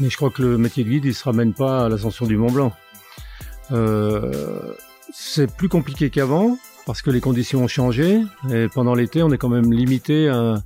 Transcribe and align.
Mais 0.00 0.10
je 0.10 0.16
crois 0.16 0.30
que 0.30 0.42
le 0.42 0.58
métier 0.58 0.84
de 0.84 0.88
guide, 0.88 1.04
il 1.04 1.14
se 1.14 1.24
ramène 1.24 1.52
pas 1.52 1.86
à 1.86 1.88
l'ascension 1.88 2.26
du 2.26 2.36
Mont 2.36 2.50
Blanc. 2.50 2.72
Euh, 3.70 4.74
c'est 5.12 5.50
plus 5.54 5.68
compliqué 5.68 6.10
qu'avant 6.10 6.58
parce 6.86 7.02
que 7.02 7.10
les 7.10 7.20
conditions 7.20 7.62
ont 7.62 7.68
changé 7.68 8.22
et 8.50 8.66
pendant 8.74 8.94
l'été, 8.94 9.22
on 9.22 9.30
est 9.30 9.38
quand 9.38 9.48
même 9.48 9.72
limité 9.72 10.28
à 10.28 10.56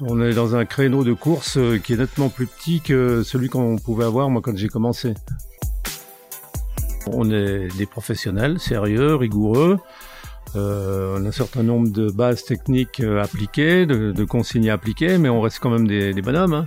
on 0.00 0.20
est 0.20 0.34
dans 0.34 0.56
un 0.56 0.64
créneau 0.64 1.04
de 1.04 1.12
course 1.12 1.58
qui 1.84 1.92
est 1.92 1.96
nettement 1.96 2.28
plus 2.28 2.46
petit 2.46 2.80
que 2.80 3.22
celui 3.22 3.48
qu'on 3.48 3.76
pouvait 3.76 4.04
avoir 4.04 4.30
moi 4.30 4.42
quand 4.42 4.56
j'ai 4.56 4.68
commencé. 4.68 5.14
On 7.06 7.30
est 7.30 7.68
des 7.76 7.86
professionnels 7.86 8.58
sérieux, 8.58 9.14
rigoureux. 9.14 9.78
Euh, 10.54 11.16
on 11.18 11.24
a 11.24 11.28
un 11.28 11.32
certain 11.32 11.62
nombre 11.62 11.90
de 11.90 12.10
bases 12.10 12.44
techniques 12.44 13.00
euh, 13.00 13.22
appliquées, 13.22 13.86
de, 13.86 14.24
consignes 14.24 14.70
appliquées, 14.70 15.18
mais 15.18 15.28
on 15.28 15.40
reste 15.40 15.58
quand 15.60 15.70
même 15.70 15.86
des, 15.86 16.12
des 16.12 16.22
bonhommes. 16.22 16.54
Hein. 16.54 16.66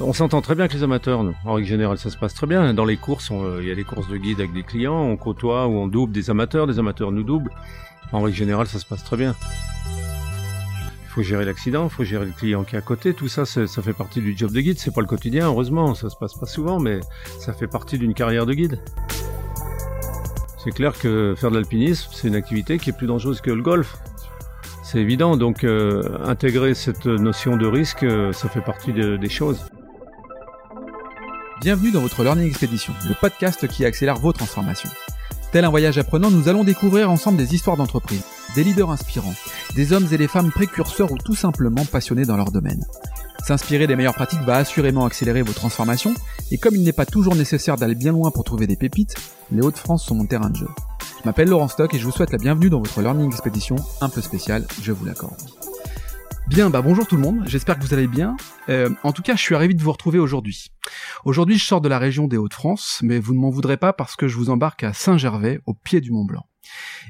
On 0.00 0.12
s'entend 0.12 0.40
très 0.42 0.54
bien 0.54 0.64
avec 0.64 0.74
les 0.74 0.84
amateurs, 0.84 1.24
nous. 1.24 1.34
En 1.44 1.54
règle 1.54 1.66
générale, 1.66 1.98
ça 1.98 2.10
se 2.10 2.16
passe 2.16 2.32
très 2.32 2.46
bien. 2.46 2.72
Dans 2.72 2.84
les 2.84 2.96
courses, 2.96 3.32
il 3.60 3.66
y 3.66 3.70
a 3.72 3.74
des 3.74 3.82
courses 3.82 4.08
de 4.08 4.16
guide 4.16 4.38
avec 4.38 4.52
des 4.52 4.62
clients, 4.62 5.00
on 5.00 5.16
côtoie 5.16 5.66
ou 5.66 5.72
on 5.72 5.88
double 5.88 6.12
des 6.12 6.30
amateurs, 6.30 6.68
des 6.68 6.78
amateurs 6.78 7.10
nous 7.10 7.24
doublent. 7.24 7.50
En 8.12 8.22
règle 8.22 8.36
générale, 8.36 8.68
ça 8.68 8.78
se 8.78 8.86
passe 8.86 9.02
très 9.02 9.16
bien. 9.16 9.34
Il 11.04 11.10
faut 11.10 11.22
gérer 11.22 11.44
l'accident, 11.44 11.84
il 11.84 11.90
faut 11.90 12.04
gérer 12.04 12.26
le 12.26 12.30
client 12.30 12.62
qui 12.62 12.76
est 12.76 12.78
à 12.78 12.82
côté. 12.82 13.12
Tout 13.12 13.26
ça, 13.26 13.44
ça 13.44 13.66
fait 13.66 13.92
partie 13.92 14.20
du 14.20 14.36
job 14.36 14.52
de 14.52 14.60
guide. 14.60 14.78
C'est 14.78 14.94
pas 14.94 15.00
le 15.00 15.08
quotidien, 15.08 15.46
heureusement. 15.46 15.96
Ça 15.96 16.10
se 16.10 16.16
passe 16.16 16.34
pas 16.34 16.46
souvent, 16.46 16.78
mais 16.78 17.00
ça 17.40 17.52
fait 17.52 17.66
partie 17.66 17.98
d'une 17.98 18.14
carrière 18.14 18.46
de 18.46 18.54
guide. 18.54 18.78
C'est 20.62 20.72
clair 20.72 20.92
que 20.98 21.34
faire 21.36 21.50
de 21.50 21.56
l'alpinisme, 21.56 22.10
c'est 22.12 22.26
une 22.26 22.34
activité 22.34 22.78
qui 22.78 22.90
est 22.90 22.92
plus 22.92 23.06
dangereuse 23.06 23.40
que 23.40 23.50
le 23.50 23.62
golf. 23.62 23.96
C'est 24.82 24.98
évident, 24.98 25.36
donc 25.36 25.62
euh, 25.62 26.02
intégrer 26.24 26.74
cette 26.74 27.06
notion 27.06 27.56
de 27.56 27.66
risque, 27.66 28.02
euh, 28.02 28.32
ça 28.32 28.48
fait 28.48 28.60
partie 28.60 28.92
de, 28.92 29.16
des 29.16 29.28
choses. 29.28 29.66
Bienvenue 31.60 31.92
dans 31.92 32.00
votre 32.00 32.22
Learning 32.22 32.48
Expedition, 32.48 32.92
le 33.08 33.14
podcast 33.20 33.68
qui 33.68 33.84
accélère 33.84 34.16
vos 34.16 34.32
transformations. 34.32 34.90
Tel 35.52 35.64
un 35.64 35.70
voyage 35.70 35.96
apprenant, 35.96 36.30
nous 36.30 36.48
allons 36.48 36.64
découvrir 36.64 37.10
ensemble 37.10 37.38
des 37.38 37.54
histoires 37.54 37.76
d'entreprise, 37.76 38.24
des 38.54 38.64
leaders 38.64 38.90
inspirants, 38.90 39.34
des 39.76 39.92
hommes 39.92 40.06
et 40.10 40.18
des 40.18 40.28
femmes 40.28 40.50
précurseurs 40.50 41.12
ou 41.12 41.18
tout 41.18 41.34
simplement 41.34 41.84
passionnés 41.84 42.24
dans 42.24 42.36
leur 42.36 42.50
domaine. 42.50 42.84
S'inspirer 43.48 43.86
des 43.86 43.96
meilleures 43.96 44.12
pratiques 44.12 44.42
va 44.42 44.56
assurément 44.56 45.06
accélérer 45.06 45.40
vos 45.40 45.54
transformations, 45.54 46.12
et 46.50 46.58
comme 46.58 46.76
il 46.76 46.82
n'est 46.82 46.92
pas 46.92 47.06
toujours 47.06 47.34
nécessaire 47.34 47.76
d'aller 47.76 47.94
bien 47.94 48.12
loin 48.12 48.30
pour 48.30 48.44
trouver 48.44 48.66
des 48.66 48.76
pépites, 48.76 49.14
les 49.50 49.62
Hauts-de-France 49.62 50.04
sont 50.04 50.14
mon 50.14 50.26
terrain 50.26 50.50
de 50.50 50.56
jeu. 50.56 50.68
Je 51.00 51.24
m'appelle 51.24 51.48
Laurent 51.48 51.68
Stock 51.68 51.94
et 51.94 51.98
je 51.98 52.04
vous 52.04 52.10
souhaite 52.10 52.30
la 52.30 52.36
bienvenue 52.36 52.68
dans 52.68 52.80
votre 52.80 53.00
Learning 53.00 53.30
Expedition 53.30 53.76
un 54.02 54.10
peu 54.10 54.20
spéciale, 54.20 54.66
je 54.82 54.92
vous 54.92 55.06
l'accorde. 55.06 55.40
Bien, 56.48 56.68
bah 56.68 56.82
bonjour 56.82 57.06
tout 57.06 57.16
le 57.16 57.22
monde, 57.22 57.42
j'espère 57.46 57.78
que 57.78 57.84
vous 57.84 57.94
allez 57.94 58.06
bien. 58.06 58.36
Euh, 58.68 58.90
en 59.02 59.12
tout 59.12 59.22
cas, 59.22 59.34
je 59.34 59.40
suis 59.40 59.54
ravi 59.54 59.74
de 59.74 59.82
vous 59.82 59.92
retrouver 59.92 60.18
aujourd'hui. 60.18 60.66
Aujourd'hui, 61.24 61.56
je 61.56 61.64
sors 61.64 61.80
de 61.80 61.88
la 61.88 61.98
région 61.98 62.28
des 62.28 62.36
Hauts-de-France, 62.36 62.98
mais 63.02 63.18
vous 63.18 63.32
ne 63.32 63.38
m'en 63.38 63.48
voudrez 63.48 63.78
pas 63.78 63.94
parce 63.94 64.14
que 64.14 64.28
je 64.28 64.36
vous 64.36 64.50
embarque 64.50 64.84
à 64.84 64.92
Saint-Gervais, 64.92 65.60
au 65.64 65.72
pied 65.72 66.02
du 66.02 66.10
Mont 66.10 66.26
Blanc. 66.26 66.44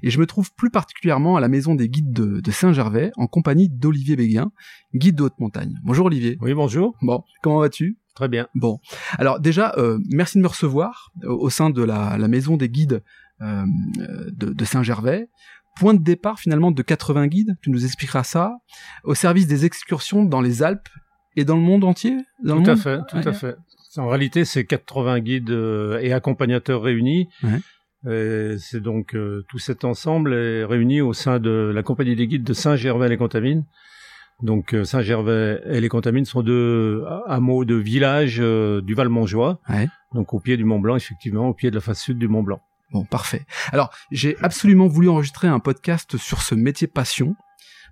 Et 0.03 0.11
je 0.11 0.19
me 0.19 0.27
trouve 0.27 0.53
plus 0.55 0.71
particulièrement 0.71 1.37
à 1.37 1.41
la 1.41 1.49
maison 1.49 1.75
des 1.75 1.89
guides 1.89 2.13
de, 2.13 2.41
de 2.41 2.51
Saint-Gervais, 2.51 3.11
en 3.17 3.27
compagnie 3.27 3.69
d'Olivier 3.69 4.17
Béguin, 4.17 4.51
guide 4.95 5.17
de 5.17 5.25
haute 5.25 5.39
montagne. 5.41 5.79
Bonjour 5.85 6.07
Olivier. 6.07 6.39
Oui, 6.41 6.55
bonjour. 6.55 6.95
Bon, 7.03 7.23
comment 7.43 7.61
vas-tu? 7.61 7.99
Très 8.15 8.29
bien. 8.29 8.49
Bon, 8.55 8.81
alors 9.19 9.39
déjà, 9.41 9.75
euh, 9.79 9.99
merci 10.11 10.39
de 10.39 10.43
me 10.43 10.49
recevoir 10.49 11.13
au, 11.25 11.35
au 11.35 11.51
sein 11.51 11.71
de 11.71 11.83
la, 11.83 12.17
la, 12.19 12.29
maison 12.29 12.57
des 12.57 12.69
guides 12.69 13.03
euh, 13.43 13.65
de, 14.33 14.53
de 14.53 14.65
Saint-Gervais 14.65 15.29
point 15.79 15.95
de 15.95 16.03
départ 16.03 16.41
finalement 16.41 16.73
de 16.73 16.83
80 16.83 17.29
guides, 17.29 17.57
tu 17.63 17.71
nous 17.71 17.85
expliqueras 17.85 18.25
ça, 18.25 18.57
au 19.05 19.15
service 19.15 19.47
des 19.47 19.65
excursions 19.65 20.25
dans 20.25 20.41
les 20.41 20.65
Alpes 20.65 20.89
et 21.37 21.45
dans 21.45 21.55
le 21.55 21.63
monde 21.63 21.85
entier 21.85 22.17
dans 22.43 22.57
Tout 22.57 22.63
le 22.65 22.71
à 22.71 22.75
monde? 22.75 22.83
fait, 22.83 22.99
tout 23.09 23.17
Ouais. 23.19 23.29
à 23.29 23.33
fait. 23.33 23.55
En 23.97 24.09
réalité, 24.09 24.45
c'est 24.45 24.65
80 24.65 25.21
guides 25.21 25.51
euh, 25.51 26.01
et 26.01 26.13
accompagnateurs 26.13 26.83
réunis. 26.83 27.29
Ouais. 27.45 27.61
Et 28.07 28.57
C'est 28.59 28.81
donc 28.81 29.15
euh, 29.15 29.45
tout 29.49 29.59
cet 29.59 29.85
ensemble 29.85 30.35
est 30.35 30.65
réuni 30.65 31.01
au 31.01 31.13
sein 31.13 31.39
de 31.41 31.73
la 31.75 31.83
compagnie 31.83 32.15
des 32.17 32.27
guides 32.27 32.45
de 32.45 32.53
Saint-Gervais-les-Contamines. 32.53 33.65
Donc 34.43 34.73
euh, 34.73 34.85
Saint-Gervais 34.85 35.61
et 35.67 35.81
les 35.81 35.89
Contamines 35.89 36.25
sont 36.25 36.43
deux 36.43 37.05
hameaux 37.27 37.65
de 37.65 37.75
villages 37.75 38.39
euh, 38.41 38.81
du 38.81 38.95
Val-Montjoie, 38.95 39.61
Ouais. 39.69 39.89
donc 40.15 40.33
au 40.33 40.39
pied 40.39 40.57
du 40.57 40.65
Mont 40.65 40.79
Blanc, 40.79 40.95
effectivement, 40.95 41.49
au 41.49 41.55
pied 41.55 41.71
de 41.71 41.75
la 41.75 41.81
face 41.81 42.01
sud 42.01 42.19
du 42.19 42.29
Mont 42.29 42.45
Blanc. 42.45 42.61
Bon, 42.93 43.05
parfait. 43.05 43.45
Alors, 43.73 43.93
j'ai 44.13 44.37
absolument 44.41 44.87
voulu 44.87 45.09
enregistrer 45.09 45.49
un 45.49 45.59
podcast 45.59 46.17
sur 46.17 46.41
ce 46.41 46.55
métier 46.55 46.87
passion. 46.87 47.35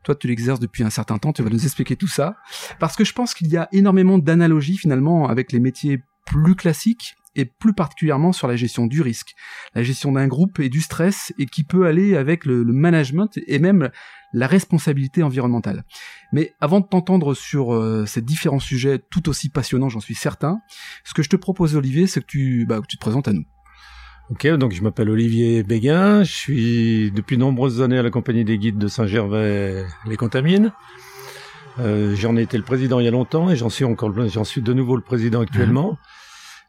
Toi, 0.05 0.15
tu 0.15 0.29
l'exerces 0.29 0.61
depuis 0.61 0.85
un 0.85 0.91
certain 0.91 1.19
temps, 1.19 1.33
tu 1.33 1.43
vas 1.43 1.51
nous 1.51 1.65
expliquer 1.65 1.97
tout 1.97 2.07
ça. 2.07 2.37
Parce 2.79 2.95
que 2.95 3.05
je 3.05 3.13
pense 3.13 3.35
qu'il 3.35 3.49
y 3.49 3.57
a 3.57 3.69
énormément 3.73 4.17
d'analogies 4.19 4.77
finalement 4.79 5.29
avec 5.29 5.51
les 5.51 5.59
métiers 5.59 5.99
plus 6.27 6.55
classiques 6.55 7.17
et 7.37 7.45
plus 7.45 7.73
particulièrement 7.75 8.33
sur 8.33 8.49
la 8.49 8.57
gestion 8.57 8.87
du 8.87 9.01
risque, 9.03 9.35
la 9.75 9.83
gestion 9.85 10.11
d'un 10.13 10.27
groupe 10.27 10.59
et 10.59 10.69
du 10.69 10.81
stress 10.81 11.33
et 11.39 11.47
qui 11.47 11.63
peut 11.63 11.87
aller 11.87 12.17
avec 12.17 12.45
le, 12.45 12.65
le 12.65 12.73
management 12.73 13.39
et 13.47 13.59
même 13.61 13.91
la 14.33 14.47
responsabilité 14.49 15.23
environnementale. 15.23 15.85
Mais 16.33 16.53
avant 16.61 16.81
de 16.81 16.87
t'entendre 16.87 17.35
sur 17.35 17.73
euh, 17.73 18.05
ces 18.07 18.21
différents 18.23 18.59
sujets 18.59 19.01
tout 19.11 19.29
aussi 19.29 19.49
passionnants, 19.49 19.89
j'en 19.89 20.01
suis 20.01 20.15
certain, 20.17 20.59
ce 21.05 21.15
que 21.15 21.23
je 21.23 21.29
te 21.29 21.37
propose 21.37 21.77
Olivier, 21.77 22.07
c'est 22.09 22.21
que 22.21 22.27
tu, 22.27 22.67
bah, 22.67 22.81
que 22.81 22.87
tu 22.89 22.97
te 22.97 23.01
présentes 23.01 23.29
à 23.29 23.33
nous. 23.33 23.45
Ok, 24.31 24.45
donc 24.57 24.73
je 24.73 24.83
m'appelle 24.83 25.09
Olivier 25.09 25.63
Béguin, 25.63 26.25
je 26.25 26.33
suis 26.33 27.11
depuis 27.13 27.37
de 27.37 27.41
nombreuses 27.43 27.81
années 27.81 27.99
à 27.99 28.03
la 28.03 28.11
compagnie 28.11 28.45
des 28.45 28.59
guides 28.59 28.77
de 28.79 28.89
Saint-Gervais-les 28.89 30.17
Contamines. 30.17 30.73
Euh, 31.79 32.17
j'en 32.17 32.37
ai 32.37 32.43
été 32.43 32.57
le 32.57 32.65
président 32.65 32.99
il 33.01 33.05
y 33.05 33.09
a 33.09 33.13
longtemps 33.13 33.51
et 33.51 33.57
j'en 33.57 33.69
suis 33.69 33.85
encore, 33.85 34.09
le- 34.09 34.29
j'en 34.29 34.45
suis 34.45 34.63
de 34.63 34.73
nouveau 34.73 34.97
le 34.97 35.03
président 35.03 35.41
actuellement. 35.43 35.97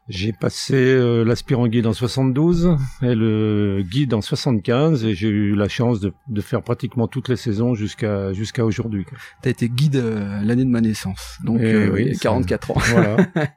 J'ai 0.08 0.32
passé 0.32 0.74
euh, 0.74 1.22
l'aspirant 1.22 1.66
guide 1.68 1.86
en 1.86 1.92
72 1.92 2.76
et 3.02 3.14
le 3.14 3.82
guide 3.82 4.14
en 4.14 4.22
75 4.22 5.04
et 5.04 5.14
j'ai 5.14 5.28
eu 5.28 5.54
la 5.54 5.68
chance 5.68 6.00
de, 6.00 6.12
de 6.28 6.40
faire 6.40 6.62
pratiquement 6.62 7.08
toutes 7.08 7.28
les 7.28 7.36
saisons 7.36 7.74
jusqu'à 7.74 8.32
jusqu'à 8.32 8.64
aujourd'hui. 8.64 9.04
T'as 9.42 9.50
été 9.50 9.68
guide 9.68 9.96
euh, 9.96 10.40
l'année 10.42 10.64
de 10.64 10.70
ma 10.70 10.80
naissance, 10.80 11.36
donc 11.44 11.58
Eh 11.60 11.66
euh, 11.74 11.90
oui, 11.92 12.02
il 12.02 12.08
y 12.08 12.10
a 12.12 12.14
ça- 12.14 12.20
44 12.22 12.70
ans. 12.70 12.74
Voilà. 12.78 13.16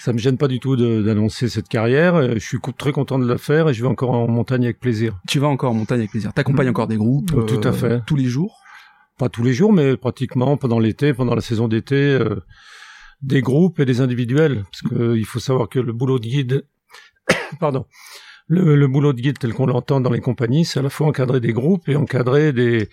Ça 0.00 0.14
me 0.14 0.18
gêne 0.18 0.38
pas 0.38 0.48
du 0.48 0.60
tout 0.60 0.76
d'annoncer 0.76 1.48
cette 1.50 1.68
carrière. 1.68 2.14
Euh, 2.14 2.32
Je 2.34 2.38
suis 2.46 2.58
très 2.78 2.92
content 2.92 3.18
de 3.18 3.26
la 3.28 3.36
faire 3.36 3.68
et 3.68 3.74
je 3.74 3.82
vais 3.82 3.88
encore 3.88 4.10
en 4.12 4.26
montagne 4.28 4.64
avec 4.64 4.80
plaisir. 4.80 5.18
Tu 5.28 5.38
vas 5.38 5.48
encore 5.48 5.72
en 5.72 5.74
montagne 5.74 5.98
avec 6.00 6.10
plaisir. 6.10 6.32
T'accompagnes 6.32 6.68
Mm. 6.68 6.70
encore 6.70 6.86
des 6.88 6.96
groupes 6.96 7.32
euh, 7.36 7.42
Tout 7.42 7.60
à 7.68 7.72
fait. 7.72 8.00
tous 8.06 8.16
les 8.16 8.24
jours? 8.24 8.56
pas 9.18 9.28
tous 9.28 9.42
les 9.44 9.52
jours, 9.52 9.70
mais 9.74 9.98
pratiquement 9.98 10.56
pendant 10.56 10.78
l'été, 10.78 11.12
pendant 11.12 11.34
la 11.34 11.42
saison 11.42 11.68
d'été, 11.68 11.94
euh, 11.94 12.36
des 13.22 13.42
groupes 13.42 13.80
et 13.80 13.84
des 13.84 14.00
individuels, 14.00 14.64
parce 14.64 14.82
que 14.82 14.94
euh, 14.94 15.18
il 15.18 15.24
faut 15.24 15.40
savoir 15.40 15.68
que 15.68 15.78
le 15.78 15.92
boulot 15.92 16.18
de 16.18 16.26
guide, 16.26 16.66
pardon, 17.60 17.86
le, 18.48 18.86
boulot 18.88 19.12
de 19.12 19.20
guide 19.20 19.38
tel 19.38 19.54
qu'on 19.54 19.66
l'entend 19.66 20.00
dans 20.00 20.10
les 20.10 20.20
compagnies, 20.20 20.64
c'est 20.64 20.80
à 20.80 20.82
la 20.82 20.90
fois 20.90 21.06
encadrer 21.06 21.40
des 21.40 21.52
groupes 21.52 21.88
et 21.88 21.96
encadrer 21.96 22.52
des 22.52 22.88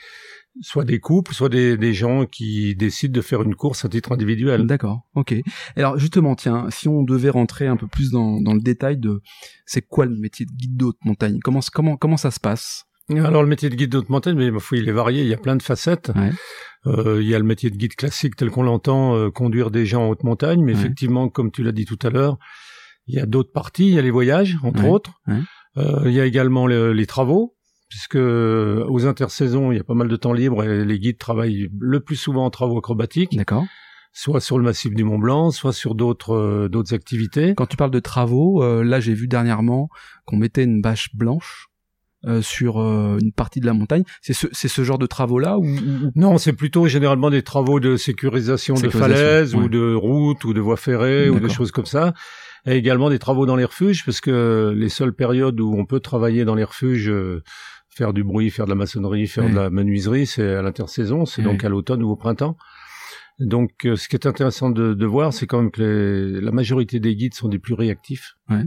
soit 0.62 0.86
des 0.86 1.00
couples, 1.00 1.34
soit 1.34 1.50
des, 1.50 1.78
des 1.78 1.94
gens 1.94 2.26
qui 2.26 2.76
décident 2.76 3.14
de 3.14 3.22
faire 3.22 3.44
une 3.44 3.56
course 3.56 3.86
à 3.86 3.90
titre 3.90 4.12
individuel. 4.12 4.66
D'accord, 4.66 5.02
ok. 5.16 5.36
Alors 5.76 5.98
justement, 6.00 6.36
tiens, 6.36 6.68
si 6.70 6.88
on 6.88 7.04
devait 7.04 7.30
rentrer 7.30 7.68
un 7.68 7.78
peu 7.78 7.88
plus 7.88 8.12
dans, 8.12 8.42
dans 8.42 8.54
le 8.54 8.62
détail 8.62 8.98
de 8.98 9.22
c'est 9.66 9.82
quoi 9.82 10.06
le 10.06 10.16
métier 10.16 10.46
de 10.46 10.52
guide 10.52 10.78
de 10.78 10.86
haute 10.86 11.06
montagne? 11.06 11.40
Comment 11.44 11.60
comment 11.74 11.98
comment 11.98 12.18
ça 12.18 12.32
se 12.32 12.40
passe? 12.40 12.87
Alors 13.10 13.42
le 13.42 13.48
métier 13.48 13.70
de 13.70 13.76
guide 13.76 13.92
de 13.92 13.98
haute 14.00 14.10
montagne, 14.10 14.36
mais 14.38 14.52
ma 14.52 14.60
foi, 14.60 14.78
il 14.78 14.90
est 14.90 14.94
varié, 14.94 15.22
il 15.22 15.28
y 15.28 15.34
a 15.34 15.38
plein 15.38 15.56
de 15.56 15.64
facettes. 15.64 16.12
Ouais. 16.16 16.32
Euh, 16.86 17.22
il 17.22 17.28
y 17.28 17.36
a 17.36 17.40
le 17.40 17.46
métier 17.46 17.70
de 17.70 17.76
guide 17.78 17.96
classique 17.96 18.36
tel 18.36 18.50
qu'on 18.50 18.64
l'entend, 18.64 19.16
euh, 19.16 19.30
conduire 19.30 19.72
des 19.72 19.86
gens 19.86 20.06
en 20.06 20.10
haute 20.10 20.24
montagne, 20.24 20.62
mais 20.64 20.74
Ouais. 20.74 20.80
effectivement, 20.80 21.30
comme 21.30 21.52
tu 21.52 21.64
l'as 21.64 21.72
dit 21.72 21.86
tout 21.86 22.00
à 22.04 22.10
l'heure, 22.10 22.38
il 23.08 23.16
y 23.16 23.20
a 23.20 23.26
d'autres 23.26 23.52
parties, 23.54 23.88
il 23.88 23.94
y 23.94 24.00
a 24.00 24.02
les 24.02 24.12
voyages, 24.12 24.58
entre 24.64 24.84
Ouais. 24.84 24.90
autres. 24.90 25.12
Euh, 25.78 26.02
il 26.06 26.12
y 26.12 26.20
a 26.20 26.26
également 26.26 26.68
le- 26.68 26.92
les 26.92 27.06
travaux, 27.06 27.56
puisque 27.90 28.16
aux 28.18 29.06
intersaisons, 29.06 29.72
il 29.72 29.78
y 29.78 29.80
a 29.80 29.84
pas 29.86 29.94
mal 29.94 30.08
de 30.10 30.16
temps 30.18 30.34
libre 30.34 30.64
et 30.64 30.84
les 30.84 31.00
guides 31.00 31.18
travaillent 31.18 31.70
le 31.80 32.00
plus 32.02 32.16
souvent 32.18 32.46
en 32.46 32.50
travaux 32.50 32.78
acrobatiques, 32.78 33.36
D'accord. 33.38 33.66
soit 34.12 34.42
sur 34.42 34.58
le 34.58 34.64
massif 34.66 34.94
du 34.94 35.04
Mont 35.06 35.20
Blanc, 35.20 35.52
soit 35.52 35.72
sur 35.74 35.96
d'autres 35.96 36.34
euh, 36.36 36.68
d'autres 36.70 36.94
activités. 36.94 37.54
Quand 37.56 37.68
tu 37.68 37.78
parles 37.78 37.92
de 37.92 38.00
travaux, 38.00 38.62
euh, 38.64 38.84
là 38.84 39.00
j'ai 39.00 39.14
vu 39.14 39.28
dernièrement 39.28 39.88
qu'on 40.26 40.36
mettait 40.38 40.64
une 40.66 40.82
bâche 40.82 41.16
blanche 41.16 41.67
euh, 42.26 42.42
sur 42.42 42.80
euh, 42.82 43.18
une 43.22 43.32
partie 43.32 43.60
de 43.60 43.66
la 43.66 43.74
montagne. 43.74 44.04
C'est 44.22 44.34
ce 44.34 44.48
c'est 44.52 44.68
ce 44.68 44.84
genre 44.84 44.98
de 44.98 45.06
travaux 45.06 45.40
là 45.40 45.58
ou, 45.60 45.66
Non, 46.16 46.38
c'est 46.38 46.54
plutôt 46.54 46.88
généralement 46.88 47.30
des 47.30 47.44
travaux 47.44 47.80
de 47.80 47.96
sécurisation, 47.96 48.74
de 48.76 48.90
falaises 48.90 49.54
ouais. 49.56 49.64
ou 49.64 49.70
de 49.70 49.94
routes 49.94 50.44
ou 50.46 50.54
de 50.54 50.60
voies 50.62 50.78
ferrées 50.78 51.30
ou 51.30 51.40
des 51.40 51.50
choses 51.50 51.72
comme 51.72 51.86
ça. 51.86 52.14
Et 52.66 52.76
également 52.76 53.10
des 53.10 53.20
travaux 53.20 53.46
dans 53.46 53.56
les 53.56 53.64
refuges, 53.66 54.04
parce 54.04 54.20
que 54.20 54.74
les 54.76 54.90
seules 54.90 55.14
périodes 55.14 55.60
où 55.62 55.74
on 55.78 55.86
peut 55.86 56.00
travailler 56.02 56.44
dans 56.44 56.56
les 56.56 56.66
refuges, 56.66 57.08
euh, 57.10 57.42
faire 57.90 58.12
du 58.14 58.24
bruit, 58.24 58.50
faire 58.50 58.66
de 58.66 58.72
la 58.72 58.76
maçonnerie, 58.76 59.26
faire 59.28 59.46
Ouais. 59.46 59.52
de 59.52 59.56
la 59.56 59.70
menuiserie, 59.70 60.26
c'est 60.26 60.56
à 60.56 60.62
l'intersaison, 60.62 61.26
c'est 61.26 61.42
Ouais. 61.44 61.48
donc 61.48 61.64
à 61.64 61.70
l'automne 61.70 62.04
ou 62.04 62.10
au 62.10 62.16
printemps. 62.18 62.58
Donc, 63.40 63.86
euh, 63.86 63.96
ce 63.96 64.08
qui 64.10 64.16
est 64.16 64.26
intéressant 64.26 64.70
de, 64.72 64.94
de 64.96 65.06
voir, 65.06 65.32
c'est 65.32 65.46
quand 65.46 65.62
même 65.62 65.72
que 65.72 65.82
les- 65.82 66.42
la 66.42 66.52
majorité 66.52 67.00
des 67.00 67.16
guides 67.16 67.36
sont 67.36 67.48
des 67.50 67.60
plus 67.60 67.76
réactifs. 67.76 68.34
Ouais. 68.50 68.64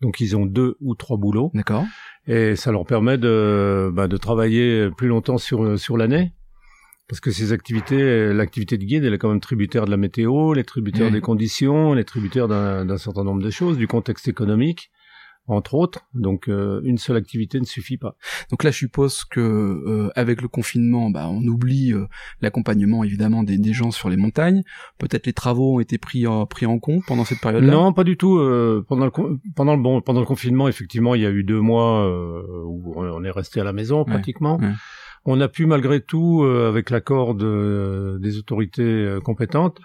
Donc, 0.00 0.20
ils 0.20 0.36
ont 0.36 0.46
deux 0.46 0.76
ou 0.80 0.94
trois 0.94 1.16
boulots 1.16 1.50
D'accord. 1.54 1.84
Et 2.26 2.56
ça 2.56 2.72
leur 2.72 2.84
permet 2.84 3.18
de, 3.18 3.90
bah, 3.92 4.08
de 4.08 4.16
travailler 4.16 4.90
plus 4.96 5.08
longtemps 5.08 5.38
sur, 5.38 5.78
sur 5.78 5.96
l'année. 5.96 6.32
parce 7.08 7.20
que 7.20 7.30
ces 7.30 7.52
activités, 7.52 8.32
l'activité 8.32 8.78
de 8.78 8.84
guide, 8.84 9.04
elle 9.04 9.14
est 9.14 9.18
quand 9.18 9.28
même 9.28 9.40
tributaire 9.40 9.84
de 9.84 9.90
la 9.90 9.96
météo, 9.96 10.54
elle 10.54 10.60
est 10.60 10.64
tributaire 10.64 11.10
des 11.10 11.20
conditions, 11.20 11.92
elle 11.92 12.00
est 12.00 12.04
tributaire 12.04 12.48
d'un 12.48 12.98
certain 12.98 13.24
nombre 13.24 13.42
de 13.42 13.50
choses, 13.50 13.76
du 13.76 13.86
contexte 13.86 14.28
économique 14.28 14.90
entre 15.46 15.74
autres. 15.74 16.00
Donc 16.14 16.48
euh, 16.48 16.80
une 16.84 16.98
seule 16.98 17.16
activité 17.16 17.60
ne 17.60 17.64
suffit 17.64 17.96
pas. 17.96 18.16
Donc 18.50 18.64
là, 18.64 18.70
je 18.70 18.78
suppose 18.78 19.24
que 19.24 19.40
euh, 19.40 20.10
avec 20.14 20.40
le 20.40 20.48
confinement, 20.48 21.10
bah, 21.10 21.28
on 21.28 21.42
oublie 21.42 21.92
euh, 21.92 22.06
l'accompagnement 22.40 23.04
évidemment 23.04 23.42
des, 23.42 23.58
des, 23.58 23.72
gens 23.72 23.90
sur 23.90 24.08
les 24.08 24.16
montagnes. 24.16 24.62
Peut-être 24.98 25.26
les 25.26 25.32
travaux 25.32 25.76
ont 25.76 25.80
été 25.80 25.98
pris 25.98 26.26
en, 26.26 26.46
pris 26.46 26.66
en 26.66 26.78
compte 26.78 27.04
pendant 27.06 27.24
cette 27.24 27.40
période-là? 27.40 27.72
Non, 27.72 27.92
pas 27.92 28.04
du 28.04 28.16
tout. 28.16 28.36
pendant 28.88 29.06
le 29.06 29.38
pendant 29.54 29.76
le 29.76 29.82
bon 29.82 30.00
pendant 30.00 30.20
le 30.20 30.26
confinement, 30.26 30.68
effectivement, 30.68 31.14
il 31.14 31.22
y 31.22 31.26
a 31.26 31.30
eu 31.30 31.44
deux 31.44 31.60
mois 31.60 32.08
où 32.66 32.94
on 32.96 33.24
est 33.24 33.30
resté 33.30 33.60
à 33.60 33.64
la 33.64 33.72
maison 33.72 34.04
pratiquement. 34.04 34.60
On 35.26 35.40
a 35.40 35.48
pu 35.48 35.66
malgré 35.66 36.00
tout, 36.00 36.44
avec 36.44 36.90
l'accord 36.90 37.34
de, 37.34 38.18
des 38.20 38.38
autorités 38.38 39.18
compétentes, 39.24 39.78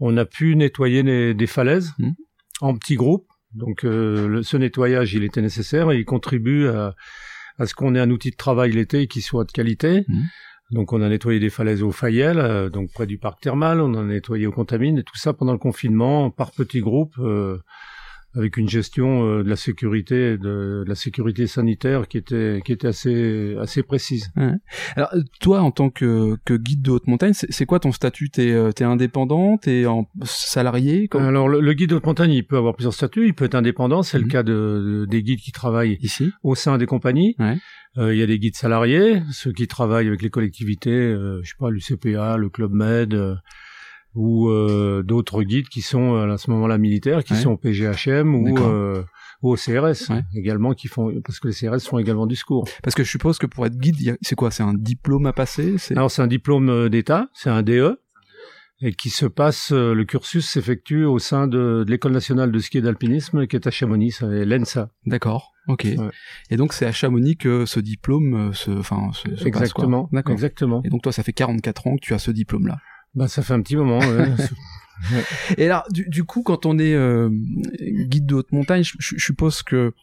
on 0.00 0.16
a 0.16 0.24
pu 0.24 0.56
nettoyer 0.56 1.34
des 1.34 1.46
falaises 1.46 1.92
mmh. 1.98 2.10
en 2.60 2.74
petits 2.76 2.96
groupes 2.96 3.31
donc 3.54 3.84
euh, 3.84 4.42
ce 4.42 4.56
nettoyage, 4.56 5.14
il 5.14 5.24
était 5.24 5.42
nécessaire 5.42 5.90
et 5.92 5.98
il 5.98 6.04
contribue 6.04 6.68
à, 6.68 6.94
à 7.58 7.66
ce 7.66 7.74
qu'on 7.74 7.94
ait 7.94 8.00
un 8.00 8.10
outil 8.10 8.30
de 8.30 8.36
travail 8.36 8.72
l'été 8.72 9.06
qui 9.06 9.20
soit 9.20 9.44
de 9.44 9.52
qualité. 9.52 10.04
Mmh. 10.08 10.22
Donc 10.72 10.92
on 10.94 11.02
a 11.02 11.08
nettoyé 11.08 11.38
des 11.38 11.50
falaises 11.50 11.82
au 11.82 11.92
Fayel, 11.92 12.38
euh, 12.38 12.70
donc 12.70 12.90
près 12.92 13.06
du 13.06 13.18
parc 13.18 13.40
thermal, 13.40 13.80
on 13.80 13.94
a 13.94 14.02
nettoyé 14.02 14.46
au 14.46 14.52
Contamine 14.52 14.98
et 14.98 15.02
tout 15.02 15.16
ça 15.16 15.34
pendant 15.34 15.52
le 15.52 15.58
confinement 15.58 16.30
par 16.30 16.50
petits 16.50 16.80
groupes. 16.80 17.18
Euh, 17.18 17.58
avec 18.34 18.56
une 18.56 18.68
gestion 18.68 19.26
euh, 19.26 19.42
de 19.42 19.48
la 19.48 19.56
sécurité, 19.56 20.38
de, 20.38 20.84
la 20.86 20.94
sécurité 20.94 21.46
sanitaire 21.46 22.08
qui 22.08 22.18
était 22.18 22.60
qui 22.64 22.72
était 22.72 22.88
assez 22.88 23.56
assez 23.60 23.82
précise. 23.82 24.30
Alors 24.96 25.10
toi, 25.40 25.60
en 25.60 25.70
tant 25.70 25.90
que, 25.90 26.36
que 26.44 26.54
guide 26.54 26.82
de 26.82 26.90
haute 26.90 27.06
montagne, 27.06 27.32
c'est 27.34 27.66
quoi 27.66 27.80
ton 27.80 27.92
statut? 27.92 28.30
T'es 28.30 28.50
euh, 28.50 28.70
es 28.78 28.84
indépendant? 28.84 29.58
T'es 29.58 29.86
en 29.86 30.08
salarié? 30.24 31.08
Alors 31.14 31.48
le, 31.48 31.72
guide 31.74 31.90
de 31.90 31.96
haute 31.96 32.06
montagne, 32.06 32.32
il 32.32 32.46
peut 32.46 32.56
avoir 32.56 32.74
plusieurs 32.74 32.94
statuts. 32.94 33.26
Il 33.26 33.34
peut 33.34 33.44
être 33.44 33.54
indépendant, 33.54 34.02
c'est 34.02 34.18
le 34.18 34.24
mhm. 34.24 34.30
cas 34.30 34.42
de, 34.42 35.06
des 35.08 35.22
guides 35.22 35.40
qui 35.40 35.52
travaillent 35.52 35.98
ici 36.00 36.32
au 36.42 36.54
sein 36.54 36.78
des 36.78 36.86
compagnies. 36.86 37.36
Euh, 37.98 38.14
il 38.14 38.18
y 38.18 38.22
a 38.22 38.26
des 38.26 38.38
guides 38.38 38.56
salariés, 38.56 39.22
ceux 39.30 39.52
qui 39.52 39.66
travaillent 39.66 40.08
avec 40.08 40.22
les 40.22 40.30
collectivités, 40.30 41.12
je 41.12 41.46
sais 41.46 41.56
pas, 41.58 41.70
l'UCPA, 41.70 42.38
le 42.38 42.48
Club 42.48 42.72
Med 42.72 43.38
ou 44.14 44.48
euh, 44.48 45.02
d'autres 45.02 45.42
guides 45.42 45.68
qui 45.68 45.80
sont 45.80 46.14
euh, 46.14 46.32
à 46.32 46.38
ce 46.38 46.50
moment-là 46.50 46.78
militaires, 46.78 47.24
qui 47.24 47.34
sont 47.36 47.52
au 47.52 47.56
PGHM 47.56 48.34
ou, 48.34 48.58
euh, 48.58 49.02
ou 49.42 49.52
au 49.52 49.56
CRS 49.56 50.12
également, 50.34 50.74
qui 50.74 50.88
font 50.88 51.12
parce 51.24 51.40
que 51.40 51.48
les 51.48 51.54
CRS 51.54 51.80
font 51.86 51.98
également 51.98 52.26
du 52.26 52.36
secours. 52.36 52.68
Parce 52.82 52.94
que 52.94 53.04
je 53.04 53.10
suppose 53.10 53.38
que 53.38 53.46
pour 53.46 53.66
être 53.66 53.76
guide, 53.76 54.16
c'est 54.20 54.34
quoi? 54.34 54.50
C'est 54.50 54.62
un 54.62 54.74
diplôme 54.74 55.26
à 55.26 55.32
passer? 55.32 55.76
Alors 55.92 56.10
c'est 56.10 56.22
un 56.22 56.26
diplôme 56.26 56.88
d'État, 56.88 57.28
c'est 57.32 57.50
un 57.50 57.62
DE 57.62 57.98
et 58.84 58.92
qui 58.94 59.10
se 59.10 59.26
passe, 59.26 59.70
le 59.70 60.02
cursus 60.02 60.44
s'effectue 60.50 61.04
au 61.04 61.20
sein 61.20 61.46
de, 61.46 61.84
de 61.86 61.90
l'école 61.90 62.10
nationale 62.10 62.50
de 62.50 62.58
ski 62.58 62.78
et 62.78 62.80
d'alpinisme 62.80 63.46
qui 63.46 63.54
est 63.54 63.68
à 63.68 63.70
Chamonix, 63.70 64.10
c'est 64.10 64.44
l'ENSA. 64.44 64.90
D'accord, 65.06 65.52
ok. 65.68 65.86
Et 66.50 66.56
donc 66.56 66.72
c'est 66.72 66.84
à 66.84 66.90
Chamonix 66.90 67.36
que 67.36 67.64
ce 67.64 67.78
diplôme 67.78 68.52
se, 68.52 68.72
enfin, 68.72 69.12
se, 69.12 69.36
se 69.36 69.46
exactement, 69.46 70.08
passe, 70.08 70.24
quoi. 70.24 70.32
exactement. 70.32 70.82
Et 70.84 70.88
donc 70.88 71.02
toi, 71.02 71.12
ça 71.12 71.22
fait 71.22 71.32
44 71.32 71.86
ans 71.86 71.94
que 71.94 72.00
tu 72.00 72.12
as 72.12 72.18
ce 72.18 72.32
diplôme-là. 72.32 72.78
Bah 73.14 73.28
ça 73.28 73.42
fait 73.42 73.54
un 73.54 73.62
petit 73.62 73.76
moment. 73.76 74.00
Ouais. 75.10 75.24
Et 75.58 75.64
alors 75.66 75.84
du, 75.90 76.08
du, 76.08 76.22
coup, 76.22 76.44
quand 76.44 76.64
on 76.64 76.78
est 76.78 76.94
euh, 76.94 77.28
guide 78.06 78.24
de 78.24 78.36
haute 78.36 78.52
montagne, 78.52 78.84
je, 78.84 78.92
je 79.00 79.16
suppose 79.18 79.64
que 79.64 79.94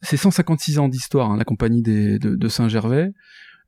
c'est 0.00 0.16
156 0.16 0.78
ans 0.78 0.88
d'histoire, 0.88 1.30
hein, 1.30 1.36
la 1.36 1.44
compagnie 1.44 1.82
des, 1.82 2.18
de, 2.18 2.34
de 2.34 2.48
Saint-Gervais. 2.48 3.12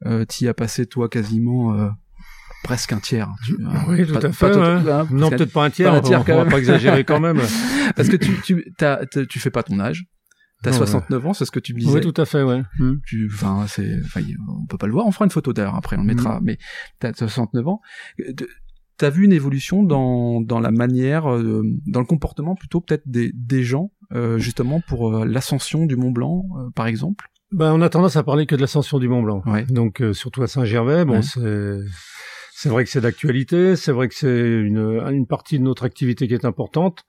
Euh, 0.07 0.25
tu 0.25 0.45
y 0.45 0.49
as 0.49 0.55
passé 0.55 0.87
toi 0.87 1.09
quasiment 1.09 1.75
euh, 1.75 1.89
presque 2.63 2.93
un 2.93 3.01
tiers. 3.01 3.29
Tu, 3.45 3.57
oui, 3.89 4.07
tout 4.07 4.15
à 4.15 4.33
fait. 4.33 4.57
Hein, 4.57 5.07
non, 5.11 5.31
peut-être 5.31 5.53
pas 5.53 5.65
un 5.65 5.71
tiers. 5.71 5.91
Pas 5.91 5.99
un 5.99 6.01
tiers 6.01 6.21
on, 6.21 6.25
quand 6.25 6.37
va 6.37 6.45
pas 6.45 6.59
exagérer 6.59 7.05
quand 7.05 7.21
même. 7.21 7.41
Parce 7.97 8.09
que 8.09 8.17
tu 8.17 8.41
tu 8.43 8.73
t'as, 8.79 9.05
tu 9.07 9.41
fais 9.41 9.51
pas 9.51 9.63
ton 9.63 9.81
âge. 9.81 10.05
T'as 10.63 10.73
69 10.73 11.27
ans, 11.27 11.35
c'est 11.35 11.45
ce 11.45 11.53
que 11.53 11.61
tu 11.61 11.73
me 11.73 11.79
disais. 11.79 11.93
Oui, 11.93 12.01
tout 12.01 12.21
à 12.21 12.25
fait, 12.25 12.43
ouais. 12.43 12.63
Hmm. 12.81 12.97
Tu, 13.07 13.31
enfin, 13.33 13.67
c'est, 13.69 14.01
enfin, 14.05 14.21
on 14.49 14.67
peut 14.67 14.77
pas 14.77 14.87
le 14.87 14.93
voir. 14.93 15.07
On 15.07 15.13
fera 15.13 15.25
une 15.25 15.31
photo 15.31 15.53
d'ailleurs 15.53 15.77
après, 15.77 15.97
on 15.97 16.01
le 16.01 16.07
mettra. 16.07 16.41
Hmm. 16.41 16.45
Mais 16.45 16.59
t'as 16.99 17.13
69 17.13 17.69
ans 17.69 17.81
t'as 18.99 19.11
vu 19.11 19.25
une 19.25 19.33
évolution 19.33 19.85
dans, 19.85 20.41
dans 20.41 20.61
la 20.61 20.71
manière, 20.71 21.33
euh, 21.33 21.63
dans 21.87 22.01
le 22.01 22.07
comportement 22.07 22.55
plutôt 22.55 22.81
peut-être 22.81 23.05
des, 23.07 23.31
des 23.33 23.63
gens, 23.63 23.93
euh, 24.13 24.39
justement 24.39 24.81
pour 24.87 25.17
euh, 25.17 25.25
l'ascension 25.25 25.87
du 25.87 25.97
Mont 25.97 26.11
Blanc, 26.11 26.45
par 26.75 26.87
exemple? 26.87 27.27
Ben, 27.53 27.73
On 27.73 27.81
a 27.81 27.89
tendance 27.89 28.17
à 28.17 28.23
parler 28.23 28.45
que 28.45 28.55
de 28.55 28.61
l'ascension 28.61 28.99
du 28.99 29.09
Mont 29.09 29.23
Blanc. 29.23 29.43
Ouais. 29.47 29.65
Donc 29.67 30.03
surtout 30.13 30.43
à 30.43 30.47
Saint-Gervais, 30.47 31.05
bon, 31.05 31.23
c'est... 31.23 31.79
C'est 32.61 32.71
vrai 32.71 32.83
que 32.83 32.91
c'est 32.91 33.01
d'actualité, 33.01 33.77
c'est 33.77 33.93
vrai 33.93 34.09
que 34.09 34.17
c'est 34.17 34.51
une, 34.51 34.79
une 34.79 35.29
partie 35.29 35.61
de 35.61 35.63
notre 35.63 35.85
activité 35.85 36.27
qui 36.27 36.35
est 36.35 36.45
importante, 36.45 37.05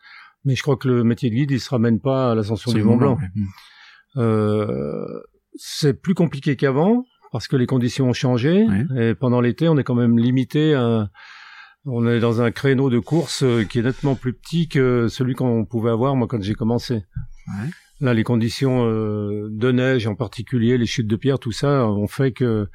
mais 0.46 0.54
je 0.54 0.62
crois 0.62 0.78
que 0.78 0.88
le 0.88 1.04
métier 1.04 1.32
de 1.32 1.36
guide, 1.36 1.50
il 1.50 1.60
se 1.60 1.72
ramène 1.72 2.00
pas 2.00 2.34
à 2.34 2.36
l'ascension 2.36 2.72
du 2.72 2.84
Mont 2.84 2.98
Blanc. 2.98 3.18
Euh, 4.18 5.22
c'est 5.56 6.00
plus 6.00 6.14
compliqué 6.14 6.56
qu'avant 6.56 7.04
parce 7.32 7.48
que 7.48 7.56
les 7.56 7.66
conditions 7.66 8.10
ont 8.10 8.14
changé 8.14 8.68
et 8.96 9.16
pendant 9.16 9.42
l'été, 9.42 9.68
on 9.68 9.78
est 9.80 9.84
quand 9.84 9.96
même 9.96 10.20
limité 10.20 10.76
à, 10.76 11.10
on 11.86 12.08
est 12.08 12.20
dans 12.20 12.42
un 12.42 12.52
créneau 12.52 12.90
de 12.90 13.00
course 13.00 13.44
euh, 13.44 13.64
qui 13.64 13.80
est 13.80 13.84
nettement 13.84 14.16
plus 14.16 14.34
petit 14.34 14.68
que 14.68 15.08
celui 15.08 15.34
qu'on 15.34 15.66
pouvait 15.66 15.92
avoir 15.92 16.16
moi 16.16 16.28
quand 16.28 16.42
j'ai 16.42 16.54
commencé. 16.54 16.96
Ouais. 16.96 17.70
Là, 18.02 18.14
les 18.14 18.24
conditions 18.24 18.86
euh, 18.86 19.50
de 19.52 19.72
neige, 19.72 20.08
en 20.08 20.16
particulier 20.16 20.78
les 20.78 20.86
chutes 20.86 21.08
de 21.08 21.16
pierre, 21.16 21.40
tout 21.40 21.52
ça, 21.52 21.88
ont 21.88 22.08
fait 22.08 22.32
que 22.32 22.68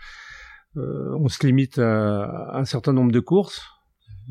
euh, 0.77 1.17
on 1.19 1.29
se 1.29 1.47
limite 1.47 1.79
à, 1.79 2.59
un 2.59 2.65
certain 2.65 2.93
nombre 2.93 3.13
de 3.13 3.21
courses. 3.21 3.63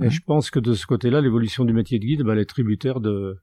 Et 0.02 0.10
je 0.10 0.22
pense 0.26 0.50
que 0.50 0.60
de 0.60 0.74
ce 0.74 0.88
côté-là, 0.88 1.22
l'évolution 1.22 1.66
du 1.66 1.74
métier 1.74 2.00
de 2.00 2.06
guide, 2.06 2.24
bah, 2.24 2.34
elle 2.34 2.40
est 2.40 2.46
tributaire 2.46 3.00
de 3.00 3.38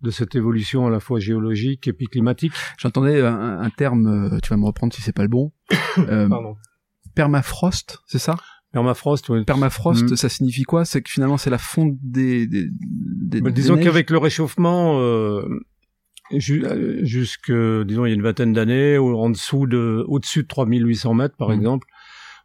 de 0.00 0.10
cette 0.10 0.34
évolution 0.34 0.86
à 0.86 0.90
la 0.90 1.00
fois 1.00 1.18
géologique 1.18 1.88
et 1.88 1.92
puis 1.94 2.06
climatique. 2.06 2.52
J'entendais 2.78 3.22
un, 3.22 3.70
terme, 3.70 4.38
tu 4.42 4.50
vas 4.50 4.56
me 4.56 4.66
reprendre 4.66 4.92
si 4.92 5.00
c'est 5.00 5.14
pas 5.14 5.22
le 5.22 5.28
bon. 5.28 5.52
Pardon. 5.96 6.56
Permafrost, 7.14 8.00
c'est 8.06 8.18
ça? 8.18 8.36
Permafrost, 8.74 9.28
oui. 9.28 9.44
Permafrost, 9.44 10.10
mm. 10.10 10.16
ça 10.16 10.28
signifie 10.28 10.64
quoi? 10.64 10.84
C'est 10.84 11.00
que 11.00 11.08
finalement 11.08 11.38
c'est 11.38 11.48
la 11.48 11.58
fonte 11.58 11.96
des. 12.02 12.48
des, 12.48 12.66
des, 12.70 13.40
bah, 13.40 13.52
disons 13.52 13.78
qu'avec 13.78 14.10
le 14.10 14.18
réchauffement, 14.18 14.98
euh, 14.98 15.42
euh, 16.32 16.98
jusque 17.04 17.52
disons 17.52 18.04
il 18.04 18.08
y 18.08 18.12
a 18.12 18.14
une 18.14 18.22
vingtaine 18.22 18.52
d'années, 18.52 18.98
en 18.98 19.30
dessous 19.30 19.68
de, 19.68 20.04
au-dessus 20.08 20.42
de 20.42 20.48
3800 20.48 21.14
mètres 21.14 21.36
par 21.36 21.50
mm. 21.50 21.52
exemple. 21.52 21.86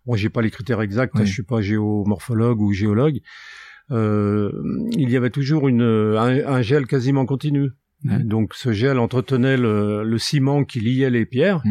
Bon, 0.06 0.16
j'ai 0.16 0.30
pas 0.30 0.44
les 0.44 0.52
critères 0.52 0.82
exacts, 0.82 1.18
je 1.18 1.32
suis 1.32 1.44
pas 1.44 1.62
géomorphologue 1.62 2.62
ou 2.62 2.74
géologue. 2.74 3.22
Euh, 3.90 4.52
il 4.92 5.10
y 5.10 5.18
avait 5.18 5.32
toujours 5.32 5.68
une, 5.68 5.82
un, 5.82 6.62
gel 6.62 6.86
quasiment 6.86 7.26
continu. 7.26 7.72
Donc 8.04 8.54
ce 8.54 8.72
gel 8.72 9.00
entretenait 9.00 9.58
le, 9.58 10.04
le, 10.04 10.18
ciment 10.20 10.64
qui 10.64 10.80
liait 10.80 11.10
les 11.10 11.26
pierres. 11.26 11.64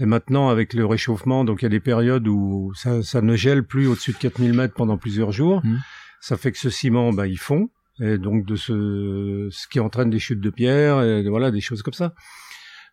Mm. 0.00 0.02
Et 0.02 0.06
maintenant, 0.06 0.48
avec 0.48 0.74
le 0.74 0.86
réchauffement, 0.86 1.44
donc 1.44 1.62
il 1.62 1.64
y 1.64 1.66
a 1.66 1.70
des 1.70 1.80
périodes 1.80 2.26
où 2.26 2.72
ça, 2.74 3.02
ça 3.02 3.20
ne 3.22 3.36
gèle 3.36 3.64
plus 3.64 3.86
au-dessus 3.86 4.12
de 4.12 4.18
4000 4.18 4.52
mètres 4.54 4.74
pendant 4.74 4.98
plusieurs 4.98 5.30
jours. 5.30 5.60
Mmh. 5.64 5.78
Ça 6.20 6.36
fait 6.36 6.52
que 6.52 6.58
ce 6.58 6.70
ciment, 6.70 7.12
bah, 7.12 7.26
il 7.26 7.38
fond. 7.38 7.70
Et 8.00 8.16
donc 8.16 8.46
de 8.46 8.56
ce, 8.56 9.48
ce 9.50 9.68
qui 9.68 9.78
entraîne 9.78 10.10
des 10.10 10.18
chutes 10.18 10.40
de 10.40 10.50
pierre, 10.50 11.02
et 11.02 11.28
voilà, 11.28 11.50
des 11.50 11.60
choses 11.60 11.82
comme 11.82 11.94
ça. 11.94 12.14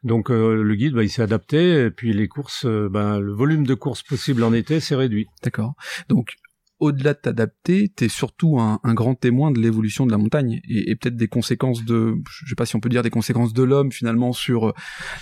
Donc 0.04 0.30
euh, 0.30 0.62
le 0.62 0.76
guide, 0.76 0.94
bah, 0.94 1.04
il 1.04 1.10
s'est 1.10 1.22
adapté, 1.22 1.86
et 1.86 1.92
puis 1.92 2.14
les 2.14 2.28
courses, 2.28 2.66
euh, 2.66 2.90
bah, 2.90 3.20
le 3.20 3.34
volume 3.34 3.66
de 3.66 3.74
courses 3.74 4.04
possible 4.04 4.44
en 4.44 4.54
été 4.54 4.80
s'est 4.80 4.96
réduit. 4.96 5.28
D'accord. 5.44 5.76
Donc 6.10 6.36
au-delà 6.80 7.14
de 7.14 7.20
t'adapter, 7.20 7.90
t'es 7.90 8.10
surtout 8.10 8.60
un, 8.60 8.80
un, 8.84 8.94
grand 8.94 9.16
témoin 9.16 9.52
de 9.52 9.60
l'évolution 9.60 10.06
de 10.06 10.12
la 10.12 10.18
montagne 10.18 10.62
et, 10.68 10.92
et 10.92 10.96
peut-être 10.96 11.16
des 11.16 11.28
conséquences 11.28 11.84
de, 11.84 12.16
je 12.30 12.50
sais 12.50 12.56
pas 12.56 12.66
si 12.66 12.76
on 12.76 12.80
peut 12.80 12.90
dire 12.90 13.04
des 13.04 13.10
conséquences 13.10 13.54
de 13.54 13.64
l'homme 13.64 13.92
finalement 13.92 14.32
sur 14.32 14.68
euh, 14.68 14.74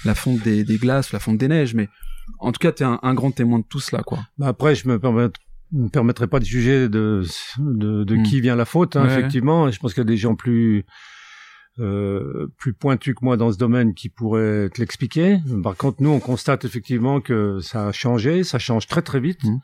la 0.04 0.16
fonte 0.16 0.42
des, 0.42 0.64
des, 0.64 0.78
glaces, 0.78 1.14
la 1.14 1.20
fonte 1.20 1.38
des 1.38 1.48
neiges, 1.48 1.74
mais 1.74 1.88
en 2.40 2.52
tout 2.52 2.60
cas 2.60 2.72
t'es 2.72 2.84
un, 2.84 3.00
un 3.02 3.14
grand 3.14 3.32
témoin 3.32 3.60
de 3.60 3.66
tout 3.66 3.80
cela, 3.80 4.04
quoi. 4.04 4.20
Bah 4.38 4.48
après, 4.48 4.76
je 4.76 4.88
me 4.88 5.00
me 5.72 5.90
permettrai 5.90 6.28
pas 6.28 6.40
de 6.40 6.46
juger 6.46 6.90
de 6.90 7.24
de, 7.58 8.04
de 8.04 8.16
hmm. 8.16 8.24
qui 8.24 8.42
vient 8.42 8.56
la 8.56 8.66
faute. 8.66 8.96
Hein, 8.96 9.06
Effectivement, 9.06 9.70
je 9.72 9.80
pense 9.80 9.94
qu'il 9.94 10.02
y 10.02 10.06
a 10.06 10.08
des 10.08 10.18
gens 10.18 10.36
plus 10.36 10.86
euh, 11.80 12.48
plus 12.58 12.74
pointus 12.74 13.16
que 13.16 13.26
moi 13.26 13.36
dans 13.38 13.52
ce 13.52 13.58
domaine 13.58 13.94
qui 13.94 14.10
pourraient 14.10 14.70
te 14.70 14.80
l'expliquer. 14.80 15.40
Par 15.64 15.76
contre, 15.76 16.02
nous, 16.02 16.10
on 16.10 16.20
constate 16.20 16.66
effectivement 16.66 17.20
que 17.20 17.60
ça 17.60 17.88
a 17.88 17.92
changé, 17.92 18.44
ça 18.44 18.60
change 18.60 18.88
très 18.88 19.02
très 19.02 19.20
vite. 19.20 19.44
Hmm. 19.44 19.58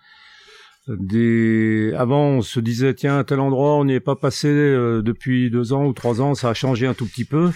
Avant, 0.87 2.25
on 2.25 2.41
se 2.41 2.59
disait, 2.59 2.93
tiens, 2.95 3.19
à 3.19 3.23
tel 3.23 3.39
endroit, 3.39 3.75
on 3.75 3.85
n'y 3.85 3.93
est 3.93 3.99
pas 3.99 4.15
passé 4.15 4.47
euh, 4.47 5.01
depuis 5.01 5.51
deux 5.51 5.73
ans 5.73 5.85
ou 5.85 5.93
trois 5.93 6.21
ans, 6.21 6.33
ça 6.33 6.49
a 6.49 6.53
changé 6.53 6.87
un 6.87 6.93
tout 6.93 7.05
petit 7.05 7.25
peu. 7.25 7.51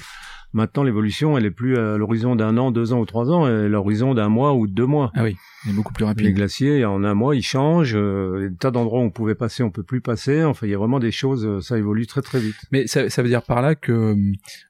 Maintenant, 0.55 0.83
l'évolution, 0.83 1.38
elle 1.38 1.45
est 1.45 1.51
plus 1.51 1.77
à 1.77 1.97
l'horizon 1.97 2.38
d'un 2.38 2.57
an, 2.57 2.71
deux 2.71 2.93
ans 2.93 3.01
ou 3.01 3.05
trois 3.05 3.29
ans, 3.29 3.45
elle 3.45 3.53
est 3.53 3.65
à 3.65 3.67
l'horizon 3.67 4.13
d'un 4.13 4.29
mois 4.29 4.53
ou 4.53 4.67
deux 4.67 4.85
mois. 4.85 5.12
Ah 5.13 5.24
oui, 5.24 5.35
elle 5.65 5.71
est 5.71 5.75
beaucoup 5.75 5.91
plus 5.91 6.05
rapide. 6.05 6.25
Les 6.25 6.31
glaciers, 6.31 6.85
en 6.85 7.03
un 7.03 7.13
mois, 7.13 7.35
ils 7.35 7.43
changent. 7.43 7.93
Euh, 7.93 8.47
des 8.47 8.55
tas 8.55 8.71
d'endroits 8.71 9.01
où 9.01 9.03
on 9.03 9.09
pouvait 9.09 9.35
passer, 9.35 9.63
on 9.63 9.69
peut 9.69 9.83
plus 9.83 10.00
passer. 10.00 10.45
Enfin, 10.45 10.65
il 10.65 10.69
y 10.69 10.74
a 10.74 10.77
vraiment 10.77 11.00
des 11.00 11.12
choses, 11.12 11.45
euh, 11.45 11.59
ça 11.59 11.77
évolue 11.77 12.07
très 12.07 12.21
très 12.21 12.39
vite. 12.39 12.55
Mais 12.71 12.88
ça, 12.88 13.09
ça 13.09 13.21
veut 13.21 13.27
dire 13.27 13.41
par 13.41 13.62
là 13.62 13.75
que, 13.75 13.91
euh, 13.91 14.15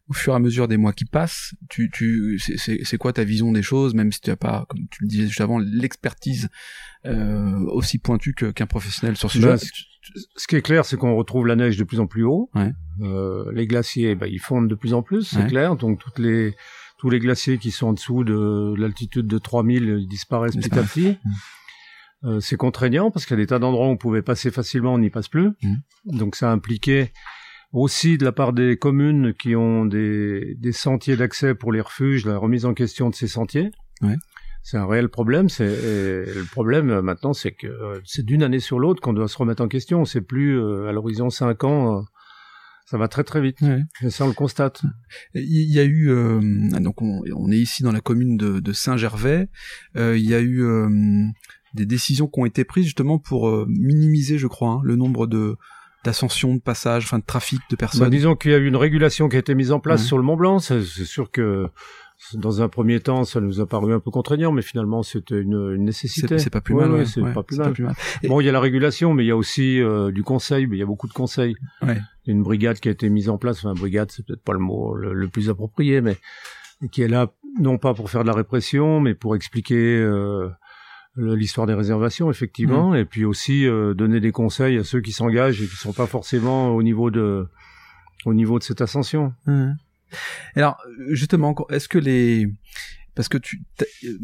au 0.09 0.13
fur 0.13 0.33
et 0.33 0.35
à 0.35 0.39
mesure 0.39 0.67
des 0.67 0.77
mois 0.77 0.91
qui 0.91 1.05
passent, 1.05 1.53
tu, 1.69 1.91
tu, 1.93 2.39
c'est 2.39 2.97
quoi 2.97 3.13
ta 3.13 3.23
vision 3.23 3.51
des 3.51 3.61
choses, 3.61 3.93
même 3.93 4.11
si 4.11 4.21
tu 4.21 4.31
n'as 4.31 4.37
pas, 4.37 4.65
comme 4.67 4.87
tu 4.89 5.03
le 5.03 5.07
disais 5.07 5.27
juste 5.27 5.41
avant, 5.41 5.59
l'expertise 5.59 6.49
euh, 7.05 7.59
aussi 7.67 7.99
pointue 7.99 8.33
qu'un 8.33 8.65
professionnel 8.65 9.17
sur 9.17 9.29
ce 9.29 9.37
Ben, 9.37 9.57
sujet? 9.57 9.71
Ce 10.35 10.47
qui 10.47 10.55
est 10.55 10.62
clair, 10.62 10.85
c'est 10.85 10.97
qu'on 10.97 11.15
retrouve 11.15 11.47
la 11.47 11.55
neige 11.55 11.77
de 11.77 11.83
plus 11.83 12.00
en 12.00 12.07
plus 12.07 12.24
haut. 12.24 12.50
Ouais. 12.55 12.71
Euh, 13.01 13.51
les 13.53 13.67
glaciers, 13.67 14.15
ben, 14.15 14.27
ils 14.27 14.39
fondent 14.39 14.67
de 14.69 14.75
plus 14.75 14.93
en 14.93 15.01
plus, 15.01 15.24
c'est 15.24 15.38
Ouais. 15.43 15.47
clair. 15.47 15.75
Donc 15.75 16.00
toutes 16.00 16.19
les 16.19 16.55
tous 16.97 17.09
les 17.09 17.19
glaciers 17.19 17.57
qui 17.57 17.71
sont 17.71 17.88
en 17.88 17.93
dessous 17.93 18.24
de 18.24 18.74
l'altitude 18.77 19.27
de 19.27 19.38
3000, 19.38 19.83
ils 20.00 20.07
disparaissent 20.07 20.55
petit 20.55 20.77
à 20.79 20.83
petit. 20.83 21.17
Euh, 22.24 22.39
c'est 22.39 22.55
contraignant 22.55 23.12
parce 23.12 23.25
qu'il 23.25 23.38
y 23.38 23.39
a 23.39 23.43
des 23.43 23.47
tas 23.47 23.59
d'endroits 23.59 23.88
où 23.88 23.91
on 23.91 23.97
pouvait 23.97 24.21
passer 24.21 24.50
facilement, 24.50 24.93
on 24.93 25.00
n'y 25.00 25.09
passe 25.09 25.27
plus. 25.27 25.51
Donc 26.05 26.35
ça 26.35 26.50
a 26.50 26.53
impliqué 26.53 27.12
aussi 27.74 28.17
de 28.17 28.24
la 28.24 28.31
part 28.31 28.53
des 28.53 28.77
communes 28.77 29.33
qui 29.33 29.55
ont 29.55 29.85
des, 29.85 30.55
des 30.57 30.71
sentiers 30.71 31.17
d'accès 31.17 31.53
pour 31.53 31.74
les 31.74 31.81
refuges, 31.81 32.25
la 32.25 32.38
remise 32.38 32.65
en 32.65 32.74
question 32.74 33.09
de 33.09 33.15
ces 33.15 33.27
sentiers. 33.27 33.69
Ouais. 34.01 34.15
C'est 34.67 34.77
un 34.77 34.88
réel 34.88 35.10
problème. 35.10 35.48
C'est 35.48 35.67
le 35.67 36.43
problème 36.51 36.89
euh, 36.89 37.01
maintenant, 37.03 37.34
c'est 37.34 37.51
que 37.51 37.67
euh, 37.67 38.00
c'est 38.03 38.25
d'une 38.25 38.41
année 38.41 38.60
sur 38.60 38.79
l'autre 38.79 39.00
qu'on 39.00 39.13
doit 39.13 39.27
se 39.27 39.38
remettre 39.38 39.62
en 39.62 39.67
question. 39.67 40.05
C'est 40.05 40.22
plus 40.22 40.60
euh, 40.60 40.88
à 40.89 40.91
l'horizon 40.91 41.29
cinq 41.29 41.63
ans. 41.63 42.00
euh, 42.00 42.01
ça 42.88 42.98
va 42.98 43.07
très 43.07 43.24
très 43.24 43.41
vite. 43.41 43.62
Ouais. 43.62 43.81
Et 44.01 44.10
ça, 44.10 44.25
on 44.25 44.27
le 44.27 44.34
constate. 44.34 44.81
Il 45.36 45.72
y 45.72 45.79
a 45.79 45.84
eu 45.84 46.10
euh, 46.10 46.39
donc 46.79 47.01
on, 47.03 47.22
on 47.36 47.51
est 47.51 47.57
ici 47.57 47.84
dans 47.84 47.91
la 47.91 48.01
commune 48.01 48.38
de, 48.38 48.60
de 48.60 48.74
Saint-Gervais. 48.74 49.50
Euh, 49.98 50.17
il 50.17 50.27
y 50.27 50.34
a 50.34 50.39
eu 50.39 50.63
euh, 50.63 50.89
des 51.75 51.86
décisions 51.86 52.27
qui 52.27 52.39
ont 52.39 52.45
été 52.45 52.63
prises 52.63 52.86
justement 52.86 53.19
pour 53.19 53.50
euh, 53.50 53.65
minimiser, 53.69 54.38
je 54.39 54.48
crois, 54.48 54.69
hein, 54.69 54.81
le 54.84 54.95
nombre 54.95 55.27
de 55.27 55.55
d'ascensions, 56.03 56.53
de 56.53 56.62
passages, 56.62 57.05
enfin 57.05 57.17
de 57.17 57.24
trafic 57.25 57.60
de 57.72 57.75
personnes. 57.75 58.10
disons 58.12 58.36
qu'il 58.36 58.51
y 58.51 58.53
a 58.53 58.57
eu 58.60 58.67
une 58.67 58.75
régulation 58.75 59.27
qui 59.29 59.36
a 59.38 59.39
été 59.39 59.55
mise 59.55 59.72
en 59.72 59.79
place 59.79 60.01
Ouais. 60.01 60.07
sur 60.07 60.17
le 60.17 60.24
Mont 60.24 60.38
Blanc. 60.38 60.60
C'est 60.60 60.84
c'est 60.84 61.05
sûr 61.05 61.31
que 61.31 61.67
dans 62.34 62.62
un 62.62 62.69
premier 62.69 63.00
temps, 63.01 63.24
ça 63.24 63.39
nous 63.41 63.60
a 63.60 63.67
paru 63.67 63.93
un 63.93 64.00
peu 64.00 64.10
contraignant, 64.12 64.51
mais 64.51 64.62
finalement, 64.62 65.03
c'était 65.03 65.39
une, 65.39 65.74
une 65.75 65.84
nécessité. 65.84 66.38
c'est 66.39 66.50
pas 66.50 66.62
plus 66.62 66.74
mal. 66.74 66.91
ouais, 66.91 67.00
ouais, 67.00 67.05
c'est 67.05 67.22
ouais, 67.22 67.34
pas 67.34 67.43
plus 67.43 67.57
mal. 67.57 67.74
Et- 68.24 68.27
Bon, 68.27 68.39
il 68.41 68.45
y 68.45 68.50
a 68.50 68.51
la 68.51 68.60
régulation, 68.60 69.13
mais 69.13 69.24
il 69.24 69.27
y 69.27 69.31
a 69.31 69.36
aussi 69.38 69.79
euh, 69.81 70.12
du 70.12 70.24
conseil. 70.24 70.65
Mais 70.67 70.77
il 70.77 70.79
y 70.79 70.84
a 70.84 70.86
beaucoup 70.88 71.07
de 71.07 71.13
conseils. 71.13 71.55
Une 72.25 72.41
brigade 72.41 72.79
qui 72.79 72.88
a 72.88 72.91
été 72.91 73.10
mise 73.10 73.29
en 73.29 73.38
place. 73.38 73.57
Enfin, 73.63 73.74
brigade, 73.74 74.10
c'est 74.12 74.25
peut-être 74.25 74.41
pas 74.43 74.53
le 74.53 74.60
mot 74.60 74.95
le, 74.95 75.13
le 75.13 75.27
plus 75.27 75.50
approprié, 75.50 76.01
mais 76.01 76.17
qui 76.91 77.01
est 77.03 77.07
là 77.07 77.31
non 77.60 77.77
pas 77.77 77.93
pour 77.93 78.10
faire 78.10 78.24
de 78.24 78.27
la 78.27 78.34
répression, 78.34 79.00
mais 79.00 79.13
pour 79.13 79.36
expliquer 79.36 79.98
euh, 80.00 80.50
l'histoire 81.17 81.67
des 81.67 81.74
réservations, 81.74 82.29
effectivement, 82.31 82.91
Mmh. 82.91 82.95
et 82.98 83.05
puis 83.05 83.24
aussi 83.25 83.65
euh, 83.67 83.93
donner 83.93 84.19
des 84.19 84.31
conseils 84.31 84.77
à 84.77 84.84
ceux 84.84 85.00
qui 85.01 85.12
s'engagent 85.12 85.62
et 85.62 85.67
qui 85.67 85.75
sont 85.75 85.93
pas 85.93 86.07
forcément 86.07 86.69
au 86.75 86.81
niveau 86.84 87.12
de 87.12 87.48
au 88.25 88.34
niveau 88.34 88.57
de 88.60 88.63
cette 88.63 88.81
ascension. 88.81 89.34
Alors 90.55 90.77
justement, 91.09 91.55
est-ce 91.69 91.88
que 91.88 91.97
les 91.97 92.47
parce 93.15 93.29
que 93.29 93.38
tu 93.38 93.62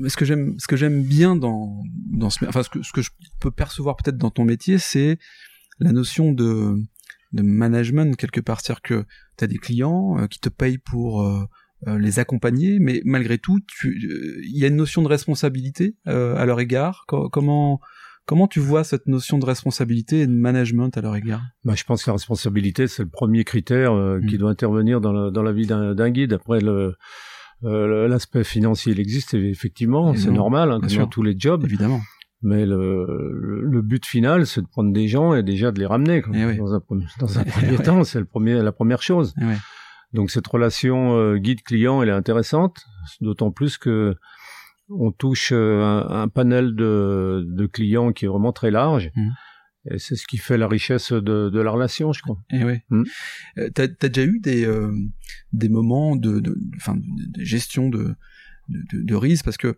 ce 0.08 0.18
que 0.18 0.26
j'aime 0.26 0.60
ce 0.60 0.68
que 0.68 0.76
j'aime 0.76 1.04
bien 1.04 1.36
dans 1.36 1.82
dans 2.12 2.30
ce 2.30 2.46
enfin 2.46 2.64
ce 2.64 2.70
que 2.70 2.84
ce 2.84 2.92
que 2.92 3.02
je 3.02 3.10
peux 3.40 3.52
percevoir 3.52 3.96
peut-être 3.98 4.18
dans 4.18 4.32
ton 4.32 4.44
métier, 4.46 4.78
c'est 4.80 5.18
la 5.80 5.92
notion 5.92 6.32
de 6.32 6.76
management 7.42 8.16
quelque 8.18 8.42
part, 8.42 8.60
c'est-à-dire 8.62 8.82
que 8.82 9.06
tu 9.38 9.44
as 9.44 9.48
des 9.48 9.58
clients 9.58 10.18
euh, 10.20 10.28
qui 10.28 10.40
te 10.40 10.50
payent 10.50 10.78
pour 10.78 11.22
euh, 11.24 11.46
euh, 11.88 11.98
les 11.98 12.20
accompagner, 12.20 12.80
mais 12.80 13.02
malgré 13.06 13.38
tout, 13.38 13.60
il 13.86 14.58
y 14.58 14.66
a 14.66 14.68
une 14.68 14.76
notion 14.76 15.02
de 15.02 15.08
responsabilité 15.08 15.96
à 16.06 16.46
leur 16.46 16.60
égard. 16.60 17.06
Co- 17.08 17.30
comment 17.30 17.80
comment 18.26 18.48
tu 18.48 18.60
vois 18.60 18.84
cette 18.84 19.08
notion 19.08 19.38
de 19.40 19.46
responsabilité 19.46 20.22
et 20.22 20.28
de 20.28 20.32
management 20.34 20.96
à 20.98 21.02
leur 21.02 21.16
égard? 21.16 21.42
Bah, 21.64 21.74
je 21.76 21.84
pense 21.84 22.04
que 22.04 22.10
la 22.10 22.14
responsabilité, 22.16 22.88
c'est 22.88 23.04
le 23.04 23.10
premier 23.10 23.44
critère 23.44 23.94
euh, 23.94 24.20
qui 24.28 24.36
Mm. 24.36 24.40
doit 24.40 24.50
intervenir 24.52 25.02
dans 25.02 25.12
la, 25.12 25.32
dans 25.32 25.44
la 25.44 25.52
vie 25.52 25.68
d'un 25.68 26.10
guide. 26.10 26.34
Après, 26.34 26.60
le 26.62 26.96
euh, 27.64 28.08
l'aspect 28.08 28.44
financier, 28.44 28.92
il 28.94 29.00
existe 29.00 29.34
effectivement, 29.36 30.16
c'est 30.16 30.32
normal, 30.32 30.72
hein, 30.72 30.80
comme 30.80 30.90
dans 30.98 31.08
tous 31.08 31.22
les 31.24 31.36
jobs. 31.38 31.64
Évidemment. 31.64 32.02
Mais 32.42 32.66
le, 32.66 33.82
but 33.84 34.04
final, 34.06 34.48
c'est 34.48 34.62
de 34.62 34.68
prendre 34.68 34.92
des 34.92 35.08
gens 35.08 35.36
et 35.36 35.44
déjà 35.44 35.72
de 35.72 35.80
les 35.80 35.86
ramener. 35.86 36.24
quoi. 36.24 36.34
Eh 36.36 36.46
oui. 36.46 36.58
Dans 36.58 36.74
un, 36.74 36.80
premier- 36.80 37.06
dans 37.20 37.38
un 37.38 37.44
Eh 37.46 37.50
premier 37.52 37.78
ouais. 37.78 37.84
temps, 37.84 38.04
c'est 38.04 38.18
le 38.20 38.26
premier, 38.26 38.60
la 38.62 38.72
première 38.72 39.04
chose. 39.04 39.36
Eh 39.40 39.46
ouais. 39.46 39.58
Donc 40.14 40.32
cette 40.32 40.48
relation 40.48 41.16
euh, 41.18 41.38
guide-client, 41.38 42.02
elle 42.02 42.10
est 42.10 42.14
intéressante, 42.14 42.84
d'autant 43.22 43.52
plus 43.52 43.78
que 43.78 44.16
on 45.00 45.12
touche 45.12 45.52
euh, 45.54 45.82
un, 45.82 46.22
un 46.24 46.28
panel 46.28 46.76
de, 46.76 47.46
de 47.48 47.66
clients 47.66 48.12
qui 48.12 48.26
est 48.26 48.28
vraiment 48.28 48.52
très 48.54 48.72
large. 48.72 49.12
Mhm. 49.16 49.32
Et 49.92 49.98
c'est 49.98 50.16
ce 50.16 50.28
qui 50.28 50.38
fait 50.38 50.58
la 50.58 50.68
richesse 50.68 51.12
de, 51.12 51.50
de 51.50 51.60
la 51.60 51.72
relation, 51.72 52.14
je 52.14 52.22
crois. 52.22 52.38
Eh 52.52 52.64
ouais. 52.64 52.84
Mm. 52.90 53.04
Euh, 53.58 53.70
T'as 53.74 53.84
as 54.02 54.10
déjà 54.10 54.28
eu 54.28 54.40
des 54.40 54.64
euh, 54.66 54.92
des 55.54 55.70
moments 55.70 56.16
de 56.16 56.40
de, 56.40 56.56
enfin, 56.76 56.96
de, 56.98 57.04
de 57.40 57.44
gestion 57.44 57.90
de 57.90 59.16
risque 59.16 59.44
parce 59.44 59.58
que 59.58 59.78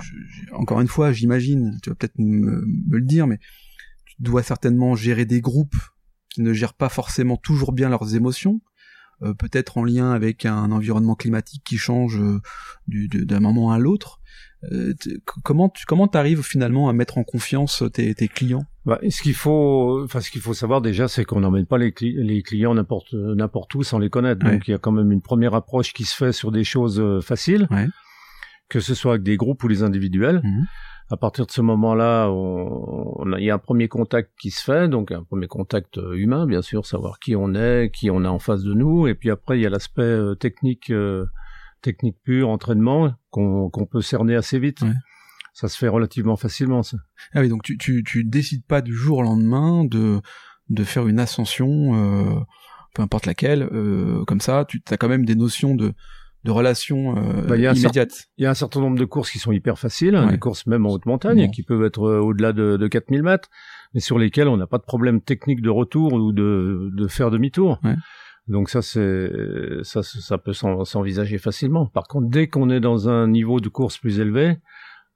je- 0.00 0.52
encore 0.52 0.80
une 0.82 0.86
fois, 0.88 1.12
j'imagine, 1.12 1.78
tu 1.82 1.88
vas 1.88 1.96
peut-être 1.96 2.18
me, 2.18 2.62
me 2.66 2.98
le 2.98 3.04
dire, 3.06 3.26
mais 3.26 3.38
tu 4.04 4.16
dois 4.20 4.42
certainement 4.42 4.94
gérer 4.94 5.24
des 5.24 5.40
groupes 5.40 5.76
qui 6.28 6.42
ne 6.42 6.52
gèrent 6.52 6.74
pas 6.74 6.90
forcément 6.90 7.38
toujours 7.38 7.72
bien 7.72 7.88
leurs 7.88 8.14
émotions. 8.14 8.60
Euh, 9.22 9.34
peut-être 9.34 9.78
en 9.78 9.84
lien 9.84 10.10
avec 10.12 10.46
un 10.46 10.70
environnement 10.72 11.14
climatique 11.14 11.62
qui 11.64 11.76
change 11.76 12.18
euh, 12.20 12.40
du- 12.86 13.08
d'un 13.08 13.40
moment 13.40 13.70
à 13.72 13.78
l'autre. 13.78 14.20
Euh, 14.72 14.92
comment 15.44 15.68
tu 15.68 15.86
comment 15.86 16.08
t'arrives 16.08 16.42
finalement 16.42 16.88
à 16.88 16.92
mettre 16.92 17.16
en 17.18 17.22
confiance 17.24 17.84
tes, 17.92 18.12
tes 18.14 18.26
clients? 18.26 18.64
Bah, 18.86 18.98
ce 19.08 19.22
qu'il 19.22 19.34
faut, 19.34 20.02
enfin, 20.04 20.20
ce 20.20 20.30
qu'il 20.32 20.40
faut 20.40 20.54
savoir 20.54 20.80
déjà, 20.80 21.06
c'est 21.06 21.24
qu'on 21.24 21.40
n'emmène 21.40 21.66
pas 21.66 21.78
les, 21.78 21.90
cli- 21.92 22.16
les 22.20 22.42
clients 22.42 22.74
n'importe 22.74 23.12
n'importe 23.14 23.72
où 23.76 23.84
sans 23.84 24.00
les 24.00 24.10
connaître. 24.10 24.44
Ouais. 24.44 24.52
Donc, 24.52 24.66
il 24.66 24.72
y 24.72 24.74
a 24.74 24.78
quand 24.78 24.90
même 24.92 25.12
une 25.12 25.20
première 25.22 25.54
approche 25.54 25.92
qui 25.92 26.04
se 26.04 26.14
fait 26.16 26.32
sur 26.32 26.50
des 26.50 26.64
choses 26.64 26.98
euh, 26.98 27.20
faciles, 27.20 27.68
Ouais. 27.70 27.86
que 28.68 28.80
ce 28.80 28.94
soit 28.96 29.12
avec 29.12 29.22
des 29.22 29.36
groupes 29.36 29.62
ou 29.62 29.68
les 29.68 29.84
individuels. 29.84 30.40
Mhm. 30.42 30.66
À 31.10 31.16
partir 31.16 31.46
de 31.46 31.50
ce 31.50 31.62
moment-là, 31.62 32.28
on, 32.30 33.24
il 33.38 33.44
y 33.44 33.50
a 33.50 33.54
un 33.54 33.58
premier 33.58 33.88
contact 33.88 34.30
qui 34.38 34.50
se 34.50 34.62
fait, 34.62 34.88
donc 34.88 35.10
un 35.10 35.22
premier 35.22 35.46
contact 35.46 35.96
euh, 35.96 36.12
humain, 36.12 36.46
bien 36.46 36.60
sûr, 36.60 36.84
savoir 36.84 37.18
qui 37.18 37.34
on 37.34 37.54
est, 37.54 37.90
qui 37.90 38.10
on 38.10 38.24
a 38.24 38.28
en 38.28 38.38
face 38.38 38.62
de 38.62 38.74
nous, 38.74 39.06
et 39.06 39.14
puis 39.14 39.30
après, 39.30 39.58
il 39.58 39.62
y 39.62 39.66
a 39.66 39.70
l'aspect 39.70 40.02
euh, 40.02 40.34
technique, 40.34 40.90
euh, 40.90 41.24
technique 41.80 42.18
pur, 42.22 42.50
entraînement, 42.50 43.14
qu'on 43.30 43.88
peut 43.90 44.02
cerner 44.02 44.36
assez 44.36 44.58
vite. 44.58 44.82
Ouais. 44.82 44.92
Ça 45.54 45.68
se 45.68 45.78
fait 45.78 45.88
relativement 45.88 46.36
facilement, 46.36 46.82
ça. 46.82 46.98
Ah 47.32 47.40
oui, 47.40 47.48
donc 47.48 47.62
tu, 47.62 47.78
tu, 47.78 48.04
tu 48.04 48.24
décides 48.24 48.66
pas 48.66 48.82
du 48.82 48.92
jour 48.94 49.18
au 49.18 49.22
lendemain 49.22 49.84
de, 49.84 50.20
de 50.68 50.84
faire 50.84 51.08
une 51.08 51.18
ascension, 51.18 51.94
euh, 51.94 52.38
peu 52.94 53.02
importe 53.02 53.24
laquelle, 53.24 53.62
euh, 53.72 54.24
comme 54.26 54.40
ça, 54.40 54.66
tu 54.68 54.82
as 54.90 54.96
quand 54.98 55.08
même 55.08 55.24
des 55.24 55.36
notions 55.36 55.74
de, 55.74 55.94
de 56.44 56.50
relations 56.50 57.16
euh, 57.16 57.42
Bah, 57.46 57.56
il 57.56 57.62
y 57.62 57.66
a 57.66 57.70
un 57.70 57.74
immédiates. 57.74 58.26
Il 58.38 58.44
y 58.44 58.46
a 58.46 58.50
un 58.50 58.54
certain 58.54 58.80
nombre 58.80 58.98
de 58.98 59.04
courses 59.04 59.30
qui 59.30 59.38
sont 59.38 59.52
hyper 59.52 59.78
faciles, 59.78 60.14
hein, 60.14 60.26
Ouais. 60.26 60.32
des 60.32 60.38
courses 60.38 60.66
même 60.66 60.86
en 60.86 60.90
haute 60.90 61.06
montagne, 61.06 61.46
Bon. 61.46 61.50
qui 61.50 61.62
peuvent 61.62 61.84
être 61.84 62.02
euh, 62.08 62.20
au-delà 62.20 62.52
de, 62.52 62.76
de 62.76 62.86
4000 62.88 63.22
mètres, 63.22 63.48
mais 63.94 64.00
sur 64.00 64.18
lesquelles 64.18 64.48
on 64.48 64.56
n'a 64.56 64.66
pas 64.66 64.78
de 64.78 64.84
problème 64.84 65.20
technique 65.20 65.62
de 65.62 65.70
retour 65.70 66.12
ou 66.12 66.32
de, 66.32 66.90
de 66.92 67.08
faire 67.08 67.30
demi-tour. 67.30 67.78
Ouais. 67.84 67.94
Donc 68.46 68.70
ça, 68.70 68.80
c'est 68.80 69.30
ça, 69.82 70.02
ça 70.02 70.38
peut 70.38 70.54
s'en- 70.54 70.84
s'envisager 70.86 71.36
facilement. 71.38 71.86
Par 71.86 72.04
contre, 72.04 72.28
dès 72.30 72.46
qu'on 72.48 72.70
est 72.70 72.80
dans 72.80 73.08
un 73.10 73.28
niveau 73.28 73.60
de 73.60 73.68
course 73.68 73.98
plus 73.98 74.20
élevé, 74.20 74.56